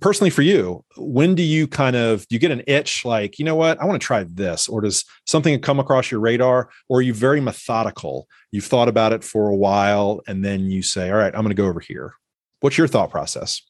personally 0.00 0.30
for 0.30 0.42
you, 0.42 0.84
when 0.96 1.34
do 1.34 1.42
you 1.42 1.66
kind 1.66 1.96
of 1.96 2.26
do 2.28 2.34
you 2.34 2.38
get 2.38 2.50
an 2.50 2.62
itch 2.66 3.04
like, 3.04 3.38
you 3.38 3.44
know 3.44 3.54
what, 3.54 3.80
I 3.80 3.84
want 3.84 4.00
to 4.00 4.06
try 4.06 4.24
this 4.24 4.68
or 4.68 4.80
does 4.80 5.04
something 5.26 5.60
come 5.60 5.78
across 5.78 6.10
your 6.10 6.20
radar 6.20 6.70
or 6.88 6.98
are 6.98 7.02
you 7.02 7.14
very 7.14 7.40
methodical? 7.40 8.26
You've 8.50 8.64
thought 8.64 8.88
about 8.88 9.12
it 9.12 9.24
for 9.24 9.48
a 9.48 9.56
while 9.56 10.20
and 10.26 10.44
then 10.44 10.70
you 10.70 10.82
say, 10.82 11.10
"All 11.10 11.16
right, 11.16 11.34
I'm 11.34 11.42
going 11.42 11.48
to 11.48 11.54
go 11.54 11.66
over 11.66 11.80
here." 11.80 12.14
What's 12.60 12.78
your 12.78 12.88
thought 12.88 13.10
process? 13.10 13.62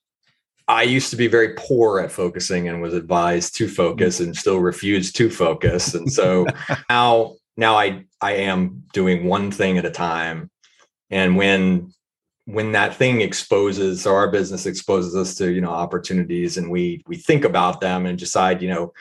I 0.69 0.83
used 0.83 1.11
to 1.11 1.17
be 1.17 1.29
very 1.29 1.55
poor 1.55 2.01
at 2.01 2.11
focusing 2.11 2.69
and 2.69 2.83
was 2.83 2.95
advised 2.95 3.57
to 3.57 3.67
mm. 3.67 3.71
focus 3.71 4.21
and 4.21 4.37
still 4.37 4.59
refused 4.59 5.17
to 5.17 5.31
focus. 5.31 5.95
And 5.95 6.13
so 6.13 6.47
now 6.91 7.35
now 7.57 7.77
I 7.77 8.05
I 8.21 8.33
am 8.33 8.85
doing 8.93 9.27
one 9.27 9.51
thing 9.51 9.79
at 9.79 9.85
a 9.85 9.91
time. 9.91 10.51
And 11.11 11.37
when 11.37 11.93
when 12.47 12.73
that 12.73 12.95
thing 12.95 13.21
exposes 13.21 14.07
or 14.07 14.17
our 14.17 14.31
business 14.31 14.67
exposes 14.67 15.15
us 15.15 15.35
to 15.35 15.51
you 15.53 15.61
know 15.61 15.71
opportunities 15.71 16.57
and 16.57 16.71
we 16.71 17.03
we 17.07 17.17
think 17.17 17.45
about 17.45 17.81
them 17.81 18.07
and 18.07 18.19
decide 18.19 18.63
you 18.63 18.69
know 18.69 18.93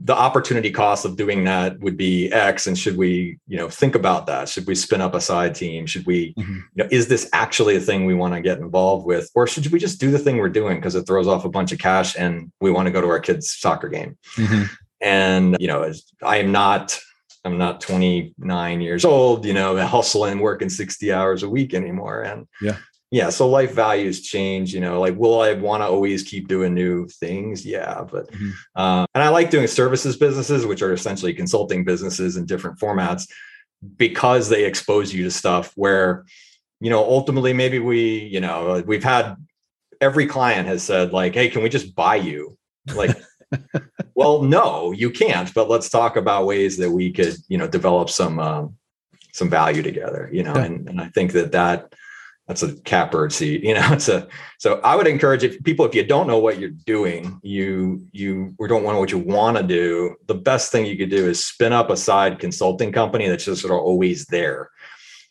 the 0.00 0.14
opportunity 0.14 0.72
cost 0.72 1.04
of 1.04 1.16
doing 1.16 1.44
that 1.44 1.78
would 1.80 1.96
be 1.96 2.32
x 2.32 2.66
and 2.66 2.78
should 2.78 2.96
we 2.96 3.38
you 3.46 3.56
know 3.56 3.68
think 3.68 3.94
about 3.94 4.26
that 4.26 4.48
should 4.48 4.66
we 4.66 4.74
spin 4.74 5.00
up 5.00 5.14
a 5.14 5.20
side 5.20 5.54
team 5.54 5.84
should 5.86 6.06
we 6.06 6.32
mm-hmm. 6.34 6.58
you 6.74 6.82
know 6.82 6.88
is 6.90 7.08
this 7.08 7.28
actually 7.32 7.76
a 7.76 7.80
thing 7.80 8.04
we 8.04 8.14
want 8.14 8.34
to 8.34 8.40
get 8.40 8.58
involved 8.58 9.04
with 9.04 9.30
or 9.34 9.46
should 9.46 9.66
we 9.72 9.78
just 9.78 10.00
do 10.00 10.10
the 10.10 10.18
thing 10.18 10.38
we're 10.38 10.48
doing 10.48 10.76
because 10.76 10.94
it 10.94 11.06
throws 11.06 11.28
off 11.28 11.44
a 11.44 11.48
bunch 11.48 11.72
of 11.72 11.78
cash 11.78 12.16
and 12.16 12.50
we 12.60 12.70
want 12.70 12.86
to 12.86 12.92
go 12.92 13.00
to 13.00 13.08
our 13.08 13.20
kids 13.20 13.50
soccer 13.50 13.88
game 13.88 14.16
mm-hmm. 14.36 14.64
and 15.00 15.56
you 15.58 15.66
know 15.66 15.92
i 16.22 16.36
am 16.36 16.52
not 16.52 16.98
i'm 17.44 17.58
not 17.58 17.80
29 17.80 18.80
years 18.80 19.04
old 19.04 19.44
you 19.44 19.52
know 19.52 19.76
hustling 19.86 20.38
working 20.38 20.68
60 20.68 21.12
hours 21.12 21.42
a 21.42 21.48
week 21.48 21.74
anymore. 21.74 22.22
And 22.22 22.46
yeah. 22.60 22.76
yeah 23.10 23.30
so 23.30 23.48
life 23.48 23.72
values 23.72 24.22
change 24.22 24.72
you 24.72 24.80
know 24.80 25.00
like 25.00 25.16
will 25.16 25.40
i 25.40 25.52
want 25.52 25.82
to 25.82 25.86
always 25.86 26.22
keep 26.22 26.48
doing 26.48 26.74
new 26.74 27.06
things? 27.08 27.64
Yeah 27.64 28.04
but 28.10 28.30
mm-hmm. 28.30 28.50
uh, 28.74 29.06
and 29.14 29.22
i 29.22 29.28
like 29.28 29.50
doing 29.50 29.66
services 29.66 30.16
businesses 30.16 30.66
which 30.66 30.82
are 30.82 30.92
essentially 30.92 31.34
consulting 31.34 31.84
businesses 31.84 32.36
in 32.36 32.46
different 32.46 32.78
formats 32.78 33.28
because 33.96 34.48
they 34.48 34.64
expose 34.64 35.12
you 35.12 35.24
to 35.24 35.30
stuff 35.30 35.72
where 35.76 36.24
you 36.80 36.90
know 36.90 37.02
ultimately 37.04 37.52
maybe 37.52 37.78
we 37.78 38.20
you 38.20 38.40
know 38.40 38.82
we've 38.86 39.04
had 39.04 39.36
every 40.00 40.26
client 40.26 40.68
has 40.68 40.82
said 40.82 41.12
like 41.12 41.34
hey 41.34 41.48
can 41.48 41.62
we 41.62 41.68
just 41.68 41.94
buy 41.94 42.16
you? 42.16 42.56
Like 42.94 43.16
well 44.14 44.42
no 44.42 44.92
you 44.92 45.10
can't 45.10 45.52
but 45.54 45.68
let's 45.68 45.88
talk 45.88 46.16
about 46.16 46.46
ways 46.46 46.76
that 46.76 46.90
we 46.90 47.10
could 47.10 47.36
you 47.48 47.58
know 47.58 47.68
develop 47.68 48.10
some 48.10 48.38
um, 48.38 48.76
some 49.32 49.50
value 49.50 49.82
together 49.82 50.28
you 50.32 50.42
know 50.42 50.54
yeah. 50.54 50.64
and, 50.64 50.88
and 50.88 51.00
i 51.00 51.08
think 51.08 51.32
that 51.32 51.52
that 51.52 51.92
that's 52.46 52.62
a 52.62 52.74
catbird 52.82 53.32
seat 53.32 53.62
you 53.62 53.74
know 53.74 53.86
it's 53.92 54.08
a 54.08 54.26
so 54.58 54.80
i 54.80 54.94
would 54.94 55.06
encourage 55.06 55.44
if 55.44 55.62
people 55.64 55.84
if 55.84 55.94
you 55.94 56.04
don't 56.04 56.26
know 56.26 56.38
what 56.38 56.58
you're 56.58 56.70
doing 56.70 57.38
you 57.42 58.06
you 58.12 58.54
or 58.58 58.68
don't 58.68 58.82
know 58.84 58.98
what 58.98 59.12
you 59.12 59.18
want 59.18 59.56
to 59.56 59.62
do 59.62 60.14
the 60.26 60.34
best 60.34 60.70
thing 60.70 60.86
you 60.86 60.96
could 60.96 61.10
do 61.10 61.28
is 61.28 61.44
spin 61.44 61.72
up 61.72 61.90
a 61.90 61.96
side 61.96 62.38
consulting 62.38 62.92
company 62.92 63.28
that's 63.28 63.44
just 63.44 63.62
sort 63.62 63.72
of 63.72 63.80
always 63.80 64.26
there 64.26 64.70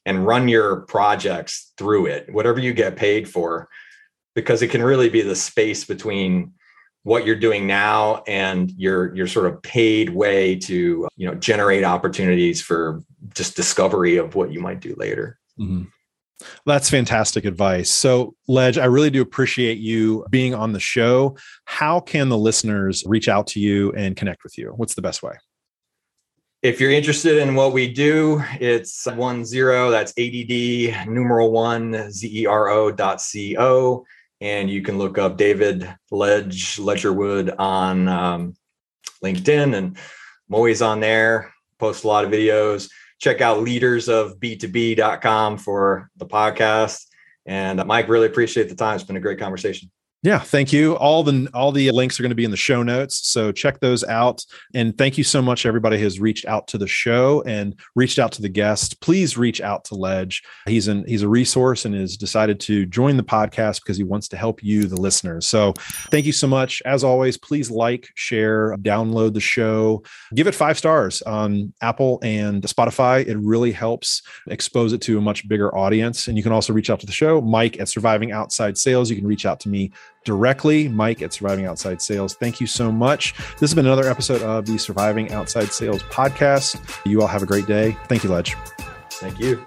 and 0.06 0.26
run 0.26 0.48
your 0.48 0.82
projects 0.82 1.72
through 1.78 2.06
it 2.06 2.32
whatever 2.34 2.60
you 2.60 2.74
get 2.74 2.96
paid 2.96 3.30
for 3.30 3.70
because 4.36 4.62
it 4.62 4.70
can 4.70 4.82
really 4.82 5.10
be 5.10 5.22
the 5.22 5.36
space 5.36 5.86
between 5.86 6.54
what 7.04 7.26
you're 7.26 7.36
doing 7.36 7.68
now 7.68 8.24
and 8.28 8.72
your 8.72 9.14
your 9.16 9.28
sort 9.28 9.46
of 9.46 9.62
paid 9.62 10.10
way 10.10 10.56
to 10.56 11.08
you 11.16 11.28
know 11.28 11.36
generate 11.36 11.84
opportunities 11.84 12.62
for 12.62 13.02
just 13.34 13.56
discovery 13.56 14.18
of 14.18 14.36
what 14.36 14.52
you 14.52 14.60
might 14.60 14.80
do 14.80 14.96
later 14.98 15.40
mm-hmm. 15.60 15.84
That's 16.66 16.90
fantastic 16.90 17.46
advice. 17.46 17.90
So, 17.90 18.36
Ledge, 18.48 18.78
I 18.78 18.86
really 18.86 19.10
do 19.10 19.22
appreciate 19.22 19.78
you 19.78 20.26
being 20.30 20.54
on 20.54 20.74
the 20.74 20.80
show. 20.80 21.38
How 21.66 22.00
can 22.00 22.30
the 22.30 22.38
listeners 22.38 23.04
reach 23.06 23.30
out 23.30 23.48
to 23.48 23.60
you 23.60 23.92
and 23.94 24.16
connect 24.16 24.44
with 24.44 24.58
you? 24.58 24.74
What's 24.76 24.96
the 24.96 25.02
best 25.02 25.24
way? 25.24 25.34
If 26.62 26.80
you're 26.80 26.92
interested 26.92 27.40
in 27.40 27.56
what 27.56 27.74
we 27.74 27.92
do, 27.92 28.42
it's 28.60 29.06
one 29.06 29.44
zero, 29.44 29.92
that's 29.92 30.14
ADD 30.18 31.10
numeral 31.10 31.52
one, 31.52 32.10
Z-E-R-O 32.10 32.92
dot 32.92 33.20
C-O. 33.20 34.06
And 34.44 34.70
you 34.70 34.84
can 34.84 35.00
look 35.00 35.18
up 35.18 35.38
David 35.38 35.92
Ledge 36.12 36.78
Ledgerwood 36.78 37.56
on 37.58 38.08
um, 38.08 38.54
LinkedIn. 39.24 39.76
And 39.76 39.98
I'm 39.98 40.54
always 40.54 40.84
on 40.84 41.00
there, 41.00 41.52
post 41.80 42.04
a 42.04 42.08
lot 42.08 42.26
of 42.26 42.32
videos 42.32 42.90
check 43.24 43.40
out 43.40 43.62
leaders 43.62 44.10
of 44.10 44.38
b2b.com 44.40 45.58
for 45.58 46.10
the 46.18 46.26
podcast. 46.26 47.06
And 47.46 47.84
Mike, 47.86 48.10
really 48.10 48.28
appreciate 48.28 48.68
the 48.68 48.76
time. 48.76 48.96
It's 48.96 49.06
been 49.06 49.16
a 49.16 49.22
great 49.22 49.40
conversation. 49.40 49.90
Yeah, 50.24 50.40
thank 50.40 50.72
you. 50.72 50.96
All 50.96 51.22
the 51.22 51.50
all 51.54 51.74
the 51.74 51.92
links 51.92 52.18
are 52.18 52.24
going 52.24 52.30
to 52.30 52.36
be 52.36 52.46
in 52.46 52.52
the 52.52 52.56
show 52.56 52.82
notes, 52.82 53.28
so 53.28 53.52
check 53.52 53.82
those 53.82 54.06
out. 54.06 54.46
And 54.74 54.98
thank 54.98 55.18
you 55.18 55.24
so 55.26 55.42
much, 55.42 55.66
everybody 55.66 55.98
has 56.00 56.18
reached 56.18 56.46
out 56.46 56.66
to 56.70 56.78
the 56.78 56.88
show 56.88 57.44
and 57.46 57.78
reached 57.96 58.20
out 58.20 58.32
to 58.34 58.42
the 58.42 58.48
guest. 58.48 59.02
Please 59.02 59.38
reach 59.38 59.60
out 59.60 59.84
to 59.86 59.96
Ledge. 59.96 60.42
He's 60.66 60.88
an 60.88 61.04
he's 61.10 61.24
a 61.24 61.28
resource 61.28 61.84
and 61.84 61.94
has 61.94 62.16
decided 62.16 62.62
to 62.62 62.86
join 62.86 63.18
the 63.18 63.24
podcast 63.24 63.82
because 63.82 63.98
he 63.98 64.06
wants 64.06 64.30
to 64.30 64.38
help 64.38 64.64
you, 64.64 64.86
the 64.86 64.96
listeners. 64.96 65.46
So 65.46 65.74
thank 66.10 66.26
you 66.26 66.32
so 66.32 66.48
much. 66.48 66.82
As 66.86 67.04
always, 67.04 67.38
please 67.38 67.70
like, 67.70 68.08
share, 68.16 68.78
download 68.78 69.34
the 69.34 69.42
show, 69.42 70.04
give 70.36 70.48
it 70.48 70.56
five 70.56 70.78
stars 70.78 71.22
on 71.24 71.74
Apple 71.82 72.20
and 72.24 72.64
Spotify. 72.64 73.28
It 73.28 73.38
really 73.40 73.74
helps 73.74 74.22
expose 74.48 74.94
it 74.94 75.02
to 75.02 75.18
a 75.18 75.22
much 75.22 75.50
bigger 75.50 75.76
audience. 75.76 76.30
And 76.30 76.38
you 76.38 76.44
can 76.44 76.54
also 76.54 76.72
reach 76.72 76.90
out 76.90 77.02
to 77.02 77.06
the 77.06 77.12
show, 77.12 77.42
Mike 77.42 77.78
at 77.82 77.90
Surviving 77.90 78.32
Outside 78.32 78.78
Sales. 78.78 79.10
You 79.10 79.18
can 79.18 79.28
reach 79.28 79.46
out 79.46 79.60
to 79.62 79.70
me 79.70 79.92
directly, 80.24 80.88
Mike 80.88 81.22
at 81.22 81.34
Surviving 81.34 81.66
Outside 81.66 82.02
Sales. 82.02 82.34
Thank 82.36 82.60
you 82.62 82.68
so 82.68 82.92
much. 82.92 83.34
This 83.54 83.62
has 83.62 83.74
been 83.74 83.86
another 83.86 84.10
episode 84.10 84.42
of 84.42 84.66
the 84.66 84.78
Surviving 84.78 85.32
Outside 85.32 85.72
Sales 85.72 86.04
podcast. 86.04 86.80
You 87.06 87.22
all 87.22 87.28
have 87.28 87.44
a 87.44 87.48
great 87.48 87.66
day. 87.66 87.98
Thank 88.08 88.24
you, 88.24 88.30
Ledge. 88.30 88.56
Thank 89.10 89.40
you. 89.40 89.66